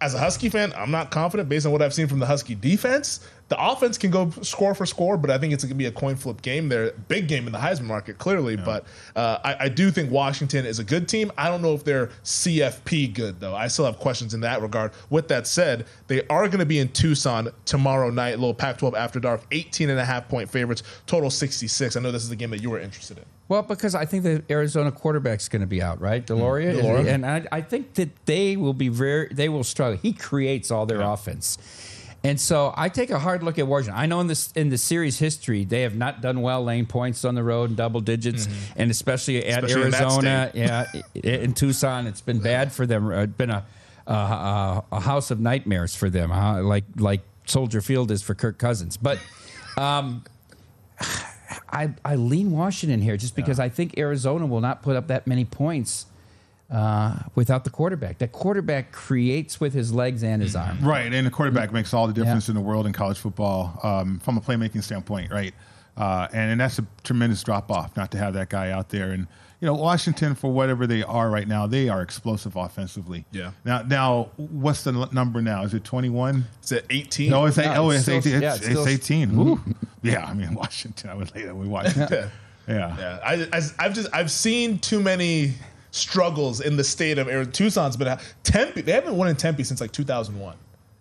as 0.00 0.14
a 0.14 0.18
Husky 0.18 0.48
fan, 0.48 0.72
I'm 0.74 0.90
not 0.90 1.10
confident 1.10 1.48
based 1.48 1.66
on 1.66 1.72
what 1.72 1.82
I've 1.82 1.92
seen 1.92 2.06
from 2.06 2.20
the 2.20 2.26
Husky 2.26 2.54
defense. 2.54 3.20
The 3.50 3.60
offense 3.60 3.98
can 3.98 4.10
go 4.12 4.30
score 4.42 4.74
for 4.76 4.86
score, 4.86 5.16
but 5.16 5.28
I 5.28 5.36
think 5.36 5.52
it's 5.52 5.64
going 5.64 5.70
to 5.70 5.74
be 5.76 5.86
a 5.86 5.90
coin 5.90 6.14
flip 6.14 6.40
game 6.40 6.68
there. 6.68 6.92
Big 7.08 7.26
game 7.26 7.46
in 7.48 7.52
the 7.52 7.58
Heisman 7.58 7.82
market, 7.82 8.16
clearly. 8.16 8.56
But 8.56 8.86
uh, 9.16 9.38
I, 9.44 9.64
I 9.64 9.68
do 9.68 9.90
think 9.90 10.10
Washington 10.12 10.64
is 10.64 10.78
a 10.78 10.84
good 10.84 11.08
team. 11.08 11.32
I 11.36 11.48
don't 11.48 11.60
know 11.60 11.74
if 11.74 11.82
they're 11.82 12.10
CFP 12.22 13.12
good, 13.12 13.40
though. 13.40 13.54
I 13.54 13.66
still 13.68 13.84
have 13.86 13.98
questions 13.98 14.34
in 14.34 14.40
that 14.42 14.62
regard. 14.62 14.92
With 15.10 15.28
that 15.28 15.46
said, 15.48 15.86
they 16.06 16.26
are 16.28 16.46
going 16.46 16.60
to 16.60 16.64
be 16.64 16.78
in 16.78 16.88
Tucson 16.88 17.48
tomorrow 17.64 18.10
night, 18.10 18.38
little 18.38 18.54
Pac 18.54 18.78
12 18.78 18.94
after 18.94 19.18
dark, 19.20 19.42
18 19.50 19.90
and 19.90 19.98
a 19.98 20.04
half 20.04 20.28
point 20.28 20.48
favorites, 20.48 20.82
total 21.06 21.28
66. 21.28 21.96
I 21.96 22.00
know 22.00 22.12
this 22.12 22.22
is 22.22 22.28
the 22.28 22.36
game 22.36 22.50
that 22.50 22.62
you 22.62 22.70
were 22.70 22.78
interested 22.80 23.18
in. 23.18 23.24
Well, 23.48 23.62
because 23.62 23.96
I 23.96 24.04
think 24.06 24.22
the 24.22 24.44
Arizona 24.48 24.92
quarterback's 24.92 25.48
going 25.48 25.62
to 25.62 25.66
be 25.66 25.82
out, 25.82 26.00
right? 26.00 26.24
de 26.24 26.36
Laura, 26.36 26.62
Mm. 26.62 26.76
de 26.76 26.82
Laura. 26.84 27.02
and 27.02 27.26
I, 27.26 27.44
I 27.50 27.60
think 27.62 27.94
that 27.94 28.10
they 28.26 28.56
will 28.56 28.74
be 28.74 28.88
very, 28.88 29.26
they 29.32 29.48
will 29.48 29.64
struggle. 29.64 29.98
He 30.00 30.12
creates 30.12 30.70
all 30.70 30.86
their 30.86 31.00
offense, 31.00 31.58
and 32.22 32.40
so 32.40 32.72
I 32.76 32.88
take 32.88 33.10
a 33.10 33.18
hard 33.18 33.42
look 33.42 33.58
at 33.58 33.66
Washington. 33.66 33.98
I 33.98 34.06
know 34.06 34.20
in 34.20 34.26
this 34.26 34.52
in 34.52 34.68
the 34.68 34.78
series 34.78 35.18
history 35.18 35.64
they 35.64 35.82
have 35.82 35.96
not 35.96 36.20
done 36.20 36.42
well 36.42 36.62
laying 36.62 36.86
points 36.86 37.24
on 37.24 37.34
the 37.34 37.42
road 37.42 37.70
in 37.70 37.76
double 37.76 38.00
digits, 38.00 38.48
and 38.76 38.90
especially 38.90 39.44
at 39.46 39.64
Especially 39.64 39.82
Arizona, 39.82 40.48
state. 40.50 40.60
yeah, 40.60 40.84
in 41.14 41.54
Tucson, 41.54 42.06
it's 42.06 42.20
been 42.20 42.40
bad 42.40 42.72
for 42.72 42.86
them. 42.86 43.10
It's 43.10 43.32
been 43.32 43.50
a 43.50 43.64
a, 44.06 44.84
a, 44.92 45.00
house 45.00 45.30
of 45.30 45.40
nightmares 45.40 45.94
for 45.94 46.10
them, 46.10 46.30
huh? 46.30 46.62
like 46.62 46.84
like 46.96 47.22
Soldier 47.46 47.80
Field 47.80 48.10
is 48.10 48.22
for 48.22 48.34
Kirk 48.34 48.58
Cousins, 48.58 48.96
but. 48.96 49.18
Um, 49.76 50.24
I, 51.72 51.94
I 52.04 52.14
lean 52.14 52.52
Washington 52.52 53.00
here 53.00 53.16
just 53.16 53.34
because 53.34 53.58
I 53.58 53.68
think 53.68 53.98
Arizona 53.98 54.46
will 54.46 54.60
not 54.60 54.82
put 54.82 54.94
up 54.94 55.08
that 55.08 55.26
many 55.26 55.44
points 55.44 56.06
uh, 56.70 57.18
without 57.34 57.64
the 57.64 57.70
quarterback. 57.70 58.18
That 58.18 58.32
quarterback 58.32 58.92
creates 58.92 59.60
with 59.60 59.72
his 59.74 59.92
legs 59.92 60.22
and 60.22 60.40
his 60.42 60.54
arm. 60.54 60.78
Right, 60.82 61.12
and 61.12 61.26
the 61.26 61.30
quarterback 61.30 61.72
makes 61.72 61.92
all 61.92 62.06
the 62.06 62.12
difference 62.12 62.48
in 62.48 62.54
the 62.54 62.60
world 62.60 62.86
in 62.86 62.92
college 62.92 63.18
football 63.18 63.78
um, 63.82 64.18
from 64.20 64.36
a 64.38 64.40
playmaking 64.40 64.82
standpoint, 64.82 65.30
right? 65.32 65.54
Uh, 65.96 66.28
and, 66.32 66.52
and 66.52 66.60
that's 66.60 66.78
a 66.78 66.86
tremendous 67.04 67.42
drop 67.42 67.70
off 67.70 67.96
not 67.96 68.10
to 68.12 68.18
have 68.18 68.34
that 68.34 68.48
guy 68.48 68.70
out 68.70 68.88
there. 68.90 69.10
And 69.10 69.26
you 69.60 69.66
know, 69.66 69.74
Washington 69.74 70.34
for 70.34 70.50
whatever 70.50 70.86
they 70.86 71.02
are 71.02 71.28
right 71.28 71.46
now, 71.46 71.66
they 71.66 71.88
are 71.90 72.00
explosive 72.00 72.56
offensively. 72.56 73.26
Yeah. 73.32 73.50
Now, 73.64 73.82
now, 73.82 74.28
what's 74.36 74.84
the 74.84 74.92
number 75.12 75.42
now? 75.42 75.64
Is 75.64 75.74
it 75.74 75.84
twenty 75.84 76.08
one? 76.08 76.46
It's 76.60 76.72
at 76.72 76.84
18. 76.88 77.30
No, 77.30 77.44
it's, 77.44 77.58
No, 77.58 77.64
oh, 77.76 77.90
it's 77.90 78.08
it's, 78.08 78.24
still- 78.24 78.32
18. 78.32 78.40
yeah, 78.42 78.54
It's, 78.54 78.58
it's 78.66 78.68
it's 78.68 79.04
still- 79.04 79.18
18. 79.26 79.74
Yeah, 80.02 80.24
I 80.24 80.32
mean 80.32 80.54
Washington. 80.64 81.10
I 81.10 81.14
would 81.14 81.34
lay 81.34 81.42
that 81.42 81.54
with 81.54 81.68
Washington. 81.68 82.30
Yeah. 82.68 82.76
yeah. 82.76 82.96
Yeah, 82.98 83.18
I, 83.24 83.58
I, 83.58 83.60
I've 83.80 83.94
just 83.94 84.08
I've 84.14 84.30
seen 84.30 84.78
too 84.78 85.00
many 85.00 85.54
struggles 85.90 86.60
in 86.60 86.76
the 86.76 86.84
state 86.84 87.18
of 87.18 87.28
Arizona. 87.28 87.52
Tucson's 87.52 87.96
been. 87.96 88.18
Tempe. 88.42 88.80
They 88.82 88.92
haven't 88.92 89.16
won 89.16 89.28
in 89.28 89.36
Tempe 89.36 89.64
since 89.64 89.80
like 89.80 89.92
2001. 89.92 90.56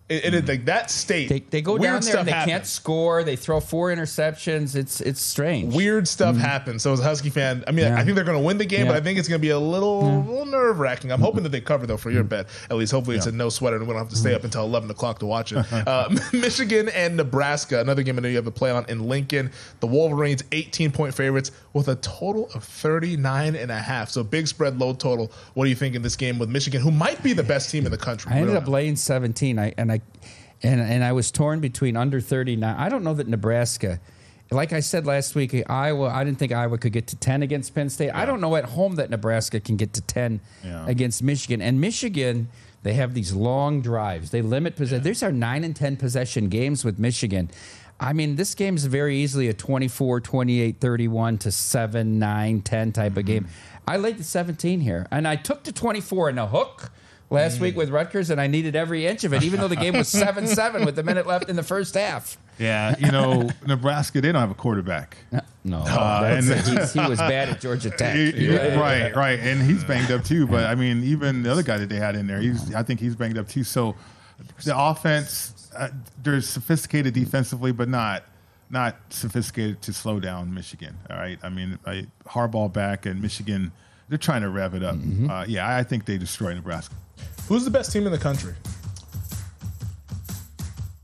It, 0.09 0.25
it 0.25 0.33
is 0.33 0.47
like 0.47 0.65
that 0.65 0.89
state. 0.91 1.29
They, 1.29 1.39
they 1.39 1.61
go 1.61 1.77
down 1.77 2.01
there 2.01 2.17
and 2.17 2.27
they 2.27 2.31
happens. 2.31 2.51
can't 2.51 2.65
score. 2.65 3.23
They 3.23 3.35
throw 3.35 3.59
four 3.59 3.89
interceptions. 3.89 4.75
It's 4.75 5.01
it's 5.01 5.21
strange. 5.21 5.73
Weird 5.75 6.07
stuff 6.07 6.35
happens. 6.35 6.81
So 6.83 6.91
as 6.93 6.99
a 6.99 7.03
Husky 7.03 7.29
fan, 7.29 7.63
I 7.67 7.71
mean, 7.71 7.85
Yeah. 7.85 7.97
I 7.99 8.03
think 8.03 8.15
they're 8.15 8.23
going 8.25 8.37
to 8.37 8.43
win 8.43 8.57
the 8.57 8.65
game, 8.65 8.87
but 8.87 8.95
I 8.95 9.01
think 9.01 9.19
it's 9.19 9.27
going 9.27 9.39
to 9.39 9.45
be 9.45 9.49
a 9.51 9.59
little, 9.59 10.01
little 10.23 10.45
nerve 10.45 10.79
wracking. 10.79 11.11
I'm 11.11 11.21
hoping 11.21 11.43
that 11.43 11.49
they 11.49 11.61
cover 11.61 11.85
though 11.85 11.97
for 11.97 12.09
your 12.11 12.23
bet. 12.23 12.47
At 12.69 12.77
least, 12.77 12.91
hopefully, 12.91 13.17
it's 13.17 13.27
a 13.27 13.31
no 13.31 13.49
sweater, 13.49 13.77
and 13.77 13.85
we 13.87 13.93
don't 13.93 14.01
have 14.01 14.09
to 14.09 14.15
stay 14.15 14.33
up 14.33 14.43
until 14.43 14.63
11 14.63 14.89
o'clock 14.89 15.19
to 15.19 15.25
watch 15.25 15.53
it. 15.53 15.65
Uh, 15.89 16.09
Michigan 16.33 16.89
and 16.89 17.15
Nebraska, 17.17 17.79
another 17.79 18.03
game 18.03 18.17
I 18.17 18.21
know 18.21 18.27
you 18.27 18.35
have 18.35 18.45
to 18.45 18.51
play 18.51 18.69
on 18.71 18.85
in 18.89 19.07
Lincoln. 19.07 19.51
The 19.79 19.87
Wolverines, 19.87 20.43
18 20.51 20.91
point 20.91 21.13
favorites 21.13 21.51
with 21.73 21.87
a 21.87 21.95
total 21.97 22.49
of 22.53 22.63
39 22.63 23.55
and 23.55 23.71
a 23.71 23.77
half. 23.79 24.09
So 24.09 24.23
big 24.23 24.47
spread, 24.47 24.77
low 24.79 24.93
total. 24.93 25.31
What 25.53 25.65
do 25.65 25.69
you 25.69 25.75
think 25.75 25.95
in 25.95 26.01
this 26.01 26.15
game 26.15 26.37
with 26.39 26.49
Michigan, 26.49 26.81
who 26.81 26.91
might 26.91 27.21
be 27.23 27.33
the 27.33 27.43
best 27.43 27.69
team 27.71 27.85
in 27.85 27.91
the 27.91 27.97
country? 27.97 28.31
I 28.31 28.39
ended 28.39 28.55
up 28.55 28.67
laying 28.67 28.95
17. 28.95 29.57
I 29.59 29.73
and 29.77 29.91
I 29.91 29.98
and 30.63 30.81
and 30.81 31.03
I 31.03 31.11
was 31.11 31.31
torn 31.31 31.59
between 31.59 31.95
under 31.97 32.19
39. 32.19 32.75
I 32.75 32.89
don't 32.89 33.03
know 33.03 33.13
that 33.13 33.27
Nebraska 33.27 33.99
like 34.51 34.73
I 34.73 34.79
said 34.79 35.05
last 35.05 35.35
week, 35.35 35.55
Iowa, 35.69 36.09
I 36.09 36.23
didn't 36.23 36.39
think 36.39 36.51
Iowa 36.51 36.77
could 36.77 36.91
get 36.91 37.07
to 37.07 37.15
10 37.15 37.43
against 37.43 37.75
Penn 37.75 37.89
State. 37.89 38.11
I 38.11 38.25
don't 38.25 38.41
know 38.41 38.55
at 38.55 38.65
home 38.65 38.95
that 38.95 39.09
Nebraska 39.09 39.59
can 39.59 39.77
get 39.77 39.93
to 39.93 40.01
10 40.01 40.39
Yeah. 40.63 40.87
against 40.87 41.21
Michigan. 41.21 41.61
And 41.61 41.79
Michigan, 41.79 42.49
they 42.81 42.93
have 42.93 43.13
these 43.13 43.33
long 43.33 43.81
drives. 43.81 44.31
They 44.31 44.41
limit 44.41 44.75
possession. 44.75 45.03
These 45.03 45.21
are 45.21 45.31
9 45.31 45.63
and 45.63 45.75
10 45.75 45.97
possession 45.97 46.49
games 46.49 46.83
with 46.83 46.97
Michigan. 46.97 47.49
I 47.99 48.13
mean, 48.13 48.37
this 48.37 48.55
game 48.55 48.75
is 48.75 48.85
very 48.85 49.17
easily 49.17 49.49
a 49.49 49.53
24, 49.53 50.21
28, 50.21 50.79
31 50.79 51.37
to 51.39 51.51
7, 51.51 52.17
9, 52.17 52.61
10 52.61 52.91
type 52.91 53.11
of 53.11 53.17
mm-hmm. 53.17 53.27
game. 53.27 53.47
I 53.87 53.97
laid 53.97 54.17
the 54.17 54.23
17 54.23 54.79
here, 54.79 55.05
and 55.11 55.27
I 55.27 55.35
took 55.35 55.63
the 55.63 55.71
24 55.71 56.29
in 56.29 56.37
a 56.37 56.47
hook 56.47 56.91
last 57.29 57.59
week 57.59 57.75
with 57.75 57.89
Rutgers, 57.89 58.29
and 58.29 58.39
I 58.41 58.47
needed 58.47 58.75
every 58.75 59.05
inch 59.05 59.23
of 59.23 59.33
it, 59.33 59.43
even 59.43 59.59
though 59.59 59.67
the 59.67 59.75
game 59.75 59.93
was 59.95 60.07
7 60.07 60.47
7 60.61 60.85
with 60.85 60.97
a 60.99 61.03
minute 61.03 61.27
left 61.27 61.49
in 61.49 61.55
the 61.55 61.63
first 61.63 61.93
half. 61.95 62.37
Yeah, 62.57 62.95
you 62.99 63.11
know, 63.11 63.49
Nebraska, 63.65 64.19
they 64.19 64.31
don't 64.31 64.41
have 64.41 64.51
a 64.51 64.55
quarterback. 64.55 65.17
No, 65.63 65.79
Uh, 65.79 66.23
and- 66.35 66.45
he's- 66.45 66.93
he 66.93 66.99
was 66.99 67.19
bad 67.19 67.49
at 67.49 67.61
Georgia 67.61 67.89
Tech. 67.91 68.15
He- 68.15 68.47
Yeah. 68.51 68.79
right, 68.79 69.15
right, 69.15 69.39
and 69.39 69.61
he's 69.61 69.83
banged 69.83 70.11
up 70.11 70.23
too. 70.23 70.47
But 70.47 70.65
I 70.65 70.75
mean, 70.75 71.03
even 71.03 71.43
the 71.43 71.51
other 71.51 71.63
guy 71.63 71.77
that 71.77 71.89
they 71.89 71.97
had 71.97 72.15
in 72.15 72.27
there, 72.27 72.39
he's 72.39 72.73
I 72.75 72.83
think 72.83 72.99
he's 72.99 73.15
banged 73.15 73.37
up 73.37 73.47
too. 73.47 73.63
So 73.63 73.95
the 74.65 74.77
offense, 74.77 75.69
uh, 75.77 75.89
they're 76.23 76.41
sophisticated 76.41 77.13
defensively, 77.13 77.71
but 77.71 77.87
not 77.89 78.23
not 78.71 78.95
sophisticated 79.09 79.81
to 79.83 79.91
slow 79.93 80.19
down 80.19 80.53
Michigan. 80.53 80.95
All 81.09 81.17
right, 81.17 81.39
I 81.41 81.49
mean, 81.49 81.79
I, 81.87 82.05
Harbaugh 82.27 82.71
back 82.71 83.05
and 83.07 83.19
Michigan, 83.21 83.71
they're 84.09 84.17
trying 84.19 84.41
to 84.43 84.49
rev 84.49 84.75
it 84.75 84.83
up. 84.83 84.95
Mm-hmm. 84.95 85.29
Uh, 85.29 85.45
yeah, 85.47 85.75
I 85.75 85.83
think 85.83 86.05
they 86.05 86.17
destroy 86.19 86.53
Nebraska. 86.53 86.93
Who's 87.47 87.65
the 87.65 87.71
best 87.71 87.91
team 87.91 88.05
in 88.05 88.11
the 88.11 88.17
country? 88.17 88.53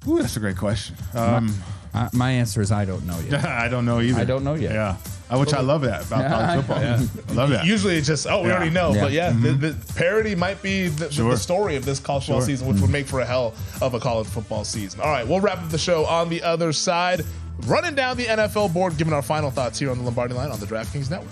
Ooh, 0.07 0.19
that's 0.21 0.37
a 0.37 0.39
great 0.39 0.57
question. 0.57 0.95
Um, 1.13 1.53
Uh, 1.93 2.09
my 2.11 2.29
answer 2.29 2.61
is 2.61 2.73
I 2.73 2.83
don't 2.83 3.05
know 3.07 3.17
yet. 3.19 3.45
I 3.65 3.69
don't 3.69 3.85
know 3.85 4.01
either. 4.01 4.19
I 4.19 4.25
don't 4.25 4.43
know 4.43 4.55
yet. 4.55 4.73
Yeah, 4.73 4.97
Uh, 5.31 5.37
which 5.37 5.53
I 5.53 5.61
love 5.61 5.81
that 5.83 6.05
about 6.05 6.29
college 6.29 6.65
football. 6.65 7.29
I 7.29 7.33
love 7.33 7.49
that. 7.51 7.65
Usually 7.65 7.95
it's 7.95 8.05
just, 8.05 8.27
oh, 8.27 8.41
we 8.43 8.49
Yeah. 8.49 8.55
already 8.55 8.69
know. 8.71 8.93
Yeah. 8.93 9.01
But 9.01 9.11
yeah, 9.13 9.31
Mhm. 9.31 9.41
the, 9.61 9.69
the 9.71 9.93
parody 9.93 10.35
might 10.35 10.61
be 10.61 10.89
the, 10.89 11.05
the- 11.05 11.11
Sure. 11.13 11.31
the 11.31 11.37
story 11.37 11.77
of 11.77 11.85
this 11.85 11.99
college 12.01 12.25
football 12.25 12.41
Sure. 12.41 12.47
season, 12.47 12.67
which 12.67 12.81
would 12.81 12.89
make 12.89 13.07
for 13.07 13.21
a 13.21 13.25
hell 13.25 13.53
of 13.81 13.93
a 13.93 13.99
college 14.01 14.27
football 14.27 14.65
season. 14.65 14.99
All 14.99 15.09
right, 15.09 15.25
we'll 15.25 15.39
wrap 15.39 15.59
up 15.59 15.69
the 15.69 15.77
show 15.77 16.05
on 16.05 16.27
the 16.27 16.43
other 16.43 16.73
side, 16.73 17.23
running 17.65 17.95
down 17.95 18.17
the 18.17 18.25
NFL 18.25 18.67
board, 18.67 18.97
giving 18.97 19.13
our 19.13 19.21
final 19.21 19.49
thoughts 19.49 19.79
here 19.79 19.89
on 19.89 19.97
the 19.97 20.03
Lombardi 20.03 20.33
line 20.33 20.51
on 20.51 20.59
the 20.59 20.65
DraftKings 20.67 21.09
Network. 21.09 21.31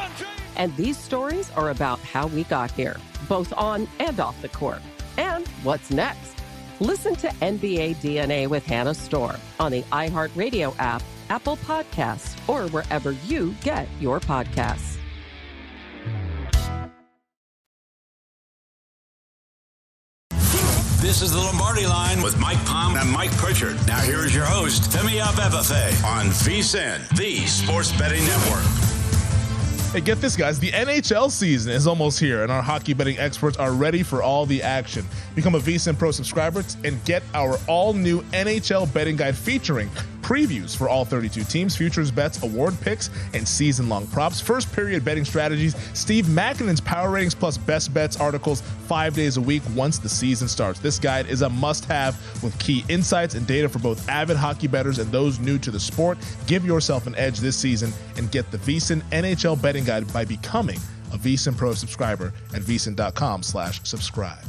And 0.55 0.75
these 0.75 0.97
stories 0.97 1.49
are 1.51 1.69
about 1.69 1.99
how 1.99 2.27
we 2.27 2.43
got 2.45 2.71
here, 2.71 2.97
both 3.27 3.53
on 3.57 3.87
and 3.99 4.19
off 4.19 4.41
the 4.41 4.49
court. 4.49 4.81
And 5.17 5.47
what's 5.63 5.91
next? 5.91 6.35
Listen 6.79 7.15
to 7.17 7.27
NBA 7.27 7.97
DNA 7.97 8.47
with 8.47 8.65
Hannah 8.65 8.93
Storm 8.93 9.37
on 9.59 9.71
the 9.71 9.83
iHeartRadio 9.83 10.75
app, 10.79 11.03
Apple 11.29 11.57
Podcasts, 11.57 12.35
or 12.49 12.67
wherever 12.69 13.11
you 13.11 13.55
get 13.61 13.87
your 13.99 14.19
podcasts. 14.19 14.97
This 21.01 21.21
is 21.23 21.33
the 21.33 21.39
Lombardi 21.39 21.85
line 21.85 22.21
with 22.21 22.39
Mike 22.39 22.63
Palm 22.65 22.95
and 22.95 23.09
Mike 23.11 23.31
Pritchard. 23.31 23.75
Now 23.85 23.99
here 23.99 24.23
is 24.23 24.33
your 24.33 24.45
host, 24.45 24.83
Femi 24.83 25.19
Abebefe 25.19 26.03
on 26.05 26.27
VSIN, 26.27 27.07
the 27.17 27.45
Sports 27.47 27.91
Betting 27.91 28.23
Network. 28.23 29.00
Hey, 29.91 29.99
get 29.99 30.21
this, 30.21 30.37
guys. 30.37 30.57
The 30.57 30.71
NHL 30.71 31.29
season 31.29 31.73
is 31.73 31.85
almost 31.85 32.17
here, 32.17 32.43
and 32.43 32.51
our 32.51 32.61
hockey 32.61 32.93
betting 32.93 33.19
experts 33.19 33.57
are 33.57 33.73
ready 33.73 34.03
for 34.03 34.23
all 34.23 34.45
the 34.45 34.63
action. 34.63 35.05
Become 35.35 35.55
a 35.55 35.59
VSIN 35.59 35.99
Pro 35.99 36.11
subscriber 36.11 36.63
and 36.85 37.03
get 37.03 37.23
our 37.33 37.57
all 37.67 37.91
new 37.91 38.21
NHL 38.31 38.93
betting 38.93 39.17
guide 39.17 39.35
featuring 39.35 39.89
previews 40.21 40.75
for 40.77 40.87
all 40.87 41.03
32 41.03 41.43
teams, 41.43 41.75
futures 41.75 42.09
bets, 42.09 42.41
award 42.41 42.73
picks, 42.79 43.09
and 43.33 43.45
season 43.45 43.89
long 43.89 44.07
props, 44.07 44.39
first 44.39 44.71
period 44.71 45.03
betting 45.03 45.25
strategies, 45.25 45.75
Steve 45.93 46.25
Makinen's 46.25 46.79
power 46.79 47.09
ratings, 47.09 47.35
plus 47.35 47.57
best 47.57 47.93
bets 47.93 48.15
articles 48.15 48.61
five 48.87 49.13
days 49.13 49.35
a 49.35 49.41
week 49.41 49.61
once 49.75 49.99
the 49.99 50.07
season 50.07 50.47
starts. 50.47 50.79
This 50.79 50.99
guide 50.99 51.27
is 51.27 51.41
a 51.41 51.49
must 51.49 51.83
have 51.85 52.15
with 52.41 52.57
key 52.59 52.85
insights 52.87 53.35
and 53.35 53.45
data 53.45 53.67
for 53.67 53.79
both 53.79 54.07
avid 54.07 54.37
hockey 54.37 54.67
bettors 54.67 54.99
and 54.99 55.11
those 55.11 55.39
new 55.39 55.57
to 55.59 55.69
the 55.69 55.79
sport. 55.79 56.17
Give 56.47 56.65
yourself 56.65 57.07
an 57.07 57.15
edge 57.15 57.39
this 57.39 57.57
season 57.57 57.91
and 58.15 58.31
get 58.31 58.49
the 58.51 58.57
VSIN 58.59 59.01
NHL 59.11 59.61
betting 59.61 59.80
guide 59.85 60.11
by 60.13 60.25
becoming 60.25 60.79
a 61.13 61.17
VSIN 61.17 61.57
Pro 61.57 61.73
subscriber 61.73 62.33
at 62.53 62.61
VSIN.com 62.61 63.43
slash 63.43 63.81
subscribe. 63.83 64.43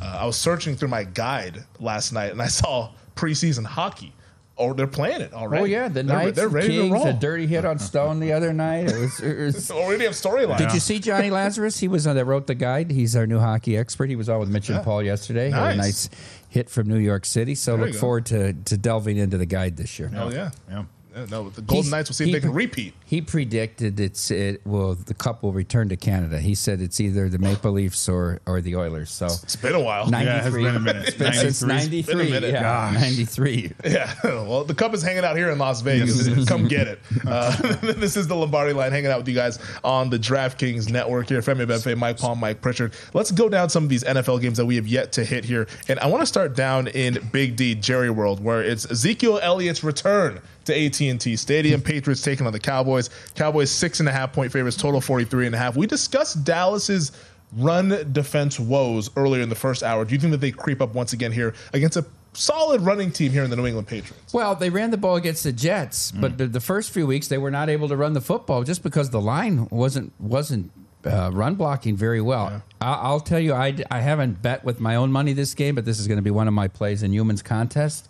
Uh, 0.00 0.18
I 0.20 0.26
was 0.26 0.36
searching 0.36 0.76
through 0.76 0.88
my 0.88 1.04
guide 1.04 1.64
last 1.80 2.12
night 2.12 2.30
and 2.32 2.40
I 2.42 2.46
saw 2.46 2.90
preseason 3.16 3.64
hockey. 3.64 4.12
Or 4.56 4.72
they're 4.72 4.86
playing 4.86 5.20
it 5.20 5.32
already. 5.34 5.62
Oh 5.62 5.64
yeah, 5.66 5.88
the 5.88 5.94
they're, 5.94 6.04
Knights, 6.04 6.36
they're 6.36 6.44
and 6.46 6.54
ready 6.54 6.68
Kings, 6.68 6.88
to 6.90 6.94
roll. 6.94 7.06
a 7.08 7.12
dirty 7.12 7.48
hit 7.48 7.64
on 7.64 7.76
Stone 7.80 8.20
the 8.20 8.32
other 8.32 8.52
night. 8.52 8.88
It 8.88 8.96
was, 9.00 9.18
it 9.20 9.36
was 9.36 9.70
already 9.72 10.04
have 10.04 10.12
storyline. 10.12 10.58
Did 10.58 10.72
you 10.72 10.78
see 10.78 11.00
Johnny 11.00 11.28
Lazarus? 11.28 11.80
He 11.80 11.88
was 11.88 12.06
on 12.06 12.14
that 12.14 12.24
wrote 12.24 12.46
the 12.46 12.54
guide. 12.54 12.92
He's 12.92 13.16
our 13.16 13.26
new 13.26 13.40
hockey 13.40 13.76
expert. 13.76 14.10
He 14.10 14.14
was 14.14 14.28
on 14.28 14.38
with 14.38 14.48
Mitch 14.50 14.68
and 14.70 14.80
Paul 14.84 15.02
yesterday. 15.02 15.50
Had 15.50 15.72
a 15.72 15.76
Nice. 15.76 16.08
nice 16.08 16.10
hit 16.50 16.70
from 16.70 16.86
New 16.86 16.98
York 16.98 17.24
City. 17.24 17.56
So 17.56 17.76
There 17.76 17.86
look 17.86 17.96
forward 17.96 18.26
to 18.26 18.52
to 18.52 18.76
delving 18.78 19.16
into 19.16 19.38
the 19.38 19.46
guide 19.46 19.76
this 19.76 19.98
year. 19.98 20.08
Oh 20.14 20.30
yeah, 20.30 20.52
yeah. 20.70 20.84
Yeah, 21.14 21.26
no, 21.30 21.48
the 21.50 21.62
Golden 21.62 21.84
He's- 21.84 21.90
Knights 21.90 22.08
will 22.10 22.14
see 22.14 22.24
if 22.26 22.32
they 22.32 22.40
can 22.40 22.52
pre- 22.52 22.64
repeat. 22.66 22.94
He 23.04 23.20
predicted 23.20 24.00
it's 24.00 24.30
it 24.30 24.60
well 24.64 24.94
the 24.94 25.14
cup 25.14 25.42
will 25.42 25.52
return 25.52 25.88
to 25.90 25.96
Canada. 25.96 26.40
He 26.40 26.54
said 26.54 26.80
it's 26.80 27.00
either 27.00 27.28
the 27.28 27.38
Maple 27.38 27.72
Leafs 27.72 28.08
or 28.08 28.40
or 28.46 28.60
the 28.60 28.74
Oilers. 28.76 29.10
So 29.10 29.26
It's 29.26 29.56
been 29.56 29.74
a 29.74 29.80
while. 29.80 30.10
Yeah, 30.10 30.20
it 30.38 30.42
has 30.42 30.54
been 30.54 30.66
a 30.76 30.80
minute. 30.80 31.08
It's 31.08 31.16
been 31.18 31.32
since 31.32 31.62
93. 31.62 31.98
It's 31.98 32.06
been 32.40 32.44
a 32.44 32.52
'93. 32.52 32.52
Yeah, 32.52 32.90
'93. 32.94 33.72
Yeah, 33.84 34.14
well, 34.24 34.64
the 34.64 34.74
cup 34.74 34.94
is 34.94 35.02
hanging 35.02 35.24
out 35.24 35.36
here 35.36 35.50
in 35.50 35.58
Las 35.58 35.80
Vegas. 35.82 36.28
Come 36.48 36.66
get 36.68 36.88
it. 36.88 36.98
Uh, 37.26 37.54
this 37.82 38.16
is 38.16 38.26
the 38.26 38.34
Lombardi 38.34 38.72
line 38.72 38.90
hanging 38.92 39.10
out 39.10 39.18
with 39.18 39.28
you 39.28 39.34
guys 39.34 39.58
on 39.84 40.10
the 40.10 40.18
DraftKings 40.18 40.90
network 40.90 41.28
here. 41.28 41.40
Femi 41.40 41.66
Befe, 41.66 41.96
Mike 41.96 42.18
Palm, 42.18 42.40
Mike 42.40 42.60
Pritchard. 42.60 42.94
Let's 43.12 43.30
go 43.30 43.48
down 43.48 43.70
some 43.70 43.84
of 43.84 43.88
these 43.88 44.02
NFL 44.04 44.40
games 44.40 44.56
that 44.56 44.66
we 44.66 44.76
have 44.76 44.86
yet 44.88 45.12
to 45.12 45.24
hit 45.24 45.44
here. 45.44 45.68
And 45.88 45.98
I 46.00 46.06
want 46.06 46.22
to 46.22 46.26
start 46.26 46.56
down 46.56 46.88
in 46.88 47.18
Big 47.32 47.56
D 47.56 47.74
Jerry 47.74 48.10
World, 48.10 48.42
where 48.42 48.62
it's 48.62 48.90
Ezekiel 48.90 49.38
Elliott's 49.42 49.84
return 49.84 50.40
to 50.64 50.86
AT&T 50.86 51.36
Stadium. 51.36 51.80
Patriots 51.80 52.22
taking 52.22 52.46
on 52.46 52.52
the 52.52 52.60
Cowboys. 52.60 53.10
Cowboys 53.34 53.70
six 53.70 54.00
and 54.00 54.08
a 54.08 54.12
half 54.12 54.32
point 54.32 54.52
favorites, 54.52 54.76
total 54.76 55.00
43 55.00 55.46
and 55.46 55.54
a 55.54 55.58
half. 55.58 55.76
We 55.76 55.86
discussed 55.86 56.44
Dallas's 56.44 57.12
run 57.56 58.12
defense 58.12 58.58
woes 58.58 59.10
earlier 59.16 59.42
in 59.42 59.48
the 59.48 59.54
first 59.54 59.82
hour. 59.82 60.04
Do 60.04 60.14
you 60.14 60.20
think 60.20 60.32
that 60.32 60.40
they 60.40 60.50
creep 60.50 60.80
up 60.80 60.94
once 60.94 61.12
again 61.12 61.32
here 61.32 61.54
against 61.72 61.96
a 61.96 62.04
solid 62.32 62.80
running 62.80 63.12
team 63.12 63.30
here 63.30 63.44
in 63.44 63.50
the 63.50 63.56
New 63.56 63.66
England 63.66 63.86
Patriots? 63.86 64.32
Well, 64.32 64.54
they 64.54 64.70
ran 64.70 64.90
the 64.90 64.96
ball 64.96 65.16
against 65.16 65.44
the 65.44 65.52
Jets, 65.52 66.10
but 66.10 66.38
the, 66.38 66.46
the 66.46 66.60
first 66.60 66.90
few 66.90 67.06
weeks 67.06 67.28
they 67.28 67.38
were 67.38 67.50
not 67.50 67.68
able 67.68 67.88
to 67.88 67.96
run 67.96 68.12
the 68.12 68.20
football 68.20 68.64
just 68.64 68.82
because 68.82 69.10
the 69.10 69.20
line 69.20 69.68
wasn't 69.70 70.12
wasn't 70.20 70.72
uh, 71.06 71.30
run 71.32 71.54
blocking 71.54 71.96
very 71.96 72.20
well. 72.20 72.62
I, 72.80 72.94
I'll 72.94 73.20
tell 73.20 73.38
you, 73.40 73.52
I, 73.52 73.76
I 73.90 74.00
haven't 74.00 74.42
bet 74.42 74.64
with 74.64 74.80
my 74.80 74.96
own 74.96 75.12
money 75.12 75.32
this 75.32 75.54
game, 75.54 75.74
but 75.74 75.84
this 75.84 75.98
is 76.00 76.08
going 76.08 76.16
to 76.18 76.22
be 76.22 76.30
one 76.30 76.48
of 76.48 76.54
my 76.54 76.68
plays 76.68 77.02
in 77.02 77.12
humans 77.12 77.42
contest. 77.42 78.08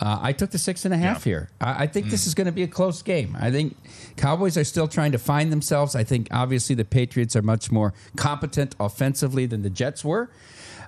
Uh, 0.00 0.18
I 0.20 0.32
took 0.32 0.50
the 0.50 0.58
six 0.58 0.84
and 0.84 0.92
a 0.92 0.96
half 0.96 1.24
here. 1.24 1.48
I, 1.60 1.84
I 1.84 1.86
think 1.86 2.06
this 2.06 2.26
is 2.26 2.34
going 2.34 2.46
to 2.46 2.52
be 2.52 2.62
a 2.62 2.68
close 2.68 3.02
game. 3.02 3.36
I 3.40 3.50
think 3.50 3.76
Cowboys 4.16 4.56
are 4.56 4.64
still 4.64 4.88
trying 4.88 5.12
to 5.12 5.18
find 5.18 5.50
themselves. 5.50 5.94
I 5.94 6.04
think 6.04 6.28
obviously 6.30 6.74
the 6.74 6.84
Patriots 6.84 7.34
are 7.36 7.42
much 7.42 7.70
more 7.72 7.94
competent 8.16 8.74
offensively 8.78 9.46
than 9.46 9.62
the 9.62 9.70
Jets 9.70 10.04
were. 10.04 10.30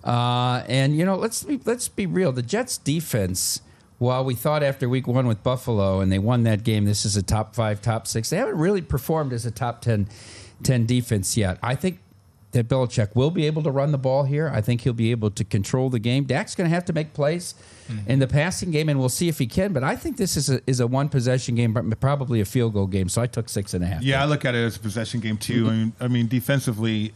Uh, 0.05 0.63
and 0.69 0.97
you 0.97 1.05
know, 1.05 1.17
let's 1.17 1.43
be, 1.43 1.61
let's 1.65 1.89
be 1.89 2.07
real. 2.07 2.33
The 2.33 2.43
Jets 2.43 2.79
defense, 2.79 3.61
while 3.99 4.25
we 4.25 4.35
thought 4.35 4.63
after 4.63 4.89
Week 4.89 5.07
One 5.07 5.27
with 5.27 5.43
Buffalo 5.43 6.01
and 6.01 6.13
they 6.13 6.19
won 6.19 6.45
that 6.45 6.63
game, 6.63 6.85
this 6.85 7.05
is 7.05 7.17
a 7.17 7.23
top 7.23 7.55
five, 7.55 7.81
top 7.83 8.07
six. 8.07 8.31
They 8.31 8.37
haven't 8.37 8.59
really 8.59 8.83
performed 8.83 9.33
as 9.33 9.47
a 9.47 9.51
top 9.51 9.81
10, 9.81 10.09
10 10.63 10.87
defense 10.87 11.37
yet. 11.37 11.59
I 11.63 11.75
think 11.75 11.99
that 12.57 12.69
Belichick 12.69 13.15
will 13.15 13.31
be 13.31 13.47
able 13.47 13.63
to 13.63 13.71
run 13.71 13.93
the 13.93 13.99
ball 13.99 14.25
here. 14.25 14.51
I 14.53 14.61
think 14.61 14.81
he'll 14.83 14.93
be 14.93 15.11
able 15.11 15.31
to 15.31 15.45
control 15.45 15.91
the 15.91 15.99
game. 15.99 16.25
Dak's 16.25 16.55
going 16.55 16.69
to 16.69 16.75
have 16.75 16.85
to 16.87 16.93
make 16.93 17.13
plays 17.13 17.55
in 18.07 18.19
the 18.19 18.27
passing 18.27 18.71
game, 18.71 18.89
and 18.89 18.99
we'll 18.99 19.09
see 19.09 19.29
if 19.29 19.39
he 19.39 19.47
can. 19.47 19.73
But 19.73 19.85
I 19.85 19.95
think 19.95 20.17
this 20.17 20.37
is 20.37 20.51
a, 20.51 20.61
is 20.67 20.81
a 20.81 20.87
one 20.87 21.09
possession 21.09 21.55
game, 21.55 21.73
but 21.73 22.01
probably 22.01 22.41
a 22.41 22.45
field 22.45 22.73
goal 22.73 22.87
game. 22.87 23.09
So 23.09 23.23
I 23.23 23.27
took 23.27 23.49
six 23.49 23.75
and 23.75 23.85
a 23.85 23.87
half. 23.87 24.03
Yeah, 24.03 24.23
I 24.23 24.27
look 24.27 24.45
at 24.45 24.55
it 24.55 24.65
as 24.65 24.77
a 24.77 24.81
possession 24.81 25.21
game 25.21 25.37
too. 25.37 25.69
I 25.69 25.71
mean, 25.71 25.93
I 26.01 26.09
mean, 26.09 26.27
defensively, 26.29 27.13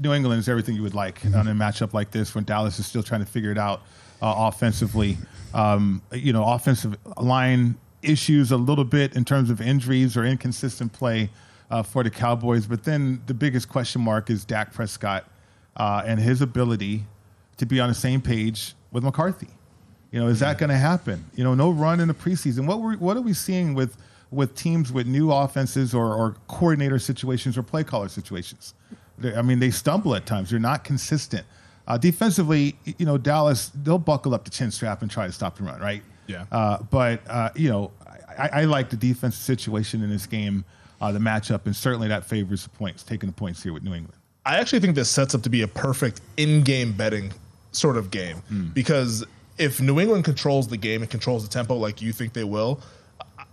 New 0.00 0.12
England 0.12 0.40
is 0.40 0.48
everything 0.48 0.74
you 0.74 0.82
would 0.82 0.94
like 0.94 1.24
on 1.26 1.48
a 1.48 1.52
matchup 1.52 1.92
like 1.92 2.10
this 2.10 2.34
when 2.34 2.44
Dallas 2.44 2.78
is 2.78 2.86
still 2.86 3.02
trying 3.02 3.20
to 3.20 3.30
figure 3.30 3.50
it 3.50 3.58
out 3.58 3.82
uh, 4.22 4.34
offensively. 4.36 5.18
Um, 5.52 6.02
you 6.12 6.32
know, 6.32 6.44
offensive 6.44 6.96
line 7.16 7.76
issues 8.02 8.50
a 8.50 8.56
little 8.56 8.84
bit 8.84 9.16
in 9.16 9.24
terms 9.24 9.50
of 9.50 9.60
injuries 9.60 10.16
or 10.16 10.24
inconsistent 10.24 10.92
play 10.92 11.30
uh, 11.74 11.82
for 11.82 12.02
the 12.04 12.10
Cowboys. 12.10 12.66
But 12.66 12.84
then 12.84 13.20
the 13.26 13.34
biggest 13.34 13.68
question 13.68 14.00
mark 14.00 14.30
is 14.30 14.44
Dak 14.44 14.72
Prescott 14.72 15.22
uh, 15.76 16.02
and 16.06 16.20
his 16.20 16.40
ability 16.40 17.04
to 17.56 17.66
be 17.66 17.80
on 17.80 17.88
the 17.88 17.94
same 17.94 18.20
page 18.20 18.74
with 18.92 19.02
McCarthy. 19.04 19.48
You 20.12 20.20
know, 20.20 20.28
is 20.28 20.38
that 20.40 20.58
going 20.58 20.70
to 20.70 20.76
happen? 20.76 21.24
You 21.34 21.42
know, 21.42 21.54
no 21.54 21.70
run 21.70 21.98
in 22.00 22.06
the 22.08 22.14
preseason. 22.14 22.66
What 22.66 22.80
were, 22.80 22.94
what 22.94 23.16
are 23.16 23.20
we 23.22 23.32
seeing 23.34 23.74
with 23.74 23.96
with 24.30 24.54
teams 24.56 24.90
with 24.92 25.06
new 25.06 25.30
offenses 25.32 25.94
or, 25.94 26.12
or 26.14 26.36
coordinator 26.48 26.98
situations 26.98 27.56
or 27.58 27.62
play 27.62 27.82
caller 27.84 28.08
situations? 28.08 28.74
They- 29.18 29.34
I 29.34 29.42
mean, 29.42 29.58
they 29.58 29.70
stumble 29.70 30.14
at 30.14 30.26
times. 30.26 30.50
They're 30.50 30.58
not 30.72 30.84
consistent. 30.84 31.44
Uh, 31.86 31.98
defensively, 31.98 32.76
you 32.98 33.06
know, 33.06 33.18
Dallas 33.18 33.70
they'll 33.82 33.98
buckle 33.98 34.32
up 34.34 34.44
the 34.44 34.50
chin 34.50 34.70
strap 34.70 35.02
and 35.02 35.10
try 35.10 35.26
to 35.26 35.32
stop 35.32 35.56
the 35.58 35.64
run, 35.64 35.80
right? 35.80 36.02
Yeah. 36.28 36.46
Uh, 36.50 36.78
but 36.90 37.20
uh, 37.28 37.50
you 37.56 37.68
know, 37.68 37.90
I, 38.38 38.48
I 38.60 38.64
like 38.64 38.90
the 38.90 38.96
defensive 38.96 39.42
situation 39.42 40.02
in 40.02 40.10
this 40.10 40.26
game, 40.26 40.64
uh, 41.04 41.12
the 41.12 41.18
matchup, 41.18 41.66
and 41.66 41.76
certainly 41.76 42.08
that 42.08 42.24
favors 42.24 42.64
the 42.64 42.70
points, 42.70 43.02
taking 43.02 43.28
the 43.28 43.34
points 43.34 43.62
here 43.62 43.72
with 43.72 43.82
New 43.82 43.94
England. 43.94 44.18
I 44.46 44.56
actually 44.56 44.80
think 44.80 44.94
this 44.94 45.10
sets 45.10 45.34
up 45.34 45.42
to 45.42 45.50
be 45.50 45.62
a 45.62 45.68
perfect 45.68 46.20
in-game 46.36 46.92
betting 46.92 47.32
sort 47.72 47.96
of 47.96 48.10
game 48.10 48.42
because 48.72 49.24
if 49.58 49.80
New 49.80 50.00
England 50.00 50.24
controls 50.24 50.68
the 50.68 50.76
game 50.76 51.02
and 51.02 51.10
controls 51.10 51.42
the 51.46 51.52
tempo 51.52 51.76
like 51.76 52.00
you 52.00 52.12
think 52.12 52.32
they 52.32 52.44
will, 52.44 52.80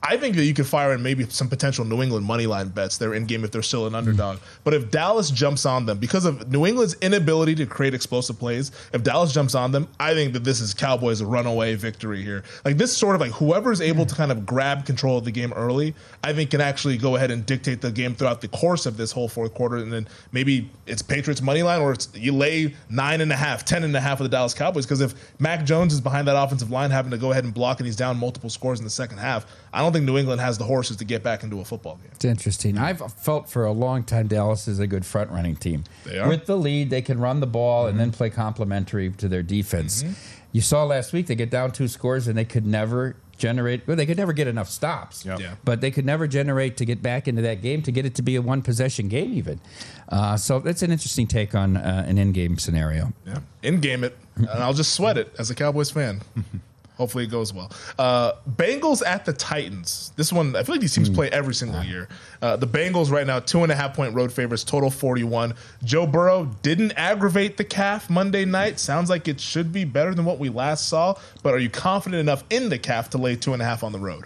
I 0.03 0.17
think 0.17 0.35
that 0.35 0.45
you 0.45 0.55
could 0.55 0.65
fire 0.65 0.93
in 0.93 1.03
maybe 1.03 1.25
some 1.29 1.47
potential 1.47 1.85
New 1.85 2.01
England 2.01 2.25
money 2.25 2.47
line 2.47 2.69
bets. 2.69 2.97
They're 2.97 3.13
in 3.13 3.25
game 3.25 3.43
if 3.43 3.51
they're 3.51 3.61
still 3.61 3.85
an 3.85 3.93
underdog. 3.93 4.39
But 4.63 4.73
if 4.73 4.89
Dallas 4.89 5.29
jumps 5.29 5.63
on 5.63 5.85
them 5.85 5.99
because 5.99 6.25
of 6.25 6.51
New 6.51 6.65
England's 6.65 6.95
inability 7.01 7.53
to 7.55 7.67
create 7.67 7.93
explosive 7.93 8.39
plays, 8.39 8.71
if 8.93 9.03
Dallas 9.03 9.31
jumps 9.31 9.53
on 9.53 9.71
them, 9.71 9.87
I 9.99 10.15
think 10.15 10.33
that 10.33 10.43
this 10.43 10.59
is 10.59 10.73
Cowboys 10.73 11.21
runaway 11.21 11.75
victory 11.75 12.23
here. 12.23 12.43
Like 12.65 12.77
this 12.77 12.95
sort 12.97 13.13
of 13.13 13.21
like 13.21 13.31
whoever 13.33 13.71
is 13.71 13.79
able 13.79 14.07
to 14.07 14.15
kind 14.15 14.31
of 14.31 14.43
grab 14.43 14.87
control 14.87 15.19
of 15.19 15.23
the 15.23 15.31
game 15.31 15.53
early, 15.53 15.93
I 16.23 16.33
think 16.33 16.49
can 16.49 16.61
actually 16.61 16.97
go 16.97 17.15
ahead 17.15 17.29
and 17.29 17.45
dictate 17.45 17.81
the 17.81 17.91
game 17.91 18.15
throughout 18.15 18.41
the 18.41 18.47
course 18.47 18.87
of 18.87 18.97
this 18.97 19.11
whole 19.11 19.27
fourth 19.27 19.53
quarter. 19.53 19.77
And 19.77 19.93
then 19.93 20.07
maybe 20.31 20.71
it's 20.87 21.03
Patriots 21.03 21.43
money 21.43 21.61
line 21.61 21.79
or 21.79 21.91
it's 21.91 22.09
you 22.15 22.33
lay 22.33 22.73
nine 22.89 23.21
and 23.21 23.31
a 23.31 23.35
half, 23.37 23.65
ten 23.65 23.83
and 23.83 23.95
a 23.95 24.01
half 24.01 24.19
of 24.19 24.23
the 24.23 24.29
Dallas 24.29 24.55
Cowboys. 24.55 24.87
Because 24.87 25.01
if 25.01 25.13
Mac 25.39 25.63
Jones 25.63 25.93
is 25.93 26.01
behind 26.01 26.27
that 26.27 26.41
offensive 26.41 26.71
line 26.71 26.89
having 26.89 27.11
to 27.11 27.19
go 27.19 27.31
ahead 27.31 27.43
and 27.43 27.53
block 27.53 27.79
and 27.79 27.85
he's 27.85 27.95
down 27.95 28.17
multiple 28.17 28.49
scores 28.49 28.79
in 28.79 28.83
the 28.83 28.89
second 28.89 29.19
half, 29.19 29.45
I 29.71 29.79
don't 29.79 29.90
think 29.91 30.05
New 30.05 30.17
England 30.17 30.41
has 30.41 30.57
the 30.57 30.63
horses 30.63 30.97
to 30.97 31.05
get 31.05 31.23
back 31.23 31.43
into 31.43 31.59
a 31.59 31.65
football 31.65 31.95
game. 31.95 32.11
It's 32.13 32.25
interesting. 32.25 32.77
I've 32.77 33.01
felt 33.13 33.49
for 33.49 33.65
a 33.65 33.71
long 33.71 34.03
time 34.03 34.27
Dallas 34.27 34.67
is 34.67 34.79
a 34.79 34.87
good 34.87 35.05
front 35.05 35.31
running 35.31 35.55
team. 35.55 35.83
They 36.05 36.19
are. 36.19 36.27
With 36.27 36.45
the 36.45 36.57
lead, 36.57 36.89
they 36.89 37.01
can 37.01 37.19
run 37.19 37.39
the 37.39 37.47
ball 37.47 37.87
and 37.87 37.99
then 37.99 38.11
play 38.11 38.29
complementary 38.29 39.09
to 39.11 39.27
their 39.27 39.43
defense. 39.43 40.03
You 40.51 40.61
saw 40.61 40.83
last 40.83 41.13
week 41.13 41.27
they 41.27 41.35
get 41.35 41.49
down 41.49 41.71
two 41.71 41.87
scores 41.87 42.27
and 42.27 42.37
they 42.37 42.45
could 42.45 42.65
never 42.65 43.15
generate 43.37 43.87
well, 43.87 43.97
they 43.97 44.05
could 44.05 44.17
never 44.17 44.33
get 44.33 44.47
enough 44.47 44.69
stops. 44.69 45.25
Yeah. 45.25 45.55
But 45.65 45.81
they 45.81 45.91
could 45.91 46.05
never 46.05 46.27
generate 46.27 46.77
to 46.77 46.85
get 46.85 47.01
back 47.01 47.27
into 47.27 47.41
that 47.41 47.61
game 47.61 47.81
to 47.83 47.91
get 47.91 48.05
it 48.05 48.15
to 48.15 48.21
be 48.21 48.35
a 48.35 48.41
one 48.41 48.61
possession 48.61 49.07
game 49.07 49.33
even. 49.33 49.59
Uh, 50.07 50.37
so 50.37 50.59
that's 50.59 50.83
an 50.83 50.91
interesting 50.91 51.27
take 51.27 51.55
on 51.55 51.75
uh, 51.75 52.05
an 52.07 52.17
in 52.17 52.31
game 52.31 52.57
scenario. 52.57 53.11
Yeah. 53.25 53.39
In 53.63 53.79
game 53.79 54.03
it, 54.03 54.17
and 54.35 54.49
I'll 54.49 54.73
just 54.73 54.93
sweat 54.93 55.17
it 55.17 55.33
as 55.39 55.49
a 55.49 55.55
Cowboys 55.55 55.91
fan. 55.91 56.21
Hopefully 57.01 57.23
it 57.23 57.31
goes 57.31 57.51
well. 57.51 57.71
Uh, 57.97 58.33
Bengals 58.47 59.03
at 59.03 59.25
the 59.25 59.33
Titans. 59.33 60.11
This 60.17 60.31
one, 60.31 60.55
I 60.55 60.61
feel 60.61 60.75
like 60.75 60.81
these 60.81 60.93
teams 60.93 61.09
play 61.09 61.31
every 61.31 61.55
single 61.55 61.83
year. 61.83 62.07
Uh, 62.43 62.57
the 62.57 62.67
Bengals 62.67 63.09
right 63.09 63.25
now, 63.25 63.39
two 63.39 63.63
and 63.63 63.71
a 63.71 63.75
half 63.75 63.95
point 63.95 64.13
road 64.13 64.31
favorites, 64.31 64.63
total 64.63 64.91
41. 64.91 65.55
Joe 65.83 66.05
Burrow 66.05 66.45
didn't 66.61 66.91
aggravate 66.91 67.57
the 67.57 67.63
calf 67.63 68.07
Monday 68.07 68.45
night. 68.45 68.79
Sounds 68.79 69.09
like 69.09 69.27
it 69.27 69.39
should 69.39 69.73
be 69.73 69.83
better 69.83 70.13
than 70.13 70.25
what 70.25 70.37
we 70.37 70.49
last 70.49 70.87
saw. 70.89 71.15
But 71.41 71.55
are 71.55 71.59
you 71.59 71.71
confident 71.71 72.19
enough 72.19 72.43
in 72.51 72.69
the 72.69 72.77
calf 72.77 73.09
to 73.09 73.17
lay 73.17 73.35
two 73.35 73.53
and 73.53 73.63
a 73.63 73.65
half 73.65 73.83
on 73.83 73.93
the 73.93 73.99
road? 73.99 74.25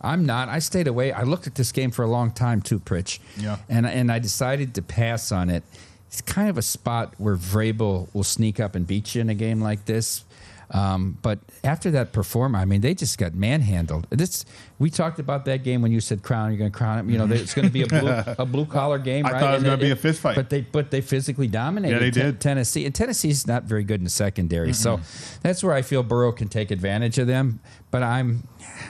I'm 0.00 0.24
not. 0.24 0.48
I 0.48 0.60
stayed 0.60 0.88
away. 0.88 1.12
I 1.12 1.24
looked 1.24 1.46
at 1.46 1.54
this 1.54 1.70
game 1.70 1.90
for 1.90 2.02
a 2.02 2.08
long 2.08 2.30
time 2.30 2.62
too, 2.62 2.80
Pritch. 2.80 3.18
Yeah. 3.36 3.58
And 3.68 3.86
and 3.86 4.10
I 4.10 4.20
decided 4.20 4.74
to 4.76 4.82
pass 4.82 5.30
on 5.32 5.50
it. 5.50 5.64
It's 6.08 6.22
kind 6.22 6.48
of 6.48 6.56
a 6.56 6.62
spot 6.62 7.12
where 7.18 7.36
Vrabel 7.36 8.08
will 8.14 8.24
sneak 8.24 8.58
up 8.58 8.74
and 8.74 8.86
beat 8.86 9.14
you 9.14 9.20
in 9.20 9.28
a 9.28 9.34
game 9.34 9.60
like 9.60 9.84
this. 9.84 10.24
Um, 10.70 11.18
but 11.22 11.38
after 11.62 11.90
that 11.92 12.12
performance, 12.12 12.62
I 12.62 12.64
mean, 12.64 12.80
they 12.80 12.94
just 12.94 13.18
got 13.18 13.34
manhandled. 13.34 14.06
This 14.10 14.44
we 14.78 14.90
talked 14.90 15.18
about 15.18 15.44
that 15.44 15.62
game 15.62 15.80
when 15.80 15.92
you 15.92 16.00
said 16.00 16.22
crown, 16.22 16.50
you're 16.50 16.58
going 16.58 16.72
to 16.72 16.76
crown 16.76 16.98
him. 16.98 17.10
You 17.10 17.18
know, 17.18 17.32
it's 17.32 17.54
going 17.54 17.66
to 17.66 17.72
be 17.72 17.82
a 17.82 17.86
blue, 17.86 18.08
a 18.38 18.44
blue 18.44 18.66
collar 18.66 18.98
game. 18.98 19.26
I 19.26 19.32
right? 19.32 19.40
thought 19.40 19.50
it 19.52 19.56
was 19.56 19.64
gonna 19.64 19.76
be 19.76 19.90
a 19.90 19.96
fist 19.96 20.20
fight. 20.20 20.34
But 20.34 20.50
they 20.50 20.62
but 20.62 20.90
they 20.90 21.00
physically 21.00 21.46
dominated. 21.46 21.94
Yeah, 21.94 22.00
they 22.00 22.10
Ten- 22.10 22.24
did. 22.26 22.40
Tennessee 22.40 22.84
and 22.84 22.94
Tennessee's 22.94 23.46
not 23.46 23.64
very 23.64 23.84
good 23.84 24.00
in 24.00 24.04
the 24.04 24.10
secondary, 24.10 24.72
so 24.72 25.00
that's 25.42 25.62
where 25.62 25.72
I 25.72 25.82
feel 25.82 26.02
Burrow 26.02 26.32
can 26.32 26.48
take 26.48 26.70
advantage 26.70 27.18
of 27.18 27.26
them. 27.26 27.60
But 27.90 28.02
I'm, 28.02 28.46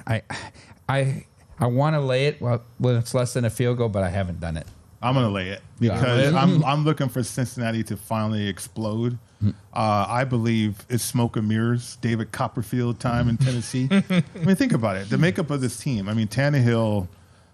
I, 0.07 0.22
I, 0.89 1.27
I 1.59 1.66
want 1.66 1.95
to 1.95 2.01
lay 2.01 2.27
it 2.27 2.41
well 2.41 2.62
when 2.79 2.97
it's 2.97 3.14
less 3.14 3.35
than 3.35 3.45
a 3.45 3.51
field 3.51 3.79
goal, 3.79 3.89
but 3.89 4.03
I 4.03 4.09
haven't 4.09 4.41
done 4.41 4.57
it. 4.57 4.66
I'm 5.03 5.14
gonna 5.14 5.31
lay 5.31 5.51
it 5.51 5.62
because 5.79 6.33
I'm 6.35 6.64
I'm 6.64 6.85
looking 6.85 7.09
for 7.09 7.22
Cincinnati 7.22 7.83
to 7.85 7.97
finally 7.97 8.49
explode. 8.49 9.18
Uh, 9.45 9.53
I 9.72 10.24
believe 10.24 10.84
it's 10.89 11.05
smoke 11.05 11.37
and 11.37 11.49
mirrors. 11.49 11.97
David 11.97 12.32
Copperfield 12.32 12.99
time 12.99 13.28
in 13.28 13.37
Tennessee. 13.37 13.89
I 13.93 14.22
mean, 14.45 14.57
think 14.57 14.72
about 14.72 14.97
it. 14.97 15.11
The 15.11 15.18
makeup 15.18 15.51
of 15.51 15.61
this 15.61 15.76
team. 15.76 16.09
I 16.09 16.14
mean, 16.14 16.28
Tannehill. 16.28 17.09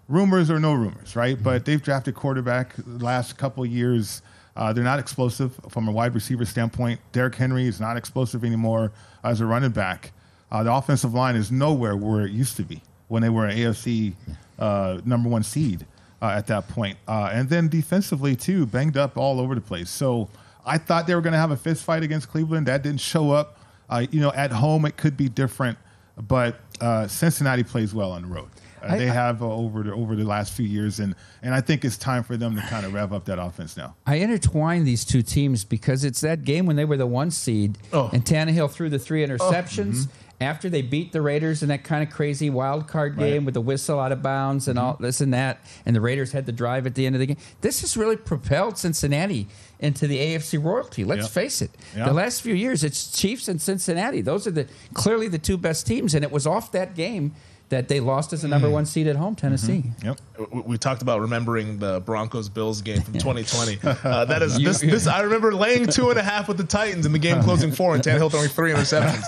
Rumors 0.09 0.51
or 0.51 0.59
no 0.59 0.73
rumors, 0.73 1.15
right? 1.15 1.41
But 1.41 1.63
they've 1.63 1.81
drafted 1.81 2.13
quarterback 2.13 2.75
the 2.75 3.03
last 3.03 3.37
couple 3.37 3.63
of 3.63 3.69
years. 3.69 4.21
Uh, 4.55 4.73
they're 4.73 4.83
not 4.83 4.99
explosive 4.99 5.57
from 5.69 5.87
a 5.87 5.91
wide 5.91 6.13
receiver 6.13 6.45
standpoint. 6.45 6.99
Derrick 7.13 7.35
Henry 7.35 7.67
is 7.67 7.79
not 7.79 7.95
explosive 7.95 8.43
anymore 8.43 8.91
as 9.23 9.39
a 9.39 9.45
running 9.45 9.71
back. 9.71 10.11
Uh, 10.51 10.61
the 10.61 10.71
offensive 10.73 11.13
line 11.13 11.35
is 11.35 11.51
nowhere 11.51 11.95
where 11.95 12.25
it 12.25 12.31
used 12.31 12.57
to 12.57 12.63
be 12.63 12.81
when 13.07 13.21
they 13.21 13.29
were 13.29 13.45
an 13.47 13.57
AFC 13.57 14.13
uh, 14.59 14.99
number 15.05 15.29
one 15.29 15.41
seed 15.41 15.85
uh, 16.21 16.27
at 16.27 16.47
that 16.47 16.67
point. 16.67 16.97
Uh, 17.07 17.29
and 17.33 17.49
then 17.49 17.67
defensively, 17.69 18.35
too, 18.35 18.65
banged 18.65 18.97
up 18.97 19.17
all 19.17 19.39
over 19.39 19.55
the 19.55 19.61
place. 19.61 19.89
So 19.89 20.29
I 20.65 20.77
thought 20.77 21.07
they 21.07 21.15
were 21.15 21.21
going 21.21 21.33
to 21.33 21.39
have 21.39 21.51
a 21.51 21.57
fist 21.57 21.83
fight 21.83 22.03
against 22.03 22.29
Cleveland. 22.29 22.67
That 22.67 22.83
didn't 22.83 23.01
show 23.01 23.31
up. 23.31 23.59
Uh, 23.89 24.05
you 24.11 24.21
know, 24.21 24.31
at 24.31 24.51
home, 24.51 24.85
it 24.85 24.95
could 24.97 25.17
be 25.17 25.27
different, 25.29 25.77
but 26.17 26.59
uh, 26.81 27.07
Cincinnati 27.07 27.63
plays 27.63 27.93
well 27.93 28.11
on 28.11 28.21
the 28.23 28.27
road. 28.29 28.49
Uh, 28.81 28.87
I- 28.93 28.97
they 28.97 29.05
have 29.07 29.41
uh, 29.43 29.49
over 29.53 29.83
the 29.83 29.93
over 29.93 30.15
the 30.15 30.23
last 30.23 30.53
few 30.53 30.65
years, 30.65 30.99
and 30.99 31.15
and 31.41 31.53
I 31.53 31.61
think 31.61 31.85
it's 31.85 31.97
time 31.97 32.23
for 32.23 32.35
them 32.37 32.55
to 32.55 32.61
kind 32.63 32.85
of 32.85 32.93
rev 32.93 33.13
up 33.13 33.25
that 33.25 33.39
offense 33.39 33.77
now. 33.77 33.95
I 34.07 34.15
intertwine 34.15 34.83
these 34.83 35.05
two 35.05 35.21
teams 35.21 35.63
because 35.63 36.03
it's 36.03 36.21
that 36.21 36.43
game 36.43 36.65
when 36.65 36.75
they 36.75 36.85
were 36.85 36.97
the 36.97 37.05
one 37.07 37.29
seed 37.31 37.77
and 37.91 38.25
Tannehill 38.25 38.71
threw 38.71 38.89
the 38.89 38.99
three 38.99 39.25
interceptions 39.25 40.07
after 40.43 40.69
they 40.69 40.81
beat 40.81 41.11
the 41.11 41.21
Raiders 41.21 41.63
in 41.63 41.69
that 41.69 41.83
kind 41.83 42.07
of 42.07 42.13
crazy 42.13 42.49
wild 42.49 42.87
card 42.87 43.17
Right. 43.17 43.31
game 43.31 43.45
with 43.45 43.53
the 43.53 43.61
whistle 43.61 43.99
out 43.99 44.11
of 44.11 44.21
bounds 44.21 44.67
and 44.67 44.77
mm-hmm. 44.77 44.87
all 44.87 44.97
this 44.99 45.21
and 45.21 45.33
that, 45.33 45.59
and 45.85 45.95
the 45.95 46.01
Raiders 46.01 46.31
had 46.31 46.45
the 46.45 46.51
drive 46.51 46.85
at 46.85 46.95
the 46.95 47.05
end 47.05 47.15
of 47.15 47.19
the 47.19 47.25
game. 47.27 47.37
This 47.61 47.81
has 47.81 47.97
really 47.97 48.17
propelled 48.17 48.77
Cincinnati 48.77 49.47
into 49.79 50.07
the 50.07 50.17
AFC 50.17 50.63
royalty. 50.63 51.03
Let's 51.03 51.27
face 51.27 51.61
it. 51.61 51.71
The 51.93 52.13
last 52.13 52.41
few 52.41 52.53
years, 52.53 52.83
it's 52.83 53.11
Chiefs 53.11 53.47
and 53.47 53.61
Cincinnati. 53.61 54.21
Those 54.21 54.47
are 54.47 54.51
the 54.51 54.67
clearly 54.93 55.27
the 55.27 55.39
two 55.39 55.57
best 55.57 55.87
teams, 55.87 56.13
and 56.13 56.23
it 56.23 56.31
was 56.31 56.45
off 56.47 56.71
that 56.71 56.95
game 56.95 57.33
that 57.69 57.87
they 57.87 57.99
lost 57.99 58.33
as 58.33 58.43
the 58.43 58.47
number 58.47 58.69
one 58.69 58.85
seed 58.85 59.07
at 59.07 59.15
home, 59.15 59.35
Tennessee. 59.35 59.83
Yep. 60.03 60.19
We, 60.51 60.61
we 60.61 60.77
talked 60.77 61.01
about 61.01 61.21
remembering 61.21 61.79
the 61.79 62.01
Broncos 62.01 62.49
Bills 62.49 62.81
game 62.81 63.01
from 63.01 63.13
2020. 63.19 63.79
Uh, 63.83 64.25
that 64.25 64.41
is 64.41 64.57
this, 64.59 64.81
this. 64.81 65.07
I 65.07 65.21
remember 65.21 65.53
laying 65.53 65.87
two 65.87 66.09
and 66.09 66.19
a 66.19 66.23
half 66.23 66.47
with 66.47 66.57
the 66.57 66.63
Titans 66.63 67.05
in 67.05 67.11
the 67.11 67.19
game 67.19 67.41
closing 67.41 67.71
four, 67.71 67.95
and 67.95 68.03
Tannehill 68.03 68.31
throwing 68.31 68.49
three 68.49 68.71
interceptions. 68.71 69.23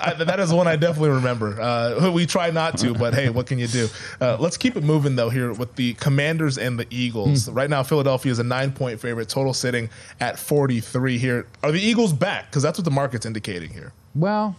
I, 0.00 0.12
that 0.24 0.40
is 0.40 0.52
one 0.52 0.66
I 0.66 0.76
definitely 0.76 1.10
remember. 1.10 1.60
Uh, 1.60 2.10
we 2.10 2.26
try 2.26 2.50
not 2.50 2.76
to, 2.78 2.92
but 2.92 3.14
hey, 3.14 3.30
what 3.30 3.46
can 3.46 3.58
you 3.58 3.66
do? 3.66 3.88
Uh, 4.20 4.36
let's 4.38 4.56
keep 4.56 4.76
it 4.76 4.84
moving 4.84 5.16
though 5.16 5.30
here 5.30 5.52
with 5.52 5.74
the 5.76 5.94
Commanders 5.94 6.58
and 6.58 6.78
the 6.78 6.86
Eagles. 6.90 7.48
Right 7.48 7.70
now, 7.70 7.82
Philadelphia 7.82 8.32
is 8.32 8.38
a 8.38 8.44
nine 8.44 8.72
point 8.72 9.00
favorite, 9.00 9.28
total 9.28 9.54
sitting 9.54 9.88
at 10.20 10.38
43. 10.38 11.18
Here 11.18 11.46
are 11.62 11.72
the 11.72 11.80
Eagles 11.80 12.12
back 12.12 12.50
because 12.50 12.62
that's 12.62 12.78
what 12.78 12.84
the 12.84 12.90
market's 12.90 13.26
indicating 13.26 13.70
here. 13.70 13.92
Well, 14.14 14.56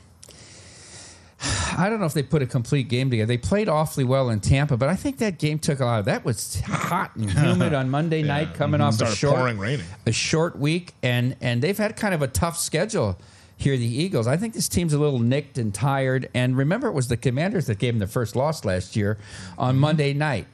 I 1.77 1.89
don't 1.89 1.99
know 1.99 2.05
if 2.05 2.13
they 2.13 2.23
put 2.23 2.41
a 2.41 2.47
complete 2.47 2.89
game 2.89 3.09
together. 3.09 3.27
They 3.27 3.37
played 3.37 3.69
awfully 3.69 4.03
well 4.03 4.29
in 4.29 4.39
Tampa, 4.39 4.77
but 4.77 4.89
I 4.89 4.95
think 4.95 5.17
that 5.19 5.37
game 5.37 5.59
took 5.59 5.79
a 5.79 5.85
lot 5.85 5.99
of 5.99 6.05
that 6.05 6.25
was 6.25 6.59
hot 6.61 7.15
and 7.15 7.29
humid 7.39 7.73
on 7.73 7.89
Monday 7.89 8.23
night, 8.23 8.53
coming 8.55 8.81
off 8.81 8.99
a 9.01 9.15
short 9.15 9.37
a 10.05 10.11
short 10.11 10.57
week, 10.57 10.93
and 11.03 11.35
and 11.41 11.61
they've 11.61 11.77
had 11.77 11.95
kind 11.95 12.13
of 12.13 12.21
a 12.21 12.27
tough 12.27 12.57
schedule 12.57 13.19
here. 13.55 13.77
The 13.77 13.85
Eagles. 13.85 14.27
I 14.27 14.37
think 14.37 14.53
this 14.53 14.67
team's 14.67 14.93
a 14.93 14.99
little 14.99 15.19
nicked 15.19 15.57
and 15.57 15.73
tired. 15.73 16.29
And 16.33 16.57
remember, 16.57 16.87
it 16.87 16.93
was 16.93 17.07
the 17.07 17.17
Commanders 17.17 17.67
that 17.67 17.77
gave 17.79 17.93
them 17.93 17.99
the 17.99 18.07
first 18.07 18.35
loss 18.35 18.65
last 18.65 18.95
year 18.95 19.17
on 19.57 19.77
Monday 19.77 20.13
night. 20.13 20.47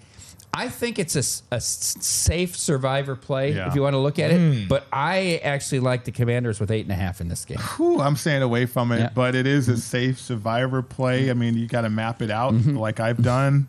I 0.56 0.70
think 0.70 1.00
it's 1.00 1.16
a 1.16 1.60
safe 1.60 2.56
survivor 2.56 3.16
play 3.16 3.54
Yeah. 3.56 3.68
if 3.68 3.76
you 3.76 3.82
want 3.82 3.94
to 3.94 3.98
look 4.00 4.20
at 4.20 4.30
it. 4.32 4.70
But 4.70 4.86
I 4.94 5.42
actually 5.44 5.80
like 5.80 6.04
the 6.06 6.12
Commanders 6.12 6.60
with 6.60 6.70
eight 6.70 6.86
and 6.86 6.92
a 6.92 6.96
half 6.96 7.22
in 7.22 7.28
this 7.28 7.44
game. 7.44 7.58
Whew, 7.78 8.00
I'm 8.00 8.16
staying 8.16 8.44
away 8.44 8.68
from 8.68 8.92
it, 8.92 9.00
Yeah. 9.00 9.10
but 9.16 9.34
it 9.34 9.48
is 9.48 9.68
a 9.68 9.78
safe 9.78 10.20
survivor 10.20 10.82
play. 10.84 11.32
I 11.32 11.34
mean, 11.34 11.58
you 11.58 11.68
got 11.68 11.82
to 11.82 11.90
map 11.90 12.22
it 12.22 12.30
out 12.30 12.54
Mm-hmm. 12.54 12.78
like 12.78 13.00
I've 13.00 13.22
done. 13.24 13.68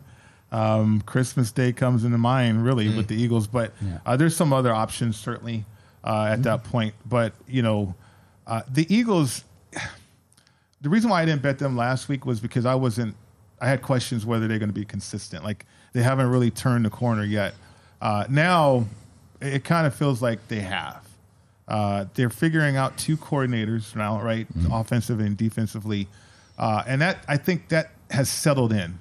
Um, 0.51 1.01
Christmas 1.01 1.51
Day 1.51 1.73
comes 1.73 2.03
into 2.05 2.19
mind, 2.19 2.63
really, 2.63 2.87
Mm. 2.87 2.97
with 2.97 3.07
the 3.07 3.15
Eagles, 3.15 3.47
but 3.47 3.73
uh, 4.05 4.15
there's 4.15 4.35
some 4.35 4.53
other 4.53 4.71
options 4.73 5.17
certainly 5.17 5.65
uh, 6.03 6.25
at 6.29 6.43
that 6.43 6.63
point. 6.63 6.93
But 7.05 7.33
you 7.47 7.61
know, 7.63 7.95
uh, 8.45 8.61
the 8.71 8.85
Eagles. 8.93 9.43
The 10.81 10.89
reason 10.89 11.09
why 11.09 11.23
I 11.23 11.25
didn't 11.25 11.41
bet 11.41 11.57
them 11.57 11.75
last 11.75 12.09
week 12.09 12.27
was 12.27 12.39
because 12.39 12.63
I 12.65 12.75
wasn't. 12.75 13.15
I 13.59 13.67
had 13.67 13.81
questions 13.81 14.23
whether 14.23 14.47
they're 14.47 14.59
going 14.59 14.69
to 14.69 14.73
be 14.73 14.85
consistent. 14.85 15.43
Like 15.43 15.65
they 15.95 16.03
haven't 16.03 16.29
really 16.29 16.51
turned 16.51 16.83
the 16.83 16.89
corner 16.89 17.23
yet. 17.23 17.53
Uh, 18.01 18.25
now, 18.29 18.85
it 19.39 19.63
kind 19.63 19.87
of 19.87 19.95
feels 19.95 20.21
like 20.21 20.45
they 20.49 20.59
have. 20.59 21.07
Uh, 21.69 22.03
they're 22.15 22.29
figuring 22.29 22.75
out 22.75 22.97
two 22.97 23.15
coordinators 23.15 23.95
now, 23.95 24.21
right? 24.21 24.45
Offensive 24.69 25.21
and 25.21 25.37
defensively. 25.37 26.09
Uh, 26.57 26.83
and 26.85 27.01
that 27.01 27.23
I 27.29 27.37
think 27.37 27.69
that 27.69 27.91
has 28.11 28.29
settled 28.29 28.73
in. 28.73 28.99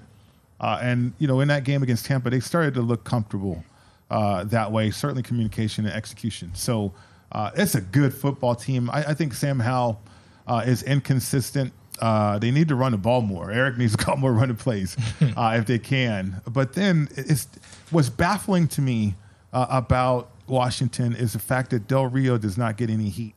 Uh, 0.60 0.78
and, 0.80 1.12
you 1.18 1.26
know, 1.26 1.40
in 1.40 1.48
that 1.48 1.64
game 1.64 1.82
against 1.82 2.06
Tampa, 2.06 2.30
they 2.30 2.38
started 2.38 2.74
to 2.74 2.80
look 2.80 3.02
comfortable 3.02 3.64
uh, 4.08 4.44
that 4.44 4.70
way, 4.70 4.92
certainly 4.92 5.24
communication 5.24 5.84
and 5.86 5.94
execution. 5.94 6.52
So 6.54 6.92
uh, 7.32 7.50
it's 7.56 7.74
a 7.74 7.80
good 7.80 8.14
football 8.14 8.54
team. 8.54 8.88
I, 8.88 9.10
I 9.10 9.14
think 9.14 9.34
Sam 9.34 9.58
Howell 9.58 10.00
uh, 10.46 10.62
is 10.64 10.84
inconsistent. 10.84 11.72
Uh, 12.00 12.38
they 12.38 12.50
need 12.50 12.68
to 12.68 12.74
run 12.74 12.92
the 12.92 12.98
ball 12.98 13.20
more. 13.22 13.50
Eric 13.50 13.76
needs 13.78 13.96
to 13.96 14.04
call 14.04 14.16
more 14.16 14.32
running 14.32 14.56
plays 14.56 14.96
uh, 15.36 15.56
if 15.58 15.66
they 15.66 15.78
can. 15.78 16.40
But 16.50 16.72
then 16.72 17.08
it's 17.16 17.46
what's 17.90 18.08
baffling 18.08 18.68
to 18.68 18.80
me 18.80 19.14
uh, 19.52 19.66
about 19.70 20.30
Washington 20.46 21.14
is 21.16 21.32
the 21.32 21.38
fact 21.38 21.70
that 21.70 21.86
Del 21.88 22.06
Rio 22.06 22.36
does 22.36 22.58
not 22.58 22.76
get 22.76 22.90
any 22.90 23.08
heat 23.08 23.34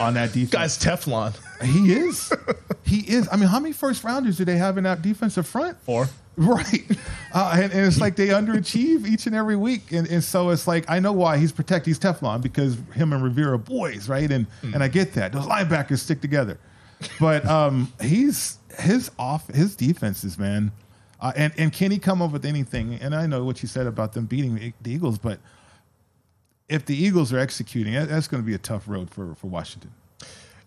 on 0.00 0.14
that 0.14 0.32
defense. 0.32 0.50
Guys, 0.50 0.78
Teflon. 0.78 1.34
He 1.64 1.92
is. 1.94 2.32
he 2.84 2.98
is. 3.00 3.28
I 3.32 3.36
mean, 3.36 3.48
how 3.48 3.60
many 3.60 3.72
first 3.72 4.04
rounders 4.04 4.36
do 4.36 4.44
they 4.44 4.56
have 4.56 4.76
in 4.76 4.84
that 4.84 5.00
defensive 5.02 5.46
front? 5.46 5.78
Four. 5.80 6.08
Right. 6.36 6.84
Uh, 7.32 7.52
and, 7.54 7.72
and 7.72 7.86
it's 7.86 8.00
like 8.00 8.16
they 8.16 8.26
underachieve 8.26 9.06
each 9.06 9.26
and 9.28 9.36
every 9.36 9.54
week. 9.54 9.92
And, 9.92 10.08
and 10.08 10.22
so 10.22 10.50
it's 10.50 10.66
like, 10.66 10.84
I 10.90 10.98
know 10.98 11.12
why 11.12 11.38
he's 11.38 11.52
protected. 11.52 11.86
He's 11.86 11.98
Teflon 12.00 12.42
because 12.42 12.76
him 12.92 13.12
and 13.12 13.22
Rivera 13.22 13.54
are 13.54 13.58
boys, 13.58 14.08
right? 14.08 14.28
And, 14.28 14.48
and 14.62 14.82
I 14.82 14.88
get 14.88 15.12
that. 15.12 15.30
Those 15.30 15.46
linebackers 15.46 15.98
stick 16.00 16.20
together. 16.20 16.58
But 17.20 17.46
um, 17.46 17.92
he's 18.00 18.58
his 18.78 19.10
off 19.18 19.46
his 19.48 19.76
defenses, 19.76 20.38
man. 20.38 20.72
Uh, 21.20 21.32
and, 21.36 21.52
and 21.56 21.72
can 21.72 21.90
he 21.90 21.98
come 21.98 22.20
up 22.20 22.32
with 22.32 22.44
anything? 22.44 22.94
And 22.94 23.14
I 23.14 23.26
know 23.26 23.44
what 23.44 23.62
you 23.62 23.68
said 23.68 23.86
about 23.86 24.12
them 24.12 24.26
beating 24.26 24.74
the 24.82 24.90
Eagles, 24.90 25.16
but 25.18 25.38
if 26.68 26.84
the 26.86 26.96
Eagles 26.96 27.32
are 27.32 27.38
executing, 27.38 27.94
that's 27.94 28.28
going 28.28 28.42
to 28.42 28.46
be 28.46 28.54
a 28.54 28.58
tough 28.58 28.88
road 28.88 29.10
for, 29.10 29.34
for 29.36 29.46
Washington. 29.46 29.92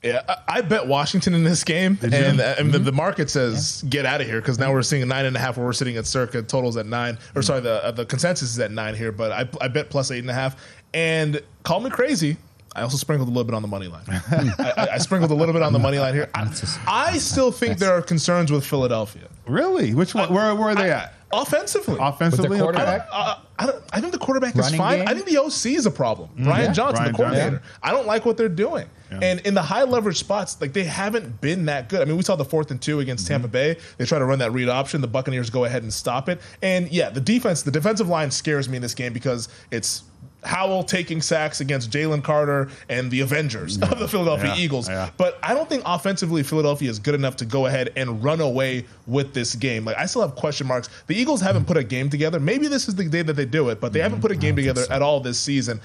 Yeah, 0.04 0.22
I, 0.30 0.38
I 0.48 0.62
bet 0.62 0.88
Washington 0.88 1.34
in 1.34 1.44
this 1.44 1.64
game, 1.64 1.98
and, 2.04 2.14
and 2.14 2.40
the, 2.40 2.78
Mhm. 2.80 2.86
the 2.86 2.92
market 2.92 3.30
says 3.32 3.84
get 3.90 4.06
out 4.06 4.22
of 4.22 4.28
here 4.28 4.40
because 4.40 4.60
now 4.60 4.72
we're 4.72 4.84
seeing 4.84 5.02
a 5.02 5.08
nine 5.08 5.26
and 5.26 5.36
a 5.36 5.40
half 5.40 5.58
where 5.58 5.66
we're 5.66 5.74
sitting 5.74 5.98
at 5.98 6.06
circa 6.06 6.44
totals 6.44 6.78
at 6.78 6.86
nine, 6.86 7.18
or 7.36 7.42
sorry, 7.42 7.62
the 7.62 7.84
uh, 7.84 7.92
the 7.92 8.06
consensus 8.06 8.52
is 8.52 8.60
at 8.60 8.72
nine 8.72 8.94
here, 8.96 9.12
but 9.12 9.32
I, 9.32 9.50
I 9.60 9.68
bet 9.70 9.90
plus 9.90 10.12
eight 10.12 10.20
and 10.20 10.30
a 10.30 10.34
half. 10.36 10.56
And 10.94 11.42
call 11.64 11.80
me 11.82 11.90
crazy, 11.90 12.38
I 12.78 12.82
also 12.84 12.98
sprinkled 12.98 13.28
a 13.28 13.32
little 13.32 13.44
bit 13.44 13.56
on 13.56 13.62
the 13.64 13.68
money 13.68 13.88
line. 13.88 14.04
I, 14.08 14.74
I, 14.78 14.88
I 14.94 14.98
sprinkled 15.00 15.32
a 15.32 15.36
little 15.36 15.54
bit 15.54 15.64
on 15.64 15.74
the 15.74 15.80
money 15.80 15.98
line 16.00 16.14
here. 16.14 16.30
I, 16.36 16.48
I 16.88 17.18
still 17.18 17.52
think 17.52 17.80
there 17.80 17.92
are 17.92 18.02
concerns 18.02 18.52
with 18.52 18.66
Philadelphia. 18.66 19.28
Really? 19.48 19.94
Which 19.96 20.14
one? 20.14 20.32
Where, 20.32 20.54
where 20.56 20.70
are 20.70 20.76
they 20.76 20.92
at? 20.92 21.14
Offensively. 21.34 21.98
Offensively? 22.00 22.50
With 22.50 22.60
the 22.60 22.64
quarterback? 22.64 23.08
I, 23.12 23.66
don't, 23.66 23.84
I 23.92 24.00
think 24.00 24.14
the 24.14 24.20
quarterback 24.20 24.56
is 24.56 24.74
fine. 24.76 25.00
game? 25.00 25.08
I 25.10 25.14
think 25.14 25.26
the 25.26 25.38
OC 25.40 25.66
is 25.78 25.86
a 25.86 25.92
problem. 25.92 26.30
Mhm. 26.38 26.46
Ryan 26.48 26.66
Yeah. 26.68 26.72
Johnson, 26.74 27.00
Ryan 27.04 27.12
the 27.12 27.18
coordinator. 27.18 27.50
Johnson. 27.58 27.72
I 27.84 27.92
don't 27.92 28.08
like 28.08 28.26
what 28.26 28.38
they're 28.38 28.48
doing. 28.48 28.88
And 29.10 29.40
in 29.42 29.54
the 29.54 29.62
high 29.62 29.84
leverage 29.84 30.18
spots, 30.18 30.60
like 30.62 30.74
they 30.74 30.84
haven't 30.84 31.40
been 31.42 31.66
that 31.66 31.88
good. 31.90 32.02
I 32.02 32.06
mean, 32.06 32.18
we 32.18 32.24
saw 32.24 32.36
the 32.36 32.46
fourth 32.46 32.72
and 32.72 32.82
two 32.82 33.00
against 33.00 33.24
Mm-hmm. 33.26 33.34
Tampa 33.34 33.48
Bay. 33.48 33.78
They 33.98 34.06
try 34.06 34.20
to 34.20 34.26
run 34.26 34.40
that 34.40 34.52
read 34.52 34.70
option. 34.70 35.02
The 35.02 35.08
Buccaneers 35.08 35.50
go 35.50 35.66
ahead 35.66 35.82
and 35.84 35.92
stop 35.94 36.30
it. 36.30 36.40
And 36.62 36.90
yeah, 36.92 37.10
the 37.10 37.22
defense, 37.22 37.64
the 37.64 37.72
defensive 37.72 38.08
line 38.10 38.30
scares 38.32 38.70
me 38.70 38.76
in 38.76 38.82
this 38.82 38.94
game 38.94 39.12
because 39.14 39.48
it's 39.72 40.04
Howell 40.44 40.84
taking 40.84 41.22
sacks 41.22 41.60
against 41.62 41.90
Jalen 41.92 42.24
Carter 42.24 42.70
and 42.90 43.10
the 43.12 43.22
Avengers 43.22 43.82
of 43.82 44.00
the 44.00 44.08
Philadelphia 44.08 44.54
Yeah. 44.56 44.62
Eagles. 44.62 44.88
Yeah. 44.88 45.10
But 45.18 45.40
I 45.44 45.54
don't 45.54 45.68
think 45.68 45.84
offensively 45.86 46.44
Philadelphia 46.44 46.90
is 46.90 47.00
good 47.00 47.16
enough 47.16 47.36
to 47.38 47.46
go 47.46 47.66
ahead 47.66 47.92
and 47.96 48.24
run 48.24 48.40
away 48.40 48.86
with 49.08 49.34
this 49.34 49.56
game. 49.56 49.84
Like 49.84 49.98
I 49.98 50.06
still 50.06 50.22
have 50.22 50.36
question 50.36 50.68
marks. 50.68 50.90
The 51.08 51.16
Eagles 51.16 51.42
haven't 51.42 51.66
put 51.66 51.76
a 51.78 51.84
game 51.84 52.10
together. 52.10 52.40
Maybe 52.40 52.68
this 52.68 52.88
is 52.88 52.96
the 52.96 53.06
day 53.10 53.24
that 53.24 53.34
they 53.34 53.46
do 53.46 53.70
it, 53.70 53.82
but 53.82 53.94
they 53.94 54.00
haven't 54.00 54.22
put 54.22 54.32
a 54.32 54.36
game 54.36 54.56
together 54.56 54.86
at 54.90 55.02
all 55.02 55.20
this 55.20 55.40
season. 55.40 55.82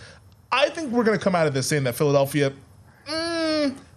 I 0.52 0.68
think 0.68 0.92
we're 0.92 1.04
going 1.04 1.18
to 1.18 1.24
come 1.24 1.34
out 1.34 1.46
of 1.46 1.54
this 1.54 1.66
saying 1.66 1.84
that 1.84 1.94
Philadelphia. 1.94 2.52
mm, 3.08 3.41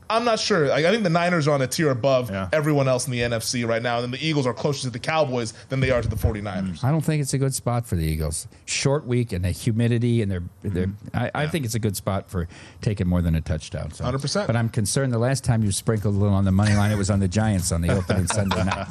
I'm 0.10 0.26
not 0.26 0.40
sure. 0.40 0.68
Like, 0.68 0.86
I 0.86 0.92
think 0.92 1.04
the 1.04 1.10
Niners 1.10 1.48
are 1.48 1.54
on 1.54 1.62
a 1.62 1.68
tier 1.68 1.90
above 1.90 2.32
everyone 2.54 2.88
else 2.88 3.06
in 3.06 3.12
the 3.12 3.20
NFC 3.20 3.68
right 3.68 3.82
now, 3.82 3.96
and 3.96 4.04
then 4.04 4.12
the 4.12 4.26
Eagles 4.26 4.46
are 4.46 4.54
closer 4.54 4.84
to 4.84 4.90
the 4.90 5.00
Cowboys 5.00 5.54
than 5.70 5.80
they 5.80 5.92
are 5.92 6.02
to 6.02 6.08
the 6.08 6.16
49ers. 6.16 6.84
I 6.84 6.92
don't 6.92 7.02
think 7.02 7.22
it's 7.22 7.34
a 7.34 7.38
good 7.38 7.54
spot 7.54 7.86
for 7.86 7.96
the 7.96 8.06
Eagles. 8.06 8.48
Short 8.66 9.06
week 9.06 9.32
and 9.32 9.44
the 9.44 9.52
humidity 9.52 10.22
and 10.22 10.32
their, 10.32 10.42
mm-hmm. 10.42 10.70
their 10.74 10.88
I, 11.14 11.32
I 11.34 11.48
think 11.48 11.66
it's 11.66 11.76
a 11.76 11.80
good 11.80 11.96
spot 11.96 12.30
for 12.30 12.48
taking 12.82 13.08
more 13.08 13.22
than 13.22 13.36
a 13.36 13.42
touchdown. 13.42 13.92
So. 13.92 14.06
100%. 14.06 14.48
But 14.48 14.56
I'm 14.56 14.70
concerned 14.70 15.14
the 15.14 15.20
last 15.20 15.44
time 15.44 15.64
you 15.64 15.72
sprinkled 15.72 16.16
a 16.16 16.18
little 16.18 16.36
on 16.36 16.46
the 16.46 16.52
money 16.52 16.76
line, 16.76 16.92
it 16.92 16.98
was 16.98 17.10
on 17.10 17.20
the 17.20 17.28
Giants 17.28 17.72
on 17.72 17.82
the 17.82 17.96
opening 17.96 18.28
Sunday 18.28 18.64
night. 18.64 18.88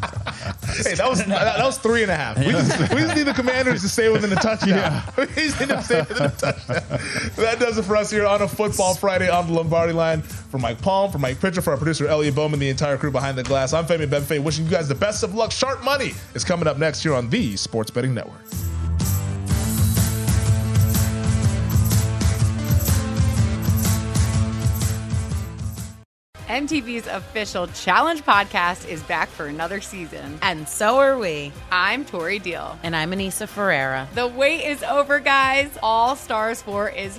Hey, 0.64 0.94
that 0.94 1.08
was 1.08 1.24
that, 1.24 1.28
that 1.28 1.64
was 1.64 1.78
three 1.78 2.02
and 2.02 2.10
a 2.10 2.16
half. 2.16 2.38
We 2.38 2.46
just, 2.46 2.78
we 2.92 3.00
just 3.00 3.16
need 3.16 3.24
the 3.24 3.34
Commanders 3.34 3.82
to 3.82 3.88
stay 3.88 4.08
within 4.08 4.30
the 4.30 4.36
touchdown. 4.36 5.02
We 5.16 5.26
just 5.26 5.60
need 5.60 5.68
them 5.68 5.78
to 5.78 5.84
stay 5.84 6.00
within 6.00 6.16
the 6.16 6.28
touchdown. 6.28 7.00
That 7.36 7.58
does 7.58 7.78
it 7.78 7.84
for 7.84 7.96
us 7.96 8.10
here 8.10 8.26
on 8.26 8.42
a 8.42 8.48
Football 8.48 8.94
Friday 8.94 9.28
on 9.28 9.46
the 9.46 9.52
Lombardi 9.52 9.92
line. 9.92 10.22
For 10.22 10.58
Mike 10.58 10.80
Palm, 10.80 11.03
for 11.10 11.18
Mike 11.18 11.40
Pitcher, 11.40 11.60
for 11.60 11.72
our 11.72 11.76
producer 11.76 12.06
Elliot 12.06 12.34
Bowman, 12.34 12.60
the 12.60 12.68
entire 12.68 12.96
crew 12.96 13.10
behind 13.10 13.38
the 13.38 13.42
glass. 13.42 13.72
I'm 13.72 13.84
Femi 13.86 14.06
Benfay, 14.06 14.42
wishing 14.42 14.64
you 14.64 14.70
guys 14.70 14.88
the 14.88 14.94
best 14.94 15.22
of 15.22 15.34
luck. 15.34 15.52
Sharp 15.52 15.82
Money 15.84 16.12
is 16.34 16.44
coming 16.44 16.66
up 16.66 16.78
next 16.78 17.02
here 17.02 17.14
on 17.14 17.28
the 17.30 17.56
Sports 17.56 17.90
Betting 17.90 18.14
Network. 18.14 18.42
MTV's 26.54 27.06
official 27.08 27.66
Challenge 27.68 28.22
podcast 28.22 28.86
is 28.88 29.02
back 29.02 29.28
for 29.28 29.46
another 29.46 29.80
season. 29.80 30.38
And 30.40 30.68
so 30.68 30.98
are 30.98 31.18
we. 31.18 31.50
I'm 31.72 32.04
Tori 32.04 32.38
Deal. 32.38 32.78
And 32.84 32.94
I'm 32.94 33.10
Aneesa 33.10 33.48
Ferreira. 33.48 34.06
The 34.14 34.28
wait 34.28 34.64
is 34.64 34.82
over, 34.84 35.18
guys. 35.18 35.76
All 35.82 36.14
Stars 36.14 36.62
4 36.62 36.90
is 36.90 37.18